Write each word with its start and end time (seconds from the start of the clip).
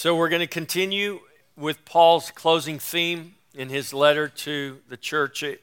So, 0.00 0.14
we're 0.14 0.28
going 0.28 0.38
to 0.38 0.46
continue 0.46 1.18
with 1.56 1.84
Paul's 1.84 2.30
closing 2.30 2.78
theme 2.78 3.34
in 3.52 3.68
his 3.68 3.92
letter 3.92 4.28
to 4.28 4.78
the 4.88 4.96
church 4.96 5.42
at 5.42 5.58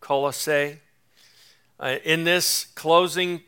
Colossae. 0.00 0.80
Uh, 1.80 1.96
in 2.04 2.24
this 2.24 2.66
closing 2.74 3.40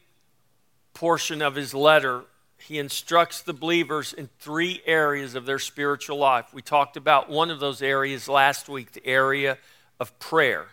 portion 0.95 1.43
of 1.43 1.57
his 1.57 1.75
letter, 1.75 2.23
he 2.57 2.79
instructs 2.79 3.43
the 3.43 3.53
believers 3.53 4.15
in 4.15 4.31
three 4.39 4.81
areas 4.87 5.35
of 5.35 5.45
their 5.45 5.59
spiritual 5.59 6.17
life. 6.17 6.55
We 6.55 6.63
talked 6.63 6.97
about 6.97 7.29
one 7.29 7.51
of 7.51 7.61
those 7.61 7.83
areas 7.83 8.27
last 8.27 8.67
week, 8.67 8.93
the 8.93 9.07
area 9.07 9.59
of 10.01 10.19
prayer. 10.21 10.69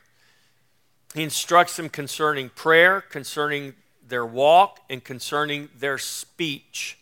He 1.14 1.24
instructs 1.24 1.76
them 1.76 1.90
concerning 1.90 2.48
prayer, 2.48 3.02
concerning 3.02 3.74
their 4.08 4.26
walk, 4.26 4.80
and 4.90 5.04
concerning 5.04 5.68
their 5.78 5.98
speech. 5.98 6.98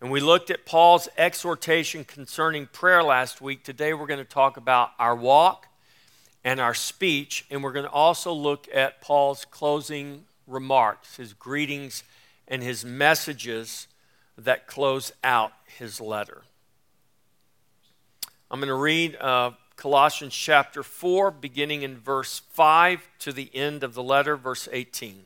And 0.00 0.10
we 0.10 0.20
looked 0.20 0.50
at 0.50 0.66
Paul's 0.66 1.08
exhortation 1.16 2.04
concerning 2.04 2.66
prayer 2.66 3.02
last 3.02 3.40
week. 3.40 3.64
Today 3.64 3.94
we're 3.94 4.06
going 4.06 4.18
to 4.18 4.24
talk 4.24 4.58
about 4.58 4.90
our 4.98 5.16
walk 5.16 5.68
and 6.44 6.60
our 6.60 6.74
speech, 6.74 7.46
and 7.50 7.62
we're 7.62 7.72
going 7.72 7.86
to 7.86 7.90
also 7.90 8.32
look 8.32 8.68
at 8.74 9.00
Paul's 9.00 9.46
closing 9.46 10.24
remarks, 10.46 11.16
his 11.16 11.32
greetings, 11.32 12.04
and 12.46 12.62
his 12.62 12.84
messages 12.84 13.88
that 14.36 14.66
close 14.66 15.12
out 15.24 15.52
his 15.78 15.98
letter. 15.98 16.42
I'm 18.50 18.60
going 18.60 18.68
to 18.68 18.74
read 18.74 19.16
uh, 19.16 19.52
Colossians 19.76 20.34
chapter 20.34 20.82
4, 20.82 21.30
beginning 21.30 21.82
in 21.82 21.96
verse 21.96 22.42
5 22.50 23.08
to 23.20 23.32
the 23.32 23.50
end 23.54 23.82
of 23.82 23.94
the 23.94 24.02
letter, 24.02 24.36
verse 24.36 24.68
18. 24.70 25.24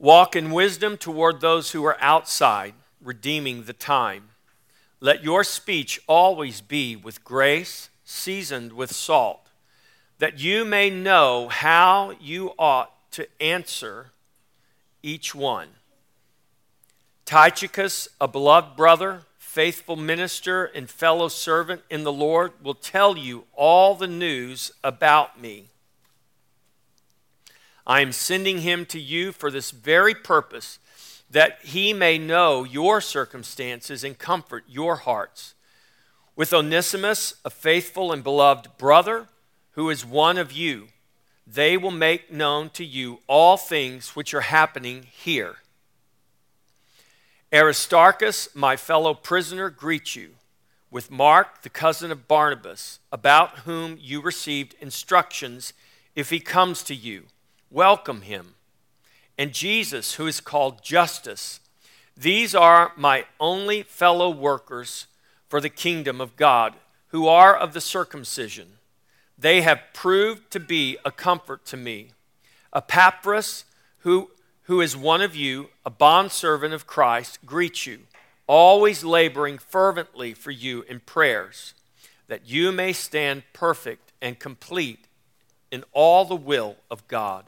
Walk 0.00 0.34
in 0.34 0.50
wisdom 0.50 0.96
toward 0.96 1.42
those 1.42 1.72
who 1.72 1.84
are 1.84 1.98
outside, 2.00 2.72
redeeming 3.02 3.64
the 3.64 3.74
time. 3.74 4.30
Let 4.98 5.22
your 5.22 5.44
speech 5.44 6.00
always 6.06 6.62
be 6.62 6.96
with 6.96 7.22
grace, 7.22 7.90
seasoned 8.02 8.72
with 8.72 8.92
salt, 8.92 9.46
that 10.18 10.40
you 10.40 10.64
may 10.64 10.88
know 10.88 11.48
how 11.48 12.14
you 12.18 12.54
ought 12.58 12.94
to 13.12 13.28
answer 13.42 14.12
each 15.02 15.34
one. 15.34 15.68
Tychicus, 17.26 18.08
a 18.18 18.26
beloved 18.26 18.76
brother, 18.78 19.24
faithful 19.36 19.96
minister, 19.96 20.64
and 20.64 20.88
fellow 20.88 21.28
servant 21.28 21.82
in 21.90 22.04
the 22.04 22.12
Lord, 22.12 22.52
will 22.62 22.72
tell 22.72 23.18
you 23.18 23.44
all 23.54 23.94
the 23.94 24.06
news 24.06 24.72
about 24.82 25.38
me. 25.38 25.66
I 27.86 28.00
am 28.00 28.12
sending 28.12 28.58
him 28.58 28.86
to 28.86 29.00
you 29.00 29.32
for 29.32 29.50
this 29.50 29.70
very 29.70 30.14
purpose, 30.14 30.78
that 31.30 31.58
he 31.62 31.92
may 31.92 32.18
know 32.18 32.64
your 32.64 33.00
circumstances 33.00 34.04
and 34.04 34.18
comfort 34.18 34.64
your 34.68 34.96
hearts. 34.96 35.54
With 36.36 36.52
Onesimus, 36.52 37.34
a 37.44 37.50
faithful 37.50 38.12
and 38.12 38.22
beloved 38.22 38.76
brother, 38.78 39.28
who 39.72 39.90
is 39.90 40.04
one 40.04 40.38
of 40.38 40.52
you, 40.52 40.88
they 41.46 41.76
will 41.76 41.90
make 41.90 42.32
known 42.32 42.70
to 42.70 42.84
you 42.84 43.20
all 43.26 43.56
things 43.56 44.14
which 44.16 44.34
are 44.34 44.42
happening 44.42 45.06
here. 45.10 45.56
Aristarchus, 47.52 48.54
my 48.54 48.76
fellow 48.76 49.14
prisoner, 49.14 49.70
greets 49.70 50.14
you, 50.14 50.30
with 50.90 51.10
Mark, 51.10 51.62
the 51.62 51.68
cousin 51.68 52.12
of 52.12 52.28
Barnabas, 52.28 53.00
about 53.10 53.60
whom 53.60 53.96
you 54.00 54.20
received 54.20 54.74
instructions 54.80 55.72
if 56.14 56.30
he 56.30 56.40
comes 56.40 56.82
to 56.84 56.94
you 56.94 57.24
welcome 57.70 58.22
him. 58.22 58.54
And 59.38 59.52
Jesus, 59.52 60.14
who 60.14 60.26
is 60.26 60.40
called 60.40 60.82
Justus. 60.82 61.60
These 62.16 62.54
are 62.54 62.92
my 62.96 63.24
only 63.38 63.82
fellow 63.82 64.28
workers 64.28 65.06
for 65.48 65.60
the 65.60 65.70
kingdom 65.70 66.20
of 66.20 66.36
God, 66.36 66.74
who 67.08 67.26
are 67.26 67.56
of 67.56 67.72
the 67.72 67.80
circumcision. 67.80 68.72
They 69.38 69.62
have 69.62 69.80
proved 69.94 70.50
to 70.50 70.60
be 70.60 70.98
a 71.04 71.10
comfort 71.10 71.64
to 71.66 71.76
me. 71.76 72.10
Epaphras, 72.74 73.64
who, 74.00 74.30
who 74.62 74.80
is 74.80 74.96
one 74.96 75.22
of 75.22 75.34
you, 75.34 75.70
a 75.84 75.90
bondservant 75.90 76.74
of 76.74 76.86
Christ, 76.86 77.38
greets 77.46 77.86
you, 77.86 78.00
always 78.46 79.02
laboring 79.02 79.58
fervently 79.58 80.34
for 80.34 80.50
you 80.50 80.82
in 80.82 81.00
prayers, 81.00 81.74
that 82.28 82.48
you 82.48 82.70
may 82.70 82.92
stand 82.92 83.42
perfect 83.52 84.12
and 84.20 84.38
complete 84.38 85.06
in 85.70 85.84
all 85.92 86.24
the 86.24 86.36
will 86.36 86.76
of 86.90 87.06
God. 87.08 87.46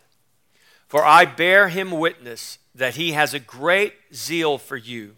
For 0.93 1.07
I 1.07 1.25
bear 1.25 1.71
him 1.71 1.91
witness 1.91 2.59
that 2.75 2.97
he 2.97 3.13
has 3.13 3.33
a 3.33 3.39
great 3.39 3.95
zeal 4.13 4.59
for 4.59 4.77
you, 4.77 5.17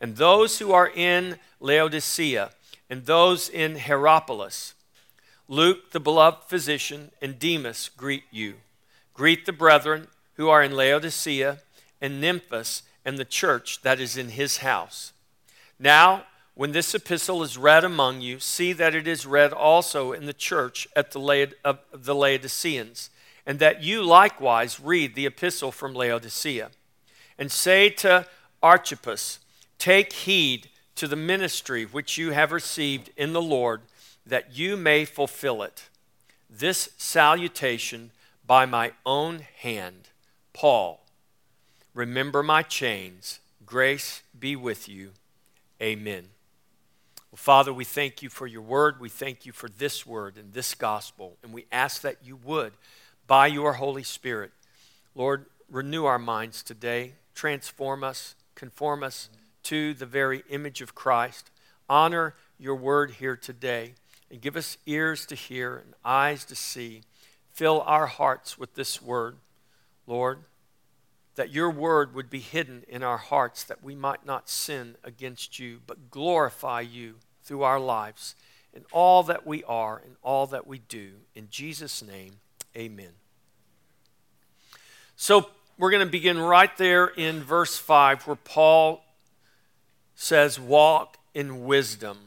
and 0.00 0.14
those 0.14 0.60
who 0.60 0.70
are 0.70 0.88
in 0.88 1.40
Laodicea, 1.58 2.52
and 2.88 3.06
those 3.06 3.48
in 3.48 3.74
Hierapolis. 3.74 4.74
Luke, 5.48 5.90
the 5.90 5.98
beloved 5.98 6.44
physician, 6.44 7.10
and 7.20 7.40
Demas 7.40 7.90
greet 7.96 8.22
you. 8.30 8.54
Greet 9.14 9.46
the 9.46 9.52
brethren 9.52 10.06
who 10.34 10.48
are 10.48 10.62
in 10.62 10.76
Laodicea, 10.76 11.58
and 12.00 12.22
Nymphas, 12.22 12.82
and 13.04 13.18
the 13.18 13.24
church 13.24 13.82
that 13.82 13.98
is 13.98 14.16
in 14.16 14.28
his 14.28 14.58
house. 14.58 15.12
Now, 15.76 16.26
when 16.54 16.70
this 16.70 16.94
epistle 16.94 17.42
is 17.42 17.58
read 17.58 17.82
among 17.82 18.20
you, 18.20 18.38
see 18.38 18.72
that 18.74 18.94
it 18.94 19.08
is 19.08 19.26
read 19.26 19.52
also 19.52 20.12
in 20.12 20.26
the 20.26 20.32
church 20.32 20.86
at 20.94 21.10
the 21.10 21.18
Laod- 21.18 21.54
of 21.64 21.80
the 21.92 22.14
Laodiceans 22.14 23.10
and 23.46 23.58
that 23.60 23.82
you 23.82 24.02
likewise 24.02 24.80
read 24.80 25.14
the 25.14 25.26
epistle 25.26 25.70
from 25.70 25.94
Laodicea. 25.94 26.70
And 27.38 27.52
say 27.52 27.90
to 27.90 28.26
Archippus, 28.62 29.38
Take 29.78 30.12
heed 30.12 30.68
to 30.96 31.06
the 31.06 31.16
ministry 31.16 31.84
which 31.84 32.18
you 32.18 32.32
have 32.32 32.50
received 32.50 33.10
in 33.16 33.32
the 33.32 33.42
Lord, 33.42 33.82
that 34.26 34.56
you 34.56 34.76
may 34.76 35.04
fulfill 35.04 35.62
it. 35.62 35.88
This 36.50 36.90
salutation 36.96 38.10
by 38.46 38.66
my 38.66 38.92
own 39.04 39.40
hand, 39.58 40.08
Paul. 40.52 41.04
Remember 41.94 42.42
my 42.42 42.62
chains. 42.62 43.40
Grace 43.64 44.22
be 44.38 44.56
with 44.56 44.88
you. 44.88 45.10
Amen. 45.80 46.28
Well, 47.30 47.36
Father, 47.36 47.72
we 47.72 47.84
thank 47.84 48.22
you 48.22 48.30
for 48.30 48.46
your 48.46 48.62
word. 48.62 48.98
We 49.00 49.08
thank 49.08 49.44
you 49.44 49.52
for 49.52 49.68
this 49.68 50.06
word 50.06 50.36
and 50.36 50.52
this 50.52 50.74
gospel. 50.74 51.36
And 51.42 51.52
we 51.52 51.66
ask 51.70 52.00
that 52.02 52.18
you 52.24 52.36
would 52.36 52.72
by 53.26 53.46
your 53.46 53.74
Holy 53.74 54.02
Spirit. 54.02 54.52
Lord, 55.14 55.46
renew 55.70 56.04
our 56.04 56.18
minds 56.18 56.62
today, 56.62 57.14
transform 57.34 58.04
us, 58.04 58.34
conform 58.54 59.02
us 59.02 59.28
to 59.64 59.94
the 59.94 60.06
very 60.06 60.44
image 60.48 60.80
of 60.80 60.94
Christ. 60.94 61.50
Honor 61.88 62.34
your 62.58 62.76
word 62.76 63.12
here 63.12 63.36
today 63.36 63.94
and 64.30 64.40
give 64.40 64.56
us 64.56 64.78
ears 64.86 65.26
to 65.26 65.34
hear 65.34 65.76
and 65.76 65.94
eyes 66.04 66.44
to 66.44 66.54
see. 66.54 67.02
Fill 67.52 67.82
our 67.82 68.06
hearts 68.06 68.58
with 68.58 68.74
this 68.74 69.00
word, 69.00 69.36
Lord, 70.06 70.40
that 71.36 71.50
your 71.50 71.70
word 71.70 72.14
would 72.14 72.30
be 72.30 72.40
hidden 72.40 72.84
in 72.88 73.02
our 73.02 73.18
hearts 73.18 73.64
that 73.64 73.82
we 73.82 73.94
might 73.94 74.24
not 74.24 74.48
sin 74.48 74.96
against 75.04 75.58
you, 75.58 75.80
but 75.86 76.10
glorify 76.10 76.80
you 76.80 77.16
through 77.42 77.62
our 77.62 77.80
lives 77.80 78.34
in 78.72 78.84
all 78.92 79.22
that 79.22 79.46
we 79.46 79.64
are 79.64 80.00
and 80.04 80.16
all 80.22 80.46
that 80.46 80.66
we 80.66 80.78
do. 80.78 81.12
In 81.34 81.48
Jesus' 81.50 82.02
name, 82.02 82.40
Amen. 82.76 83.12
So 85.16 85.48
we're 85.78 85.90
going 85.90 86.04
to 86.04 86.10
begin 86.10 86.38
right 86.38 86.76
there 86.76 87.06
in 87.06 87.42
verse 87.42 87.78
5 87.78 88.26
where 88.26 88.36
Paul 88.36 89.02
says, 90.14 90.60
Walk 90.60 91.16
in 91.32 91.64
wisdom. 91.64 92.18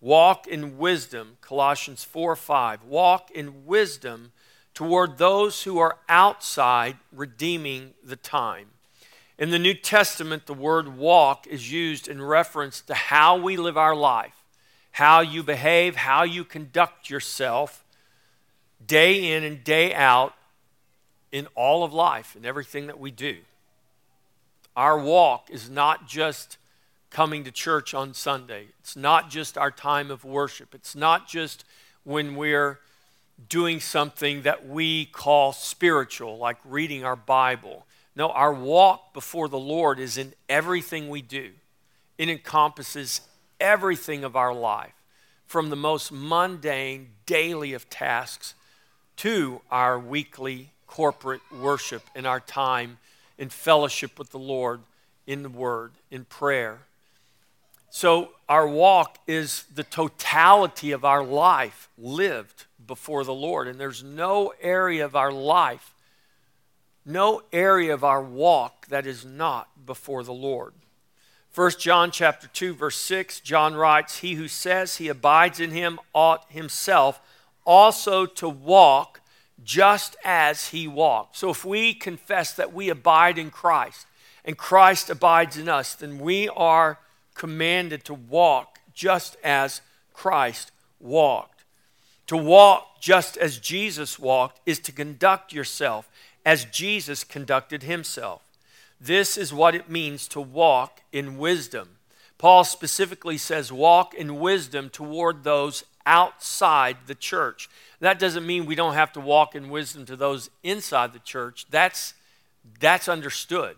Walk 0.00 0.46
in 0.46 0.78
wisdom, 0.78 1.36
Colossians 1.42 2.04
4 2.04 2.36
5. 2.36 2.84
Walk 2.84 3.30
in 3.30 3.66
wisdom 3.66 4.32
toward 4.72 5.18
those 5.18 5.64
who 5.64 5.78
are 5.78 5.98
outside, 6.08 6.96
redeeming 7.12 7.92
the 8.02 8.16
time. 8.16 8.68
In 9.38 9.50
the 9.50 9.58
New 9.58 9.74
Testament, 9.74 10.46
the 10.46 10.54
word 10.54 10.96
walk 10.96 11.46
is 11.46 11.70
used 11.70 12.08
in 12.08 12.22
reference 12.22 12.80
to 12.82 12.94
how 12.94 13.36
we 13.36 13.58
live 13.58 13.76
our 13.76 13.94
life, 13.94 14.42
how 14.92 15.20
you 15.20 15.42
behave, 15.42 15.96
how 15.96 16.22
you 16.22 16.44
conduct 16.44 17.10
yourself 17.10 17.84
day 18.84 19.32
in 19.32 19.44
and 19.44 19.62
day 19.62 19.94
out 19.94 20.34
in 21.32 21.46
all 21.54 21.84
of 21.84 21.92
life, 21.92 22.34
and 22.34 22.44
everything 22.44 22.88
that 22.88 22.98
we 22.98 23.10
do. 23.10 23.36
Our 24.76 24.98
walk 24.98 25.48
is 25.50 25.70
not 25.70 26.08
just 26.08 26.58
coming 27.10 27.44
to 27.44 27.50
church 27.50 27.94
on 27.94 28.14
Sunday, 28.14 28.66
it's 28.80 28.96
not 28.96 29.30
just 29.30 29.58
our 29.58 29.70
time 29.70 30.10
of 30.10 30.24
worship, 30.24 30.74
it's 30.74 30.94
not 30.96 31.28
just 31.28 31.64
when 32.04 32.34
we're 32.34 32.80
doing 33.48 33.80
something 33.80 34.42
that 34.42 34.68
we 34.68 35.06
call 35.06 35.52
spiritual, 35.52 36.38
like 36.38 36.58
reading 36.64 37.04
our 37.04 37.16
Bible. 37.16 37.86
No, 38.16 38.30
our 38.30 38.52
walk 38.52 39.14
before 39.14 39.48
the 39.48 39.58
Lord 39.58 39.98
is 39.98 40.18
in 40.18 40.34
everything 40.48 41.08
we 41.08 41.22
do. 41.22 41.52
It 42.18 42.28
encompasses 42.28 43.22
everything 43.60 44.24
of 44.24 44.36
our 44.36 44.54
life, 44.54 44.92
from 45.46 45.70
the 45.70 45.76
most 45.76 46.12
mundane, 46.12 47.10
daily 47.26 47.72
of 47.72 47.88
tasks 47.88 48.54
to 49.20 49.60
our 49.70 49.98
weekly 49.98 50.70
corporate 50.86 51.42
worship 51.52 52.02
and 52.14 52.26
our 52.26 52.40
time 52.40 52.96
in 53.36 53.50
fellowship 53.50 54.18
with 54.18 54.30
the 54.30 54.38
Lord, 54.38 54.80
in 55.26 55.42
the 55.42 55.50
Word, 55.50 55.92
in 56.10 56.24
prayer. 56.24 56.78
So, 57.90 58.30
our 58.48 58.66
walk 58.66 59.18
is 59.26 59.64
the 59.74 59.84
totality 59.84 60.90
of 60.92 61.04
our 61.04 61.22
life 61.22 61.90
lived 61.98 62.64
before 62.86 63.24
the 63.24 63.34
Lord. 63.34 63.68
And 63.68 63.78
there's 63.78 64.02
no 64.02 64.54
area 64.58 65.04
of 65.04 65.14
our 65.14 65.32
life, 65.32 65.92
no 67.04 67.42
area 67.52 67.92
of 67.92 68.02
our 68.02 68.22
walk 68.22 68.86
that 68.86 69.06
is 69.06 69.22
not 69.22 69.68
before 69.84 70.22
the 70.22 70.32
Lord. 70.32 70.72
1 71.54 71.72
John 71.78 72.10
chapter 72.10 72.46
2 72.46 72.72
verse 72.72 72.96
6 72.96 73.40
John 73.40 73.74
writes 73.74 74.20
he 74.20 74.34
who 74.34 74.48
says 74.48 74.96
he 74.96 75.08
abides 75.08 75.60
in 75.60 75.72
him 75.72 75.98
ought 76.14 76.50
himself 76.50 77.20
also 77.64 78.26
to 78.26 78.48
walk 78.48 79.20
just 79.62 80.16
as 80.24 80.68
he 80.68 80.88
walked. 80.88 81.36
So 81.36 81.50
if 81.50 81.64
we 81.64 81.94
confess 81.94 82.54
that 82.54 82.72
we 82.72 82.88
abide 82.88 83.38
in 83.38 83.50
Christ 83.50 84.06
and 84.44 84.56
Christ 84.56 85.10
abides 85.10 85.56
in 85.56 85.68
us 85.68 85.94
then 85.94 86.18
we 86.18 86.48
are 86.48 86.98
commanded 87.34 88.04
to 88.04 88.14
walk 88.14 88.78
just 88.94 89.36
as 89.44 89.80
Christ 90.12 90.72
walked. 90.98 91.64
To 92.28 92.36
walk 92.36 93.00
just 93.00 93.36
as 93.36 93.58
Jesus 93.58 94.18
walked 94.18 94.60
is 94.64 94.78
to 94.80 94.92
conduct 94.92 95.52
yourself 95.52 96.08
as 96.44 96.64
Jesus 96.64 97.24
conducted 97.24 97.82
himself. 97.82 98.42
This 99.00 99.36
is 99.36 99.52
what 99.52 99.74
it 99.74 99.88
means 99.88 100.28
to 100.28 100.40
walk 100.40 101.00
in 101.12 101.38
wisdom. 101.38 101.96
Paul 102.38 102.64
specifically 102.64 103.38
says, 103.38 103.72
walk 103.72 104.14
in 104.14 104.38
wisdom 104.38 104.90
toward 104.90 105.44
those 105.44 105.84
outside 106.10 106.96
the 107.06 107.14
church. 107.14 107.70
That 108.00 108.18
doesn't 108.18 108.44
mean 108.44 108.66
we 108.66 108.74
don't 108.74 108.94
have 108.94 109.12
to 109.12 109.20
walk 109.20 109.54
in 109.54 109.70
wisdom 109.70 110.04
to 110.06 110.16
those 110.16 110.50
inside 110.64 111.12
the 111.12 111.20
church. 111.20 111.66
That's, 111.70 112.14
that's 112.80 113.08
understood. 113.08 113.76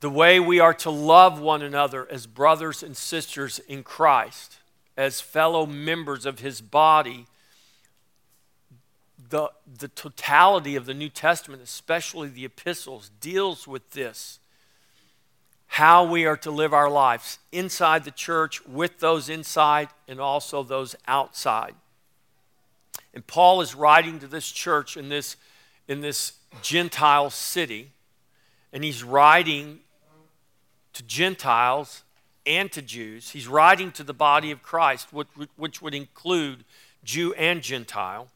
The 0.00 0.08
way 0.08 0.40
we 0.40 0.60
are 0.60 0.72
to 0.74 0.90
love 0.90 1.40
one 1.40 1.60
another 1.60 2.10
as 2.10 2.26
brothers 2.26 2.82
and 2.82 2.96
sisters 2.96 3.58
in 3.68 3.82
Christ, 3.82 4.56
as 4.96 5.20
fellow 5.20 5.66
members 5.66 6.24
of 6.24 6.38
his 6.38 6.62
body, 6.62 7.26
the, 9.28 9.50
the 9.78 9.88
totality 9.88 10.74
of 10.74 10.86
the 10.86 10.94
New 10.94 11.10
Testament, 11.10 11.62
especially 11.62 12.28
the 12.28 12.46
epistles, 12.46 13.10
deals 13.20 13.68
with 13.68 13.90
this 13.90 14.38
how 15.74 16.04
we 16.04 16.24
are 16.24 16.36
to 16.36 16.52
live 16.52 16.72
our 16.72 16.88
lives 16.88 17.40
inside 17.50 18.04
the 18.04 18.10
church, 18.12 18.64
with 18.64 19.00
those 19.00 19.28
inside, 19.28 19.88
and 20.06 20.20
also 20.20 20.62
those 20.62 20.94
outside. 21.08 21.74
And 23.12 23.26
Paul 23.26 23.60
is 23.60 23.74
writing 23.74 24.20
to 24.20 24.28
this 24.28 24.52
church 24.52 24.96
in 24.96 25.08
this, 25.08 25.34
in 25.88 26.00
this 26.00 26.34
Gentile 26.62 27.28
city, 27.28 27.90
and 28.72 28.84
he's 28.84 29.02
writing 29.02 29.80
to 30.92 31.02
Gentiles 31.02 32.04
and 32.46 32.70
to 32.70 32.80
Jews. 32.80 33.30
He's 33.30 33.48
writing 33.48 33.90
to 33.92 34.04
the 34.04 34.14
body 34.14 34.52
of 34.52 34.62
Christ, 34.62 35.12
which, 35.12 35.26
which 35.56 35.82
would 35.82 35.92
include 35.92 36.64
Jew 37.02 37.34
and 37.34 37.60
Gentile. 37.62 38.28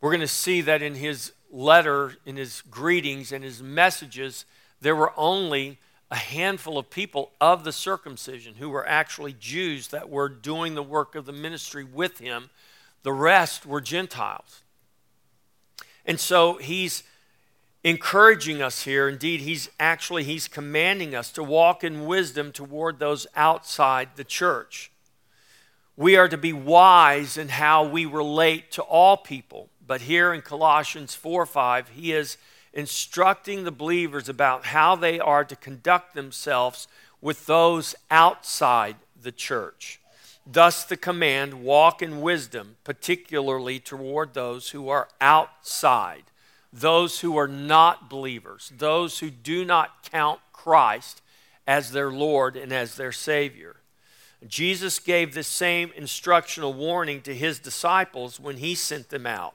We're 0.00 0.12
going 0.12 0.20
to 0.20 0.26
see 0.26 0.62
that 0.62 0.80
in 0.80 0.94
his 0.94 1.32
letter, 1.52 2.14
in 2.24 2.36
his 2.36 2.62
greetings, 2.70 3.32
and 3.32 3.44
his 3.44 3.62
messages, 3.62 4.46
there 4.80 4.96
were 4.96 5.12
only 5.18 5.78
a 6.14 6.16
handful 6.16 6.78
of 6.78 6.90
people 6.90 7.32
of 7.40 7.64
the 7.64 7.72
circumcision 7.72 8.54
who 8.60 8.70
were 8.70 8.86
actually 8.86 9.32
Jews 9.32 9.88
that 9.88 10.08
were 10.08 10.28
doing 10.28 10.76
the 10.76 10.82
work 10.82 11.16
of 11.16 11.26
the 11.26 11.32
ministry 11.32 11.82
with 11.82 12.20
him. 12.20 12.50
The 13.02 13.12
rest 13.12 13.66
were 13.66 13.80
Gentiles. 13.80 14.62
And 16.06 16.20
so 16.20 16.58
he's 16.58 17.02
encouraging 17.82 18.62
us 18.62 18.84
here. 18.84 19.08
Indeed, 19.08 19.40
he's 19.40 19.68
actually 19.80 20.22
he's 20.22 20.46
commanding 20.46 21.16
us 21.16 21.32
to 21.32 21.42
walk 21.42 21.82
in 21.82 22.06
wisdom 22.06 22.52
toward 22.52 23.00
those 23.00 23.26
outside 23.34 24.10
the 24.14 24.22
church. 24.22 24.92
We 25.96 26.16
are 26.16 26.28
to 26.28 26.38
be 26.38 26.52
wise 26.52 27.36
in 27.36 27.48
how 27.48 27.88
we 27.88 28.06
relate 28.06 28.70
to 28.72 28.82
all 28.82 29.16
people. 29.16 29.68
But 29.84 30.02
here 30.02 30.32
in 30.32 30.42
Colossians 30.42 31.16
4 31.16 31.44
5, 31.44 31.88
he 31.88 32.12
is 32.12 32.36
instructing 32.74 33.64
the 33.64 33.70
believers 33.70 34.28
about 34.28 34.66
how 34.66 34.96
they 34.96 35.18
are 35.18 35.44
to 35.44 35.56
conduct 35.56 36.14
themselves 36.14 36.88
with 37.20 37.46
those 37.46 37.94
outside 38.10 38.96
the 39.20 39.32
church. 39.32 40.00
Thus, 40.46 40.84
the 40.84 40.98
command 40.98 41.62
walk 41.62 42.02
in 42.02 42.20
wisdom, 42.20 42.76
particularly 42.84 43.78
toward 43.78 44.34
those 44.34 44.70
who 44.70 44.90
are 44.90 45.08
outside, 45.20 46.24
those 46.70 47.20
who 47.20 47.36
are 47.38 47.48
not 47.48 48.10
believers, 48.10 48.70
those 48.76 49.20
who 49.20 49.30
do 49.30 49.64
not 49.64 50.10
count 50.10 50.40
Christ 50.52 51.22
as 51.66 51.92
their 51.92 52.10
Lord 52.10 52.56
and 52.56 52.72
as 52.72 52.96
their 52.96 53.12
Savior. 53.12 53.76
Jesus 54.46 54.98
gave 54.98 55.32
the 55.32 55.42
same 55.42 55.92
instructional 55.96 56.74
warning 56.74 57.22
to 57.22 57.34
his 57.34 57.58
disciples 57.58 58.38
when 58.38 58.58
he 58.58 58.74
sent 58.74 59.08
them 59.08 59.26
out. 59.26 59.54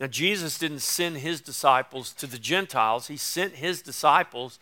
Now, 0.00 0.08
Jesus 0.08 0.58
didn't 0.58 0.80
send 0.80 1.18
his 1.18 1.40
disciples 1.40 2.12
to 2.14 2.26
the 2.26 2.38
Gentiles, 2.38 3.06
he 3.06 3.16
sent 3.16 3.54
his 3.54 3.80
disciples 3.80 4.58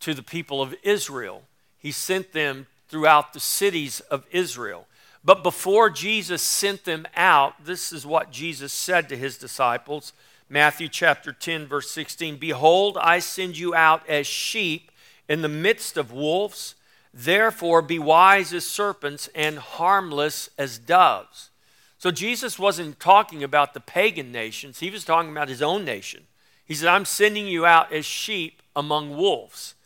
to 0.00 0.14
the 0.14 0.22
people 0.22 0.60
of 0.60 0.74
Israel. 0.82 1.42
He 1.78 1.92
sent 1.92 2.32
them 2.32 2.66
throughout 2.88 3.32
the 3.32 3.40
cities 3.40 4.00
of 4.00 4.26
Israel. 4.30 4.86
But 5.24 5.42
before 5.42 5.88
Jesus 5.88 6.42
sent 6.42 6.84
them 6.84 7.06
out, 7.16 7.64
this 7.64 7.92
is 7.92 8.04
what 8.04 8.32
Jesus 8.32 8.72
said 8.72 9.08
to 9.08 9.16
his 9.16 9.38
disciples 9.38 10.12
Matthew 10.48 10.88
chapter 10.88 11.32
10, 11.32 11.66
verse 11.66 11.90
16 11.90 12.36
Behold, 12.36 12.98
I 13.00 13.20
send 13.20 13.56
you 13.56 13.74
out 13.74 14.06
as 14.08 14.26
sheep 14.26 14.90
in 15.26 15.40
the 15.40 15.48
midst 15.48 15.96
of 15.96 16.12
wolves. 16.12 16.74
Therefore, 17.14 17.80
be 17.80 17.98
wise 17.98 18.52
as 18.52 18.66
serpents 18.66 19.30
and 19.34 19.58
harmless 19.58 20.50
as 20.58 20.78
doves. 20.78 21.50
So 22.02 22.10
Jesus 22.10 22.58
wasn't 22.58 22.98
talking 22.98 23.44
about 23.44 23.74
the 23.74 23.80
pagan 23.80 24.32
nations, 24.32 24.80
he 24.80 24.90
was 24.90 25.04
talking 25.04 25.30
about 25.30 25.48
his 25.48 25.62
own 25.62 25.84
nation. 25.84 26.26
He 26.64 26.74
said, 26.74 26.88
I'm 26.88 27.04
sending 27.04 27.46
you 27.46 27.64
out 27.64 27.92
as 27.92 28.04
sheep 28.04 28.60
among 28.74 29.16
wolves. 29.16 29.76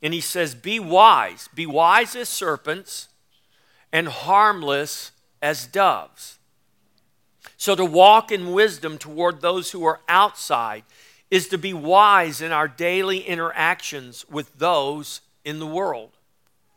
And 0.00 0.14
he 0.14 0.22
says, 0.22 0.54
Be 0.54 0.80
wise, 0.80 1.50
be 1.54 1.66
wise 1.66 2.16
as 2.16 2.30
serpents 2.30 3.08
and 3.92 4.08
harmless 4.08 5.12
as 5.42 5.66
doves. 5.66 6.38
So 7.58 7.74
to 7.74 7.84
walk 7.84 8.32
in 8.32 8.54
wisdom 8.54 8.96
toward 8.96 9.42
those 9.42 9.72
who 9.72 9.84
are 9.84 10.00
outside 10.08 10.84
is 11.30 11.46
to 11.48 11.58
be 11.58 11.74
wise 11.74 12.40
in 12.40 12.52
our 12.52 12.68
daily 12.68 13.18
interactions 13.18 14.24
with 14.30 14.58
those 14.58 15.20
in 15.44 15.58
the 15.58 15.66
world. 15.66 16.12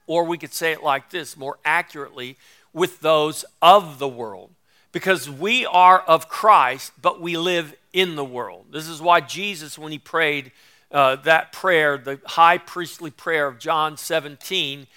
Or 0.08 0.26
we 0.26 0.38
could 0.38 0.54
say 0.54 0.74
it 0.74 0.84
like 0.84 1.10
this 1.10 1.38
more 1.38 1.58
accurately 1.64 2.36
with 2.74 3.00
those 3.00 3.46
of 3.62 3.98
the 3.98 4.10
world 4.10 4.52
because 4.92 5.30
we 5.30 5.66
are 5.66 6.00
of 6.00 6.30
Christ, 6.30 6.94
but 7.02 7.22
we 7.22 7.38
live 7.38 7.76
in 7.94 8.16
the 8.16 8.26
world. 8.26 8.68
This 8.72 8.88
is 8.88 9.02
why 9.02 9.22
Jesus, 9.22 9.78
when 9.78 9.92
he 9.92 10.00
prayed 10.00 10.52
uh, 10.92 11.18
that 11.18 11.52
prayer, 11.52 11.98
the 11.98 12.20
high 12.26 12.58
priestly 12.58 13.12
prayer 13.12 13.48
of 13.48 13.60
John 13.60 13.98
17, 13.98 14.88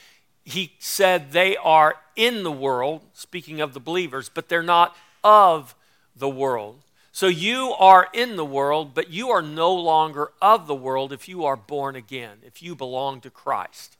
he 0.44 0.72
said 0.78 1.32
they 1.32 1.56
are 1.56 1.96
in 2.16 2.42
the 2.42 2.52
world, 2.52 3.02
speaking 3.12 3.60
of 3.60 3.74
the 3.74 3.80
believers, 3.80 4.28
but 4.28 4.48
they're 4.48 4.62
not 4.62 4.96
of 5.22 5.74
the 6.16 6.28
world. 6.28 6.82
So 7.12 7.26
you 7.26 7.74
are 7.78 8.08
in 8.14 8.36
the 8.36 8.44
world, 8.44 8.94
but 8.94 9.10
you 9.10 9.28
are 9.30 9.42
no 9.42 9.72
longer 9.74 10.32
of 10.40 10.66
the 10.66 10.74
world 10.74 11.12
if 11.12 11.28
you 11.28 11.44
are 11.44 11.56
born 11.56 11.94
again, 11.94 12.38
if 12.42 12.62
you 12.62 12.74
belong 12.74 13.20
to 13.20 13.30
Christ. 13.30 13.96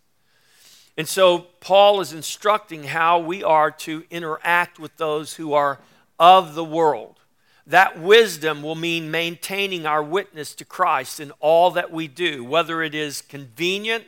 And 0.97 1.09
so 1.09 1.47
Paul 1.61 2.01
is 2.01 2.13
instructing 2.13 2.85
how 2.85 3.19
we 3.19 3.43
are 3.43 3.71
to 3.71 4.05
interact 4.11 4.79
with 4.79 4.97
those 4.97 5.35
who 5.35 5.55
are 5.55 5.79
of 6.19 6.55
the 6.55 6.65
world. 6.65 7.19
That 7.67 7.99
wisdom 7.99 8.63
will 8.63 8.75
mean 8.75 9.11
maintaining 9.11 9.87
our 9.87 10.03
witness 10.03 10.55
to 10.57 10.65
Christ 10.65 11.21
in 11.21 11.31
all 11.41 11.71
that 11.71 11.91
we 11.91 12.09
do, 12.09 12.45
whether 12.45 12.83
it 12.83 12.95
is 12.95 13.23
convenient 13.23 14.05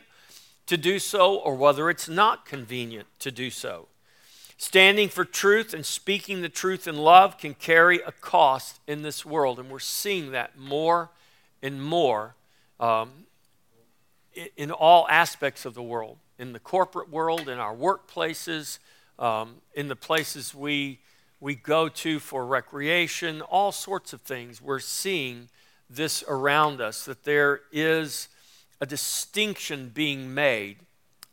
to 0.67 0.77
do 0.77 0.99
so 0.99 1.35
or 1.35 1.55
whether 1.55 1.89
it's 1.89 2.09
not 2.09 2.45
convenient 2.45 3.07
to 3.19 3.31
do 3.31 3.49
so. 3.49 3.87
Standing 4.57 5.09
for 5.09 5.25
truth 5.25 5.73
and 5.73 5.85
speaking 5.85 6.41
the 6.41 6.49
truth 6.49 6.87
in 6.87 6.97
love 6.97 7.37
can 7.37 7.53
carry 7.53 7.99
a 8.01 8.11
cost 8.11 8.79
in 8.87 9.01
this 9.01 9.25
world, 9.25 9.59
and 9.59 9.69
we're 9.69 9.79
seeing 9.79 10.31
that 10.31 10.57
more 10.57 11.09
and 11.61 11.83
more 11.83 12.35
um, 12.79 13.25
in 14.55 14.71
all 14.71 15.07
aspects 15.09 15.65
of 15.65 15.73
the 15.73 15.83
world 15.83 16.17
in 16.37 16.53
the 16.53 16.59
corporate 16.59 17.09
world, 17.09 17.47
in 17.47 17.59
our 17.59 17.75
workplaces, 17.75 18.79
um, 19.17 19.55
in 19.73 19.87
the 19.87 19.95
places 19.95 20.53
we, 20.53 20.99
we 21.39 21.55
go 21.55 21.87
to 21.87 22.19
for 22.19 22.45
recreation, 22.45 23.41
all 23.41 23.71
sorts 23.71 24.13
of 24.13 24.21
things. 24.21 24.61
We're 24.61 24.79
seeing 24.79 25.49
this 25.89 26.23
around 26.27 26.81
us, 26.81 27.05
that 27.05 27.23
there 27.23 27.61
is 27.71 28.27
a 28.81 28.85
distinction 28.85 29.91
being 29.93 30.33
made. 30.33 30.77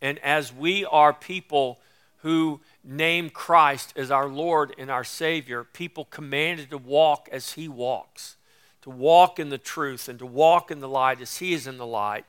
And 0.00 0.18
as 0.20 0.52
we 0.52 0.84
are 0.84 1.12
people 1.12 1.78
who 2.18 2.60
name 2.84 3.30
Christ 3.30 3.92
as 3.96 4.10
our 4.10 4.28
Lord 4.28 4.74
and 4.78 4.90
our 4.90 5.04
Savior, 5.04 5.64
people 5.64 6.04
commanded 6.04 6.70
to 6.70 6.78
walk 6.78 7.28
as 7.32 7.52
He 7.52 7.66
walks, 7.66 8.36
to 8.82 8.90
walk 8.90 9.40
in 9.40 9.48
the 9.48 9.58
truth 9.58 10.08
and 10.08 10.18
to 10.20 10.26
walk 10.26 10.70
in 10.70 10.80
the 10.80 10.88
light 10.88 11.20
as 11.20 11.38
He 11.38 11.52
is 11.52 11.66
in 11.66 11.78
the 11.78 11.86
light 11.86 12.24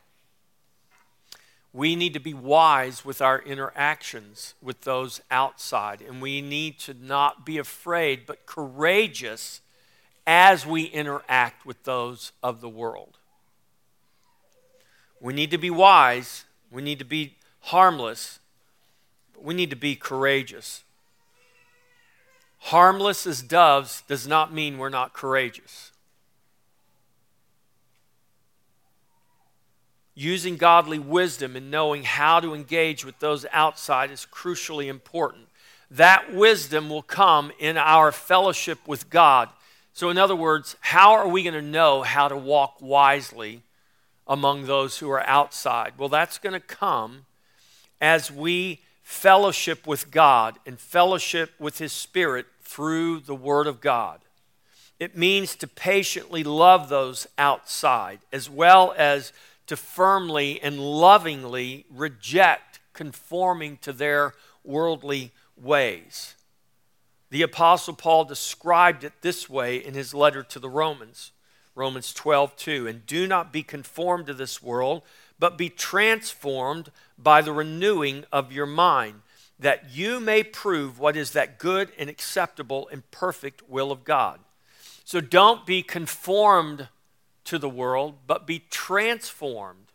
we 1.74 1.96
need 1.96 2.14
to 2.14 2.20
be 2.20 2.36
wise 2.36 3.04
with 3.04 3.20
our 3.20 3.42
interactions 3.42 4.54
with 4.62 4.82
those 4.82 5.22
outside. 5.32 6.02
And 6.02 6.22
we 6.22 6.40
need 6.40 6.78
to 6.82 6.94
not 6.94 7.46
be 7.46 7.58
afraid, 7.58 8.28
but 8.28 8.46
courageous 8.46 9.60
as 10.28 10.68
we 10.68 10.84
interact 10.84 11.66
with 11.66 11.84
those 11.84 12.32
of 12.44 12.62
the 12.62 12.70
world. 12.70 13.18
We 15.20 15.34
need 15.34 15.50
to 15.50 15.58
be 15.58 15.72
wise. 15.72 16.46
We 16.70 16.84
need 16.84 17.00
to 17.00 17.06
be 17.06 17.38
harmless. 17.62 18.40
But 19.34 19.44
we 19.44 19.56
need 19.56 19.72
to 19.72 19.76
be 19.76 19.96
courageous. 19.96 20.84
Harmless 22.60 23.26
as 23.26 23.42
doves 23.42 24.04
does 24.08 24.28
not 24.28 24.54
mean 24.54 24.78
we're 24.78 24.90
not 24.90 25.14
courageous. 25.14 25.93
Using 30.16 30.58
godly 30.58 31.00
wisdom 31.00 31.56
and 31.56 31.72
knowing 31.72 32.04
how 32.04 32.40
to 32.40 32.54
engage 32.54 33.04
with 33.04 33.20
those 33.20 33.46
outside 33.52 34.12
is 34.12 34.28
crucially 34.32 34.88
important. 34.88 35.48
That 35.90 36.34
wisdom 36.34 36.90
will 36.90 37.02
come 37.02 37.52
in 37.60 37.78
our 37.78 38.12
fellowship 38.12 38.88
with 38.88 39.10
God. 39.10 39.50
So, 39.94 40.10
in 40.10 40.18
other 40.18 40.36
words, 40.36 40.76
how 40.82 41.14
are 41.14 41.28
we 41.28 41.44
going 41.44 41.54
to 41.54 41.62
know 41.62 42.02
how 42.02 42.28
to 42.28 42.38
walk 42.38 42.78
wisely 42.82 43.62
among 44.28 44.66
those 44.66 44.98
who 44.98 45.10
are 45.10 45.26
outside? 45.28 45.94
Well, 45.98 46.10
that's 46.10 46.40
going 46.40 46.54
to 46.54 46.60
come 46.60 47.26
as 48.02 48.32
we 48.32 48.82
fellowship 49.04 49.86
with 49.86 50.10
God 50.10 50.58
and 50.66 50.80
fellowship 50.80 51.52
with 51.60 51.78
His 51.78 51.94
Spirit 51.94 52.48
through 52.62 53.20
the 53.20 53.36
Word 53.36 53.68
of 53.68 53.82
God. 53.82 54.20
It 55.00 55.18
means 55.18 55.56
to 55.58 55.68
patiently 55.68 56.44
love 56.44 56.90
those 56.90 57.28
outside 57.38 58.20
as 58.32 58.50
well 58.50 58.94
as 58.98 59.34
to 59.68 59.76
firmly 59.76 60.62
and 60.62 60.80
lovingly 60.80 61.86
reject 61.90 62.80
conforming 62.94 63.78
to 63.78 63.94
their 63.94 64.34
worldly 64.64 65.32
ways. 65.56 66.36
The 67.30 67.42
Apostle 67.42 67.96
Paul 67.96 68.26
described 68.26 69.04
it 69.04 69.14
this 69.22 69.50
way 69.50 69.78
in 69.78 69.96
his 69.96 70.14
letter 70.14 70.44
to 70.44 70.60
the 70.60 70.70
Romans, 70.70 71.32
Romans 71.74 72.14
12, 72.14 72.56
2. 72.56 72.88
And 72.88 73.06
do 73.08 73.26
not 73.26 73.52
be 73.52 73.64
conformed 73.64 74.28
to 74.28 74.34
this 74.36 74.62
world, 74.62 75.02
but 75.40 75.58
be 75.58 75.70
transformed 75.70 76.92
by 77.18 77.42
the 77.42 77.52
renewing 77.52 78.26
of 78.32 78.52
your 78.52 78.68
mind, 78.68 79.22
that 79.58 79.90
you 79.92 80.20
may 80.20 80.44
prove 80.44 81.00
what 81.00 81.18
is 81.18 81.32
that 81.32 81.58
good 81.58 81.92
and 81.98 82.10
acceptable 82.10 82.88
and 82.92 83.10
perfect 83.10 83.68
will 83.68 83.92
of 83.92 84.04
God. 84.04 84.40
So 85.04 85.20
don't 85.20 85.66
be 85.66 85.82
conformed 85.82 86.88
to 87.46 87.58
the 87.58 87.70
world, 87.70 88.16
but 88.28 88.48
be 88.48 88.64
transformed. 88.70 89.92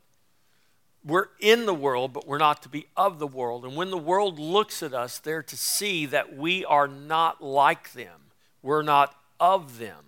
We're 1.05 1.29
in 1.41 1.67
the 1.67 1.75
world, 1.75 2.13
but 2.13 2.27
we're 2.27 2.39
not 2.39 2.63
to 2.65 2.69
be 2.69 2.87
of 2.97 3.19
the 3.19 3.27
world. 3.27 3.65
And 3.65 3.77
when 3.77 3.91
the 3.91 3.97
world 3.97 4.39
looks 4.39 4.83
at 4.83 4.93
us, 4.93 5.19
they're 5.19 5.43
to 5.43 5.57
see 5.57 6.07
that 6.07 6.37
we 6.37 6.65
are 6.65 6.89
not 6.89 7.43
like 7.43 7.93
them, 7.93 8.21
we're 8.63 8.83
not 8.83 9.15
of 9.41 9.79
them. 9.79 10.05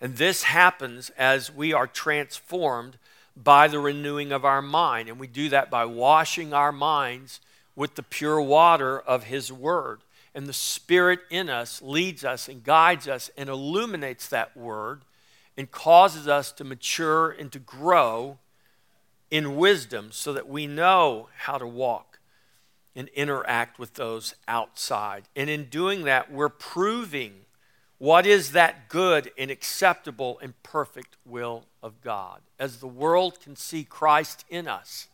And 0.00 0.16
this 0.16 0.42
happens 0.42 1.10
as 1.16 1.52
we 1.52 1.72
are 1.72 1.86
transformed 1.86 2.98
by 3.36 3.68
the 3.68 3.78
renewing 3.78 4.32
of 4.32 4.44
our 4.44 4.62
mind. 4.62 5.08
And 5.08 5.18
we 5.18 5.26
do 5.26 5.48
that 5.48 5.70
by 5.70 5.84
washing 5.84 6.52
our 6.52 6.72
minds 6.72 7.40
with 7.74 7.94
the 7.94 8.02
pure 8.02 8.40
water 8.40 8.98
of 8.98 9.24
His 9.24 9.52
Word. 9.52 10.00
And 10.34 10.46
the 10.46 10.52
Spirit 10.52 11.20
in 11.30 11.48
us 11.48 11.80
leads 11.80 12.24
us 12.24 12.48
and 12.48 12.62
guides 12.62 13.08
us 13.08 13.30
and 13.36 13.48
illuminates 13.48 14.28
that 14.28 14.56
Word 14.56 15.02
and 15.56 15.70
causes 15.70 16.28
us 16.28 16.52
to 16.52 16.64
mature 16.64 17.30
and 17.30 17.50
to 17.52 17.58
grow 17.58 18.38
in 19.30 19.56
wisdom 19.56 20.08
so 20.12 20.32
that 20.32 20.48
we 20.48 20.66
know 20.66 21.28
how 21.36 21.58
to 21.58 21.66
walk 21.66 22.18
and 22.94 23.08
interact 23.08 23.78
with 23.78 23.94
those 23.94 24.34
outside. 24.48 25.24
And 25.34 25.50
in 25.50 25.64
doing 25.64 26.04
that, 26.04 26.30
we're 26.32 26.48
proving 26.48 27.32
what 27.98 28.26
is 28.26 28.52
that 28.52 28.88
good 28.88 29.30
and 29.38 29.50
acceptable 29.50 30.38
and 30.42 30.60
perfect 30.62 31.16
will 31.24 31.64
of 31.82 32.00
God. 32.00 32.40
As 32.58 32.78
the 32.78 32.86
world 32.86 33.40
can 33.40 33.56
see 33.56 33.84
Christ 33.84 34.44
in 34.48 34.68
us, 34.68 35.08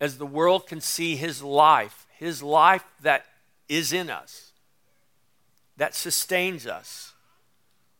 as 0.00 0.18
the 0.18 0.26
world 0.26 0.66
can 0.66 0.80
see 0.80 1.16
his 1.16 1.42
life, 1.42 2.06
his 2.18 2.42
life 2.42 2.84
that 3.02 3.26
is 3.68 3.92
in 3.92 4.10
us, 4.10 4.52
that 5.76 5.94
sustains 5.94 6.66
us 6.66 7.11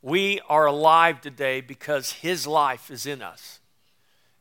we 0.03 0.41
are 0.49 0.67
alive 0.67 1.21
today 1.21 1.61
because 1.61 2.13
His 2.13 2.47
life 2.47 2.91
is 2.91 3.07
in 3.07 3.23
us. 3.23 3.61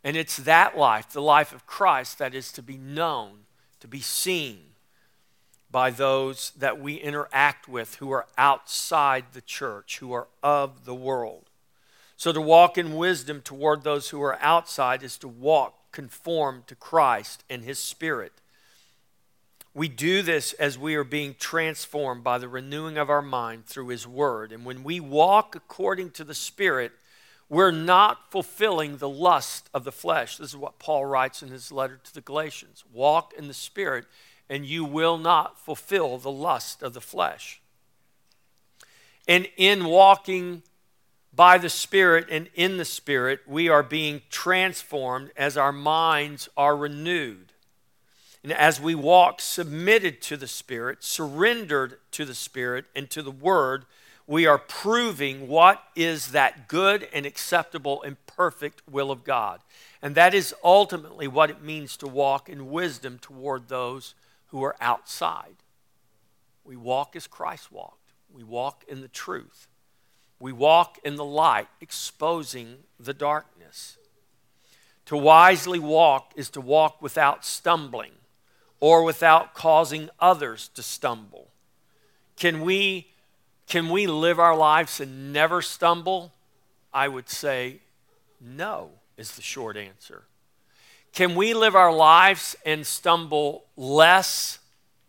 And 0.03 0.18
it's 0.18 0.38
that 0.38 0.75
life, 0.75 1.12
the 1.12 1.22
life 1.22 1.53
of 1.53 1.68
Christ, 1.68 2.18
that 2.18 2.34
is 2.34 2.51
to 2.53 2.63
be 2.63 2.77
known, 2.77 3.46
to 3.80 3.88
be 3.88 4.01
seen 4.01 4.72
by 5.70 5.91
those 5.91 6.51
that 6.58 6.82
we 6.82 6.96
interact 6.96 7.68
with 7.68 7.96
who 7.96 8.12
are 8.12 8.27
outside 8.38 9.25
the 9.34 9.41
church, 9.41 10.00
who 10.00 10.12
are 10.12 10.27
of 10.41 10.86
the 10.86 10.96
world. 10.96 11.46
So 12.18 12.34
to 12.34 12.41
walk 12.41 12.77
in 12.77 12.98
wisdom 12.98 13.41
toward 13.41 13.84
those 13.84 14.10
who 14.10 14.22
are 14.22 14.38
outside 14.41 15.03
is 15.03 15.18
to 15.20 15.27
walk 15.27 15.91
conformed 15.91 16.68
to 16.68 16.75
Christ 16.75 17.44
and 17.50 17.63
His 17.63 17.80
Spirit. 17.80 18.34
We 19.73 19.87
do 19.87 20.21
this 20.21 20.53
as 20.53 20.77
we 20.77 20.95
are 20.95 21.03
being 21.03 21.35
transformed 21.39 22.23
by 22.23 22.37
the 22.37 22.49
renewing 22.49 22.97
of 22.97 23.09
our 23.09 23.21
mind 23.21 23.65
through 23.65 23.87
His 23.87 24.05
Word. 24.05 24.51
And 24.51 24.65
when 24.65 24.83
we 24.83 24.99
walk 24.99 25.55
according 25.55 26.11
to 26.11 26.23
the 26.23 26.33
Spirit, 26.33 26.91
we're 27.51 27.71
not 27.71 28.31
fulfilling 28.31 28.97
the 28.97 29.09
lust 29.09 29.69
of 29.73 29.83
the 29.83 29.91
flesh. 29.91 30.37
This 30.37 30.51
is 30.51 30.57
what 30.57 30.79
Paul 30.79 31.05
writes 31.05 31.43
in 31.43 31.49
his 31.49 31.69
letter 31.69 31.99
to 32.01 32.13
the 32.13 32.21
Galatians 32.21 32.85
Walk 32.93 33.33
in 33.37 33.49
the 33.49 33.53
Spirit, 33.53 34.05
and 34.49 34.65
you 34.65 34.85
will 34.85 35.17
not 35.17 35.59
fulfill 35.59 36.17
the 36.17 36.31
lust 36.31 36.81
of 36.81 36.93
the 36.93 37.01
flesh. 37.01 37.61
And 39.27 39.49
in 39.57 39.85
walking 39.85 40.63
by 41.33 41.57
the 41.57 41.69
Spirit 41.69 42.27
and 42.29 42.49
in 42.55 42.77
the 42.77 42.85
Spirit, 42.85 43.41
we 43.45 43.69
are 43.69 43.83
being 43.83 44.21
transformed 44.29 45.31
as 45.35 45.57
our 45.57 45.73
minds 45.73 46.47
are 46.55 46.75
renewed. 46.75 47.50
And 48.43 48.51
as 48.51 48.81
we 48.81 48.95
walk 48.95 49.39
submitted 49.39 50.21
to 50.24 50.38
the 50.38 50.48
Spirit, 50.48 51.03
surrendered 51.03 52.00
to 52.12 52.25
the 52.25 52.33
Spirit 52.33 52.86
and 52.95 53.10
to 53.12 53.21
the 53.21 53.31
Word, 53.31 53.86
we 54.25 54.48
are 54.48 54.57
proving 54.57 55.48
what 55.48 55.83
is 55.95 56.31
that 56.31 56.67
good 56.67 57.07
and 57.13 57.25
acceptable 57.25 58.01
and 58.01 58.24
perfect 58.25 58.81
will 58.89 59.12
of 59.12 59.24
God. 59.24 59.60
And 60.01 60.15
that 60.15 60.33
is 60.33 60.55
ultimately 60.63 61.27
what 61.27 61.50
it 61.50 61.62
means 61.62 61.98
to 61.98 62.07
walk 62.07 62.50
in 62.50 62.71
wisdom 62.71 63.19
toward 63.19 63.67
those 63.67 64.15
who 64.48 64.63
are 64.63 64.75
outside. 64.81 65.55
We 66.63 66.75
walk 66.75 67.15
as 67.15 67.27
Christ 67.27 67.71
walked, 67.71 68.13
we 68.33 68.43
walk 68.43 68.83
in 68.88 69.01
the 69.01 69.07
truth, 69.07 69.67
we 70.39 70.51
walk 70.51 70.98
in 71.03 71.15
the 71.15 71.25
light, 71.25 71.67
exposing 71.79 72.77
the 73.00 73.13
darkness. 73.13 73.98
To 75.07 75.17
wisely 75.17 75.79
walk 75.79 76.31
is 76.36 76.50
to 76.51 76.62
walk 76.62 77.01
without 77.01 77.43
stumbling 77.43 78.12
or 78.81 79.03
without 79.03 79.53
causing 79.53 80.09
others 80.19 80.69
to 80.75 80.83
stumble? 80.83 81.47
Can 82.35 82.61
we, 82.61 83.07
can 83.67 83.89
we 83.89 84.07
live 84.07 84.39
our 84.39 84.57
lives 84.57 85.00
and 85.00 85.31
never 85.31 85.61
stumble? 85.61 86.33
I 86.93 87.07
would 87.07 87.29
say 87.29 87.79
no, 88.41 88.89
is 89.15 89.35
the 89.35 89.41
short 89.41 89.77
answer. 89.77 90.23
Can 91.13 91.35
we 91.35 91.53
live 91.53 91.75
our 91.75 91.93
lives 91.93 92.55
and 92.65 92.85
stumble 92.85 93.65
less 93.77 94.59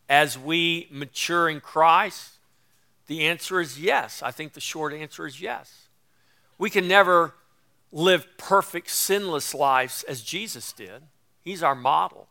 as 0.09 0.39
we 0.39 0.87
mature 0.91 1.49
in 1.49 1.61
Christ? 1.61 2.33
The 3.07 3.27
answer 3.27 3.61
is 3.61 3.81
yes. 3.81 4.23
I 4.23 4.31
think 4.31 4.53
the 4.53 4.61
short 4.61 4.93
answer 4.93 5.27
is 5.27 5.41
yes. 5.41 5.89
We 6.59 6.71
can 6.71 6.87
never 6.87 7.35
live 7.91 8.27
perfect, 8.37 8.91
sinless 8.91 9.55
lives 9.55 10.03
as 10.05 10.23
Jesus 10.23 10.73
did. 10.73 11.03
He's 11.41 11.63
our 11.63 11.75
model. 11.75 12.29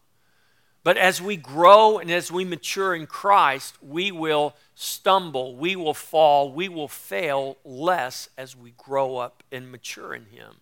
But 0.83 0.97
as 0.97 1.21
we 1.21 1.37
grow 1.37 1.99
and 1.99 2.09
as 2.09 2.31
we 2.31 2.43
mature 2.43 2.95
in 2.95 3.05
Christ, 3.05 3.75
we 3.81 4.11
will 4.11 4.55
stumble, 4.73 5.55
we 5.55 5.75
will 5.75 5.93
fall, 5.93 6.51
we 6.51 6.69
will 6.69 6.87
fail 6.87 7.57
less 7.63 8.29
as 8.35 8.55
we 8.55 8.73
grow 8.77 9.17
up 9.17 9.43
and 9.51 9.71
mature 9.71 10.15
in 10.15 10.25
Him. 10.25 10.55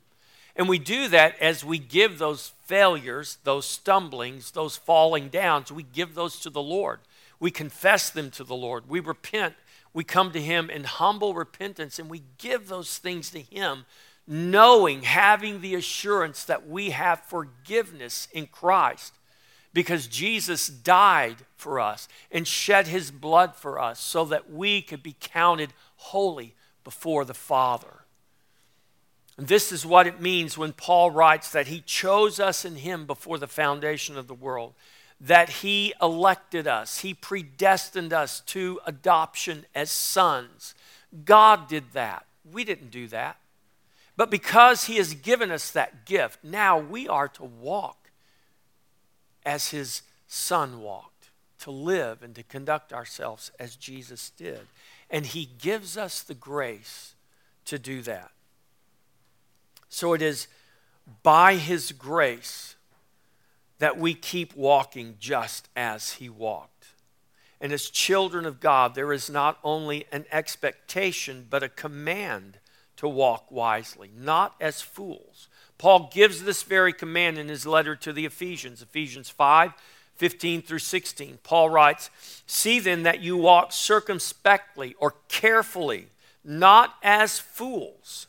And 0.57 0.67
we 0.67 0.77
do 0.77 1.07
that 1.07 1.39
as 1.39 1.63
we 1.63 1.77
give 1.77 2.17
those 2.17 2.51
failures, 2.65 3.37
those 3.45 3.65
stumblings, 3.65 4.51
those 4.51 4.75
falling 4.75 5.29
downs, 5.29 5.71
we 5.71 5.83
give 5.83 6.15
those 6.15 6.37
to 6.41 6.49
the 6.49 6.61
Lord. 6.61 6.99
We 7.39 7.49
confess 7.49 8.09
them 8.09 8.29
to 8.31 8.43
the 8.43 8.55
Lord. 8.55 8.89
We 8.89 8.99
repent. 8.99 9.53
We 9.93 10.03
come 10.03 10.31
to 10.33 10.41
Him 10.41 10.69
in 10.69 10.83
humble 10.83 11.33
repentance 11.33 11.97
and 11.97 12.09
we 12.09 12.23
give 12.37 12.67
those 12.67 12.97
things 12.97 13.29
to 13.31 13.39
Him, 13.39 13.85
knowing, 14.27 15.03
having 15.03 15.61
the 15.61 15.75
assurance 15.75 16.43
that 16.43 16.67
we 16.67 16.89
have 16.89 17.21
forgiveness 17.21 18.27
in 18.33 18.47
Christ 18.47 19.13
because 19.73 20.07
Jesus 20.07 20.67
died 20.67 21.37
for 21.55 21.79
us 21.79 22.07
and 22.31 22.47
shed 22.47 22.87
his 22.87 23.11
blood 23.11 23.55
for 23.55 23.79
us 23.79 23.99
so 23.99 24.25
that 24.25 24.51
we 24.51 24.81
could 24.81 25.03
be 25.03 25.15
counted 25.19 25.73
holy 25.97 26.55
before 26.83 27.25
the 27.25 27.33
Father. 27.33 28.05
This 29.37 29.71
is 29.71 29.85
what 29.85 30.07
it 30.07 30.19
means 30.19 30.57
when 30.57 30.73
Paul 30.73 31.11
writes 31.11 31.51
that 31.51 31.67
he 31.67 31.81
chose 31.81 32.39
us 32.39 32.65
in 32.65 32.77
him 32.77 33.05
before 33.05 33.37
the 33.37 33.47
foundation 33.47 34.17
of 34.17 34.27
the 34.27 34.33
world, 34.33 34.73
that 35.21 35.49
he 35.49 35.93
elected 36.01 36.67
us, 36.67 36.99
he 36.99 37.13
predestined 37.13 38.11
us 38.11 38.41
to 38.41 38.79
adoption 38.85 39.65
as 39.75 39.91
sons. 39.91 40.73
God 41.25 41.67
did 41.67 41.91
that. 41.93 42.25
We 42.49 42.63
didn't 42.63 42.91
do 42.91 43.07
that. 43.07 43.37
But 44.17 44.31
because 44.31 44.85
he 44.85 44.97
has 44.97 45.13
given 45.13 45.51
us 45.51 45.71
that 45.71 46.05
gift, 46.05 46.43
now 46.43 46.77
we 46.77 47.07
are 47.07 47.27
to 47.29 47.43
walk 47.43 47.98
as 49.45 49.69
his 49.69 50.01
son 50.27 50.81
walked, 50.81 51.29
to 51.59 51.71
live 51.71 52.23
and 52.23 52.35
to 52.35 52.43
conduct 52.43 52.93
ourselves 52.93 53.51
as 53.59 53.75
Jesus 53.75 54.29
did. 54.29 54.61
And 55.09 55.25
he 55.25 55.49
gives 55.59 55.97
us 55.97 56.21
the 56.21 56.35
grace 56.35 57.15
to 57.65 57.77
do 57.77 58.01
that. 58.03 58.31
So 59.89 60.13
it 60.13 60.21
is 60.21 60.47
by 61.23 61.55
His 61.55 61.91
grace 61.91 62.75
that 63.79 63.97
we 63.97 64.13
keep 64.13 64.55
walking 64.55 65.15
just 65.19 65.67
as 65.75 66.13
He 66.13 66.29
walked. 66.29 66.87
And 67.59 67.73
as 67.73 67.89
children 67.89 68.45
of 68.45 68.59
God, 68.59 68.95
there 68.95 69.11
is 69.11 69.29
not 69.29 69.57
only 69.63 70.05
an 70.11 70.25
expectation, 70.31 71.45
but 71.49 71.63
a 71.63 71.69
command 71.69 72.59
to 72.97 73.07
walk 73.07 73.51
wisely, 73.51 74.11
not 74.15 74.55
as 74.61 74.81
fools. 74.81 75.48
Paul 75.79 76.11
gives 76.13 76.43
this 76.43 76.61
very 76.61 76.93
command 76.93 77.39
in 77.39 77.49
his 77.49 77.65
letter 77.65 77.95
to 77.95 78.13
the 78.13 78.27
Ephesians, 78.27 78.83
Ephesians 78.83 79.29
5 79.29 79.73
15 80.15 80.61
through 80.61 80.79
16. 80.79 81.39
Paul 81.43 81.69
writes, 81.69 82.09
See 82.45 82.79
then 82.79 83.03
that 83.03 83.21
you 83.21 83.37
walk 83.37 83.71
circumspectly 83.71 84.93
or 84.99 85.15
carefully, 85.29 86.07
not 86.43 86.95
as 87.01 87.39
fools 87.39 88.27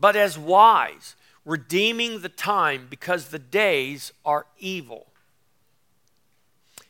but 0.00 0.16
as 0.16 0.38
wise, 0.38 1.14
redeeming 1.44 2.20
the 2.20 2.28
time 2.28 2.86
because 2.88 3.28
the 3.28 3.38
days 3.38 4.12
are 4.24 4.46
evil. 4.58 5.06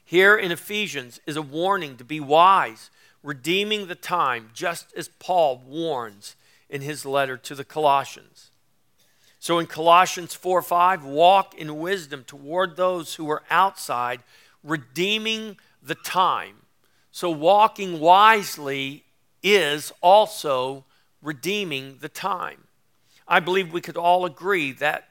Here 0.04 0.36
in 0.36 0.52
Ephesians 0.52 1.20
is 1.26 1.36
a 1.36 1.42
warning 1.42 1.96
to 1.96 2.04
be 2.04 2.20
wise, 2.20 2.90
redeeming 3.22 3.86
the 3.86 3.94
time, 3.94 4.50
just 4.54 4.92
as 4.96 5.08
Paul 5.08 5.62
warns 5.66 6.36
in 6.68 6.82
his 6.82 7.04
letter 7.04 7.36
to 7.36 7.54
the 7.54 7.64
Colossians. 7.64 8.49
So 9.40 9.58
in 9.58 9.66
Colossians 9.66 10.34
4 10.34 10.62
5, 10.62 11.04
walk 11.04 11.54
in 11.54 11.80
wisdom 11.80 12.24
toward 12.24 12.76
those 12.76 13.14
who 13.14 13.28
are 13.30 13.42
outside, 13.50 14.20
redeeming 14.62 15.56
the 15.82 15.94
time. 15.94 16.56
So 17.10 17.30
walking 17.30 17.98
wisely 17.98 19.04
is 19.42 19.92
also 20.02 20.84
redeeming 21.22 21.96
the 22.00 22.08
time. 22.08 22.64
I 23.26 23.40
believe 23.40 23.72
we 23.72 23.80
could 23.80 23.96
all 23.96 24.24
agree 24.26 24.72
that 24.72 25.08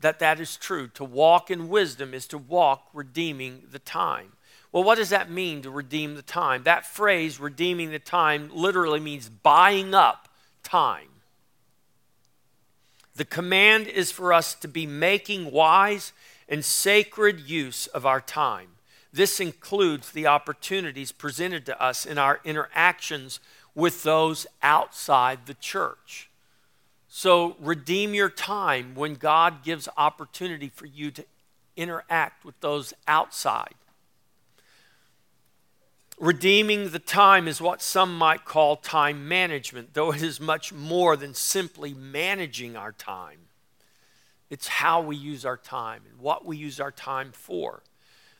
that, 0.00 0.18
that 0.18 0.40
is 0.40 0.56
true. 0.56 0.88
To 0.88 1.04
walk 1.04 1.50
in 1.50 1.68
wisdom 1.68 2.14
is 2.14 2.26
to 2.28 2.38
walk 2.38 2.88
redeeming 2.92 3.64
the 3.70 3.78
time. 3.78 4.32
Well, 4.72 4.82
what 4.82 4.96
does 4.96 5.10
that 5.10 5.30
mean 5.30 5.62
to 5.62 5.70
redeem 5.70 6.14
the 6.14 6.22
time? 6.22 6.62
That 6.62 6.86
phrase, 6.86 7.38
redeeming 7.38 7.90
the 7.90 7.98
time, 7.98 8.50
literally 8.52 9.00
means 9.00 9.28
buying 9.28 9.94
up 9.94 10.28
time. 10.62 11.09
The 13.20 13.26
command 13.26 13.86
is 13.86 14.10
for 14.10 14.32
us 14.32 14.54
to 14.54 14.66
be 14.66 14.86
making 14.86 15.50
wise 15.50 16.14
and 16.48 16.64
sacred 16.64 17.38
use 17.38 17.86
of 17.88 18.06
our 18.06 18.22
time. 18.22 18.68
This 19.12 19.40
includes 19.40 20.12
the 20.12 20.26
opportunities 20.26 21.12
presented 21.12 21.66
to 21.66 21.78
us 21.78 22.06
in 22.06 22.16
our 22.16 22.40
interactions 22.46 23.38
with 23.74 24.04
those 24.04 24.46
outside 24.62 25.40
the 25.44 25.52
church. 25.52 26.30
So 27.08 27.56
redeem 27.60 28.14
your 28.14 28.30
time 28.30 28.94
when 28.94 29.16
God 29.16 29.64
gives 29.64 29.86
opportunity 29.98 30.70
for 30.70 30.86
you 30.86 31.10
to 31.10 31.26
interact 31.76 32.46
with 32.46 32.58
those 32.60 32.94
outside. 33.06 33.74
Redeeming 36.20 36.90
the 36.90 36.98
time 36.98 37.48
is 37.48 37.62
what 37.62 37.80
some 37.80 38.16
might 38.16 38.44
call 38.44 38.76
time 38.76 39.26
management, 39.26 39.94
though 39.94 40.12
it 40.12 40.22
is 40.22 40.38
much 40.38 40.72
more 40.72 41.16
than 41.16 41.32
simply 41.34 41.94
managing 41.94 42.76
our 42.76 42.92
time. 42.92 43.38
It's 44.50 44.68
how 44.68 45.00
we 45.00 45.16
use 45.16 45.46
our 45.46 45.56
time 45.56 46.02
and 46.08 46.20
what 46.20 46.44
we 46.44 46.58
use 46.58 46.78
our 46.78 46.92
time 46.92 47.32
for. 47.32 47.82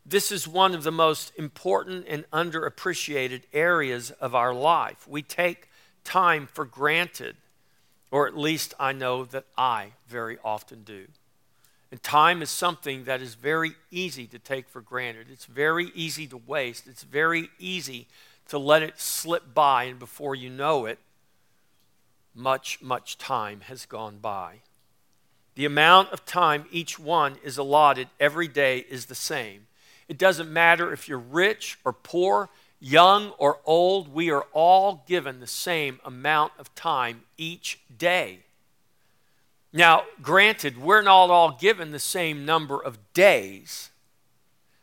This 0.04 0.30
is 0.30 0.46
one 0.46 0.74
of 0.74 0.82
the 0.82 0.92
most 0.92 1.32
important 1.36 2.04
and 2.06 2.30
underappreciated 2.32 3.42
areas 3.52 4.10
of 4.10 4.34
our 4.34 4.52
life. 4.52 5.08
We 5.08 5.22
take 5.22 5.70
time 6.04 6.46
for 6.46 6.66
granted 6.66 7.36
or 8.10 8.26
at 8.26 8.36
least 8.36 8.74
I 8.78 8.92
know 8.92 9.24
that 9.26 9.44
I 9.56 9.92
very 10.08 10.38
often 10.44 10.82
do. 10.82 11.06
And 11.90 12.02
time 12.02 12.40
is 12.40 12.50
something 12.50 13.04
that 13.04 13.20
is 13.20 13.34
very 13.34 13.72
easy 13.90 14.26
to 14.28 14.38
take 14.38 14.68
for 14.68 14.80
granted. 14.80 15.26
It's 15.30 15.46
very 15.46 15.90
easy 15.94 16.26
to 16.28 16.36
waste. 16.36 16.86
It's 16.86 17.02
very 17.02 17.50
easy 17.58 18.06
to 18.48 18.58
let 18.58 18.82
it 18.82 19.00
slip 19.00 19.54
by, 19.54 19.84
and 19.84 19.98
before 19.98 20.34
you 20.34 20.50
know 20.50 20.86
it, 20.86 20.98
much, 22.34 22.80
much 22.80 23.18
time 23.18 23.62
has 23.62 23.86
gone 23.86 24.18
by. 24.18 24.60
The 25.56 25.64
amount 25.64 26.10
of 26.10 26.24
time 26.24 26.66
each 26.70 26.98
one 26.98 27.36
is 27.42 27.58
allotted 27.58 28.08
every 28.18 28.48
day 28.48 28.78
is 28.88 29.06
the 29.06 29.14
same. 29.14 29.66
It 30.08 30.18
doesn't 30.18 30.50
matter 30.50 30.92
if 30.92 31.08
you're 31.08 31.18
rich 31.18 31.78
or 31.84 31.92
poor, 31.92 32.48
young 32.80 33.30
or 33.38 33.58
old, 33.64 34.12
we 34.12 34.30
are 34.30 34.46
all 34.52 35.04
given 35.06 35.38
the 35.38 35.46
same 35.46 36.00
amount 36.04 36.52
of 36.58 36.74
time 36.74 37.22
each 37.36 37.78
day. 37.96 38.40
Now, 39.72 40.04
granted, 40.20 40.78
we're 40.78 41.02
not 41.02 41.30
all 41.30 41.52
given 41.52 41.92
the 41.92 41.98
same 41.98 42.44
number 42.44 42.82
of 42.82 42.98
days, 43.12 43.90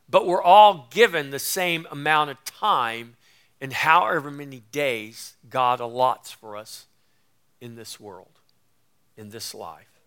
but 0.09 0.25
we're 0.25 0.41
all 0.41 0.87
given 0.89 1.29
the 1.29 1.39
same 1.39 1.85
amount 1.91 2.29
of 2.29 2.43
time 2.45 3.17
in 3.59 3.71
however 3.71 4.31
many 4.31 4.63
days 4.71 5.35
God 5.49 5.79
allots 5.79 6.33
for 6.33 6.55
us 6.55 6.85
in 7.59 7.75
this 7.75 7.99
world, 7.99 8.39
in 9.17 9.29
this 9.29 9.53
life. 9.53 9.99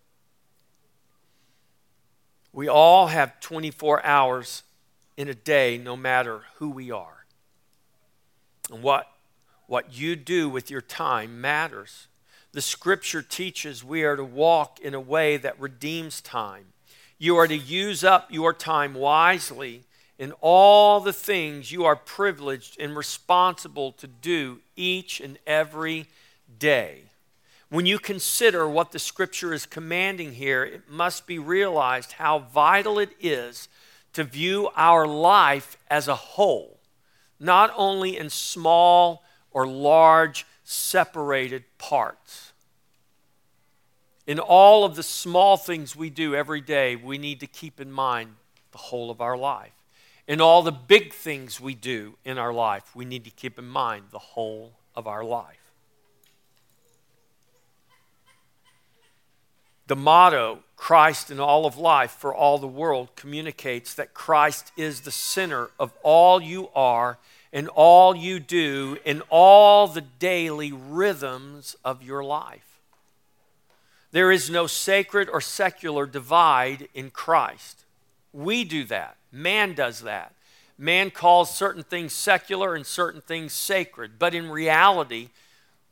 We 2.53 2.67
all 2.67 3.07
have 3.07 3.39
24 3.39 4.05
hours 4.05 4.63
in 5.15 5.27
a 5.27 5.33
day, 5.33 5.77
no 5.77 5.95
matter 5.95 6.41
who 6.55 6.69
we 6.69 6.91
are. 6.91 7.25
And 8.71 8.81
what, 8.81 9.07
what 9.67 9.93
you 9.93 10.15
do 10.15 10.49
with 10.49 10.69
your 10.69 10.81
time 10.81 11.39
matters. 11.39 12.07
The 12.53 12.61
scripture 12.61 13.21
teaches 13.21 13.83
we 13.83 14.03
are 14.03 14.15
to 14.15 14.23
walk 14.23 14.79
in 14.79 14.93
a 14.93 14.99
way 14.99 15.37
that 15.37 15.59
redeems 15.59 16.21
time. 16.21 16.65
You 17.17 17.37
are 17.37 17.47
to 17.47 17.55
use 17.57 18.03
up 18.03 18.31
your 18.31 18.53
time 18.53 18.93
wisely 18.93 19.83
in 20.17 20.33
all 20.41 20.99
the 20.99 21.13
things 21.13 21.71
you 21.71 21.85
are 21.85 21.95
privileged 21.95 22.79
and 22.79 22.95
responsible 22.95 23.91
to 23.93 24.07
do 24.07 24.59
each 24.75 25.19
and 25.19 25.37
every 25.47 26.07
day. 26.59 27.03
When 27.69 27.85
you 27.85 27.99
consider 27.99 28.67
what 28.67 28.91
the 28.91 28.99
scripture 28.99 29.53
is 29.53 29.65
commanding 29.65 30.33
here, 30.33 30.63
it 30.63 30.89
must 30.89 31.25
be 31.25 31.39
realized 31.39 32.13
how 32.13 32.39
vital 32.39 32.99
it 32.99 33.11
is 33.19 33.69
to 34.13 34.23
view 34.25 34.69
our 34.75 35.07
life 35.07 35.77
as 35.89 36.07
a 36.07 36.15
whole 36.15 36.81
not 37.41 37.73
only 37.75 38.17
in 38.17 38.29
small 38.29 39.23
or 39.51 39.67
large 39.67 40.45
separated 40.71 41.63
parts. 41.77 42.53
In 44.25 44.39
all 44.39 44.85
of 44.85 44.95
the 44.95 45.03
small 45.03 45.57
things 45.57 45.95
we 45.95 46.09
do 46.09 46.33
every 46.33 46.61
day, 46.61 46.95
we 46.95 47.17
need 47.17 47.39
to 47.41 47.47
keep 47.47 47.81
in 47.81 47.91
mind 47.91 48.35
the 48.71 48.77
whole 48.77 49.11
of 49.11 49.19
our 49.19 49.37
life. 49.37 49.73
In 50.27 50.39
all 50.39 50.63
the 50.63 50.71
big 50.71 51.13
things 51.13 51.59
we 51.59 51.75
do 51.75 52.15
in 52.23 52.37
our 52.37 52.53
life, 52.53 52.95
we 52.95 53.03
need 53.03 53.25
to 53.25 53.31
keep 53.31 53.59
in 53.59 53.67
mind 53.67 54.05
the 54.11 54.19
whole 54.19 54.73
of 54.95 55.07
our 55.07 55.23
life. 55.23 55.57
The 59.87 59.95
motto, 59.97 60.59
Christ 60.77 61.31
in 61.31 61.39
all 61.41 61.65
of 61.65 61.77
life 61.77 62.11
for 62.11 62.33
all 62.33 62.57
the 62.57 62.67
world, 62.67 63.09
communicates 63.17 63.93
that 63.95 64.13
Christ 64.13 64.71
is 64.77 65.01
the 65.01 65.11
center 65.11 65.69
of 65.77 65.91
all 66.01 66.41
you 66.41 66.69
are 66.73 67.17
and 67.53 67.67
all 67.69 68.15
you 68.15 68.39
do 68.39 68.97
in 69.03 69.21
all 69.29 69.87
the 69.87 70.01
daily 70.01 70.71
rhythms 70.71 71.75
of 71.83 72.03
your 72.03 72.23
life. 72.23 72.79
There 74.11 74.31
is 74.31 74.49
no 74.49 74.67
sacred 74.67 75.29
or 75.29 75.41
secular 75.41 76.05
divide 76.05 76.89
in 76.93 77.11
Christ. 77.11 77.85
We 78.33 78.63
do 78.63 78.83
that. 78.85 79.17
Man 79.31 79.73
does 79.73 80.01
that. 80.01 80.33
Man 80.77 81.11
calls 81.11 81.55
certain 81.55 81.83
things 81.83 82.11
secular 82.11 82.75
and 82.75 82.85
certain 82.85 83.21
things 83.21 83.53
sacred. 83.53 84.13
But 84.17 84.33
in 84.33 84.49
reality, 84.49 85.29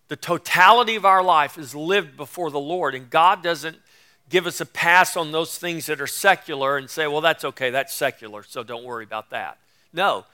the 0.07 0.15
totality 0.15 0.95
of 0.95 1.05
our 1.05 1.23
life 1.23 1.57
is 1.57 1.75
lived 1.75 2.17
before 2.17 2.49
the 2.49 2.59
Lord, 2.59 2.95
and 2.95 3.09
God 3.09 3.43
doesn't 3.43 3.77
give 4.29 4.47
us 4.47 4.59
a 4.59 4.65
pass 4.65 5.15
on 5.15 5.31
those 5.31 5.57
things 5.57 5.85
that 5.85 6.01
are 6.01 6.07
secular 6.07 6.77
and 6.77 6.89
say, 6.89 7.07
well, 7.07 7.21
that's 7.21 7.45
okay, 7.45 7.69
that's 7.69 7.93
secular, 7.93 8.43
so 8.43 8.63
don't 8.63 8.83
worry 8.83 9.03
about 9.03 9.29
that. 9.29 9.57
No, 9.93 10.25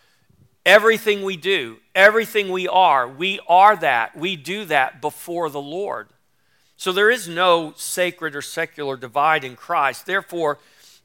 Everything 0.65 1.23
we 1.23 1.37
do, 1.37 1.77
everything 1.93 2.49
we 2.49 2.67
are, 2.67 3.07
we 3.07 3.39
are 3.47 3.75
that. 3.75 4.17
We 4.17 4.35
do 4.35 4.65
that 4.65 4.99
before 4.99 5.49
the 5.49 5.61
Lord. 5.61 6.07
So 6.77 6.91
there 6.91 7.11
is 7.11 7.27
no 7.27 7.73
sacred 7.77 8.35
or 8.35 8.41
secular 8.41 8.97
divide 8.97 9.43
in 9.43 9.55
Christ. 9.55 10.05
Therefore, 10.05 10.57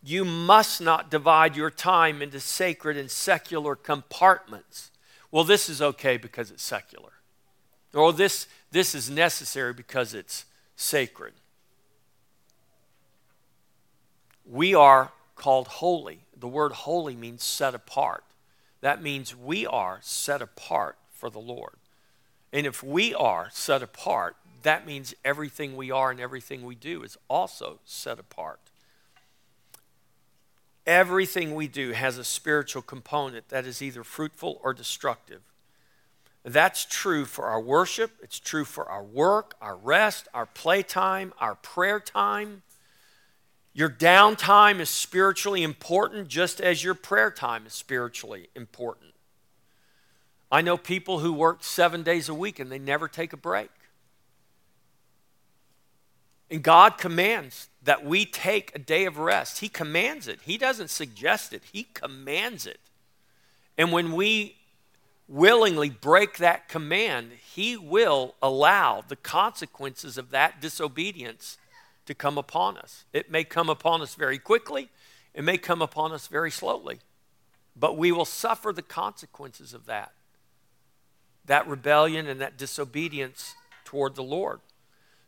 you 0.02 0.24
must 0.24 0.80
not 0.80 1.10
divide 1.10 1.56
your 1.56 1.70
time 1.70 2.22
into 2.22 2.40
sacred 2.40 2.96
and 2.96 3.10
secular 3.10 3.76
compartments. 3.76 4.90
Well, 5.30 5.44
this 5.44 5.68
is 5.68 5.82
okay 5.82 6.16
because 6.16 6.50
it's 6.50 6.62
secular. 6.62 7.12
Or 7.92 8.12
this, 8.12 8.46
this 8.70 8.94
is 8.94 9.10
necessary 9.10 9.74
because 9.74 10.14
it's 10.14 10.46
sacred. 10.74 11.34
We 14.44 14.74
are 14.74 15.12
called 15.36 15.68
holy. 15.68 16.20
The 16.36 16.48
word 16.48 16.72
holy 16.72 17.14
means 17.14 17.44
set 17.44 17.74
apart. 17.74 18.24
That 18.80 19.02
means 19.02 19.36
we 19.36 19.66
are 19.66 19.98
set 20.02 20.40
apart 20.40 20.96
for 21.12 21.30
the 21.30 21.38
Lord. 21.38 21.74
And 22.52 22.66
if 22.66 22.82
we 22.82 23.14
are 23.14 23.48
set 23.52 23.82
apart, 23.82 24.36
that 24.62 24.86
means 24.86 25.14
everything 25.24 25.76
we 25.76 25.90
are 25.90 26.10
and 26.10 26.20
everything 26.20 26.64
we 26.64 26.74
do 26.74 27.02
is 27.02 27.16
also 27.28 27.78
set 27.84 28.18
apart. 28.18 28.60
Everything 30.86 31.54
we 31.54 31.68
do 31.68 31.92
has 31.92 32.18
a 32.18 32.24
spiritual 32.24 32.82
component 32.82 33.48
that 33.50 33.66
is 33.66 33.80
either 33.80 34.02
fruitful 34.02 34.60
or 34.62 34.74
destructive. 34.74 35.42
That's 36.42 36.86
true 36.86 37.26
for 37.26 37.44
our 37.46 37.60
worship, 37.60 38.12
it's 38.22 38.40
true 38.40 38.64
for 38.64 38.88
our 38.88 39.04
work, 39.04 39.54
our 39.60 39.76
rest, 39.76 40.26
our 40.32 40.46
playtime, 40.46 41.34
our 41.38 41.54
prayer 41.54 42.00
time. 42.00 42.62
Your 43.80 43.88
downtime 43.88 44.78
is 44.78 44.90
spiritually 44.90 45.62
important 45.62 46.28
just 46.28 46.60
as 46.60 46.84
your 46.84 46.92
prayer 46.92 47.30
time 47.30 47.64
is 47.64 47.72
spiritually 47.72 48.50
important. 48.54 49.14
I 50.52 50.60
know 50.60 50.76
people 50.76 51.20
who 51.20 51.32
work 51.32 51.64
seven 51.64 52.02
days 52.02 52.28
a 52.28 52.34
week 52.34 52.58
and 52.58 52.70
they 52.70 52.78
never 52.78 53.08
take 53.08 53.32
a 53.32 53.38
break. 53.38 53.70
And 56.50 56.62
God 56.62 56.98
commands 56.98 57.70
that 57.82 58.04
we 58.04 58.26
take 58.26 58.70
a 58.74 58.78
day 58.78 59.06
of 59.06 59.16
rest. 59.16 59.60
He 59.60 59.70
commands 59.70 60.28
it. 60.28 60.40
He 60.42 60.58
doesn't 60.58 60.90
suggest 60.90 61.54
it, 61.54 61.62
He 61.72 61.84
commands 61.94 62.66
it. 62.66 62.80
And 63.78 63.92
when 63.92 64.12
we 64.12 64.56
willingly 65.26 65.88
break 65.88 66.36
that 66.36 66.68
command, 66.68 67.30
He 67.54 67.78
will 67.78 68.34
allow 68.42 69.02
the 69.08 69.16
consequences 69.16 70.18
of 70.18 70.32
that 70.32 70.60
disobedience 70.60 71.56
to 72.06 72.14
come 72.14 72.38
upon 72.38 72.76
us. 72.76 73.04
It 73.12 73.30
may 73.30 73.44
come 73.44 73.68
upon 73.68 74.02
us 74.02 74.14
very 74.14 74.38
quickly, 74.38 74.88
it 75.34 75.44
may 75.44 75.58
come 75.58 75.80
upon 75.82 76.12
us 76.12 76.26
very 76.26 76.50
slowly, 76.50 76.98
but 77.76 77.96
we 77.96 78.10
will 78.12 78.24
suffer 78.24 78.72
the 78.72 78.82
consequences 78.82 79.72
of 79.74 79.86
that. 79.86 80.12
That 81.46 81.66
rebellion 81.66 82.26
and 82.26 82.40
that 82.40 82.56
disobedience 82.56 83.54
toward 83.84 84.14
the 84.14 84.22
Lord. 84.22 84.60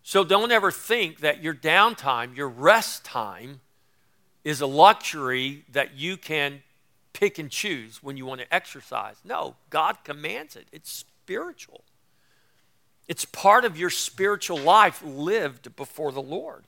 So 0.02 0.24
don't 0.24 0.50
ever 0.50 0.70
think 0.70 1.20
that 1.20 1.42
your 1.42 1.54
downtime, 1.54 2.36
your 2.36 2.48
rest 2.48 3.04
time, 3.04 3.60
is 4.44 4.60
a 4.60 4.66
luxury 4.66 5.64
that 5.70 5.94
you 5.94 6.16
can 6.16 6.62
pick 7.12 7.38
and 7.38 7.50
choose 7.50 8.02
when 8.02 8.16
you 8.16 8.26
want 8.26 8.40
to 8.40 8.54
exercise. 8.54 9.16
No, 9.24 9.54
God 9.70 9.98
commands 10.02 10.56
it. 10.56 10.66
It's 10.72 10.90
spiritual. 10.90 11.84
It's 13.08 13.24
part 13.24 13.64
of 13.64 13.76
your 13.76 13.90
spiritual 13.90 14.58
life 14.58 15.02
lived 15.04 15.74
before 15.76 16.12
the 16.12 16.22
Lord. 16.22 16.64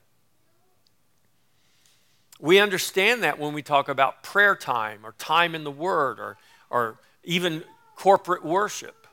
We 2.39 2.59
understand 2.59 3.23
that 3.23 3.39
when 3.39 3.53
we 3.53 3.61
talk 3.61 3.87
about 3.87 4.21
prayer 4.21 4.55
time 4.55 4.99
or 5.03 5.13
time 5.17 5.55
in 5.55 5.63
the 5.63 5.71
Word 5.71 6.19
or, 6.19 6.37
or 6.69 6.99
even 7.23 7.63
corporate 7.95 8.43
worship. 8.43 9.07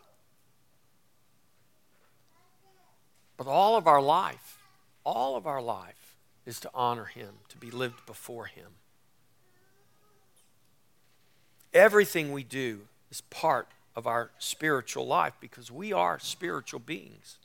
But 3.37 3.47
all 3.47 3.77
of 3.77 3.87
our 3.87 4.03
life, 4.03 4.59
all 5.05 5.37
of 5.37 5.47
our 5.47 5.63
life 5.63 6.17
is 6.45 6.61
to 6.61 6.71
honor 6.75 7.05
Him, 7.05 7.35
to 7.49 7.57
be 7.57 7.71
lived 7.71 8.05
before 8.07 8.47
Him. 8.47 8.67
Everything 11.73 12.33
we 12.33 12.43
do 12.43 12.83
is 13.11 13.21
part 13.23 13.69
of 13.95 14.07
our 14.07 14.31
spiritual 14.39 15.07
life 15.07 15.35
because 15.41 15.71
we 15.71 15.93
are 15.93 16.19
spiritual 16.19 16.81
beings. 16.81 17.39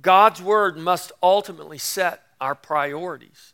God's 0.00 0.40
Word 0.40 0.76
must 0.76 1.12
ultimately 1.22 1.78
set 1.78 2.22
our 2.40 2.54
priorities. 2.54 3.52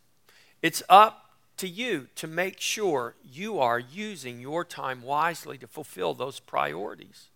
It's 0.61 0.83
up 0.89 1.31
to 1.57 1.67
you 1.67 2.07
to 2.15 2.27
make 2.27 2.59
sure 2.59 3.15
you 3.23 3.59
are 3.59 3.79
using 3.79 4.39
your 4.39 4.63
time 4.65 5.01
wisely 5.01 5.57
to 5.57 5.67
fulfill 5.67 6.13
those 6.13 6.39
priorities. 6.39 7.29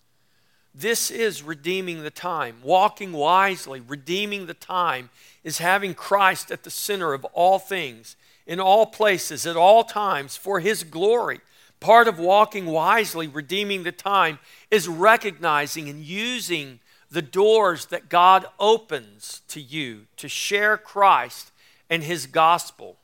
This 0.76 1.10
is 1.10 1.42
redeeming 1.42 2.04
the 2.04 2.12
time. 2.12 2.58
Walking 2.64 3.12
wisely, 3.12 3.82
redeeming 3.82 4.46
the 4.46 4.54
time, 4.54 5.10
is 5.44 5.58
having 5.58 5.94
Christ 5.94 6.52
at 6.52 6.64
the 6.64 6.70
center 6.70 7.14
of 7.14 7.26
all 7.26 7.60
things, 7.60 8.16
in 8.46 8.60
all 8.60 8.86
places, 8.86 9.48
at 9.48 9.58
all 9.58 9.84
times, 9.84 10.38
for 10.38 10.60
His 10.60 10.84
glory. 10.84 11.40
Part 11.80 12.08
of 12.08 12.20
walking 12.20 12.66
wisely, 12.66 13.28
redeeming 13.28 13.84
the 13.84 13.92
time, 13.92 14.40
is 14.70 14.88
recognizing 14.88 15.88
and 15.90 16.04
using 16.04 16.80
the 17.10 17.22
doors 17.22 17.86
that 17.88 18.10
God 18.10 18.46
opens 18.60 19.42
to 19.48 19.62
you 19.62 20.06
to 20.18 20.28
share 20.28 20.78
Christ 20.78 21.52
and 21.90 22.04
His 22.04 22.26
gospel. 22.28 22.98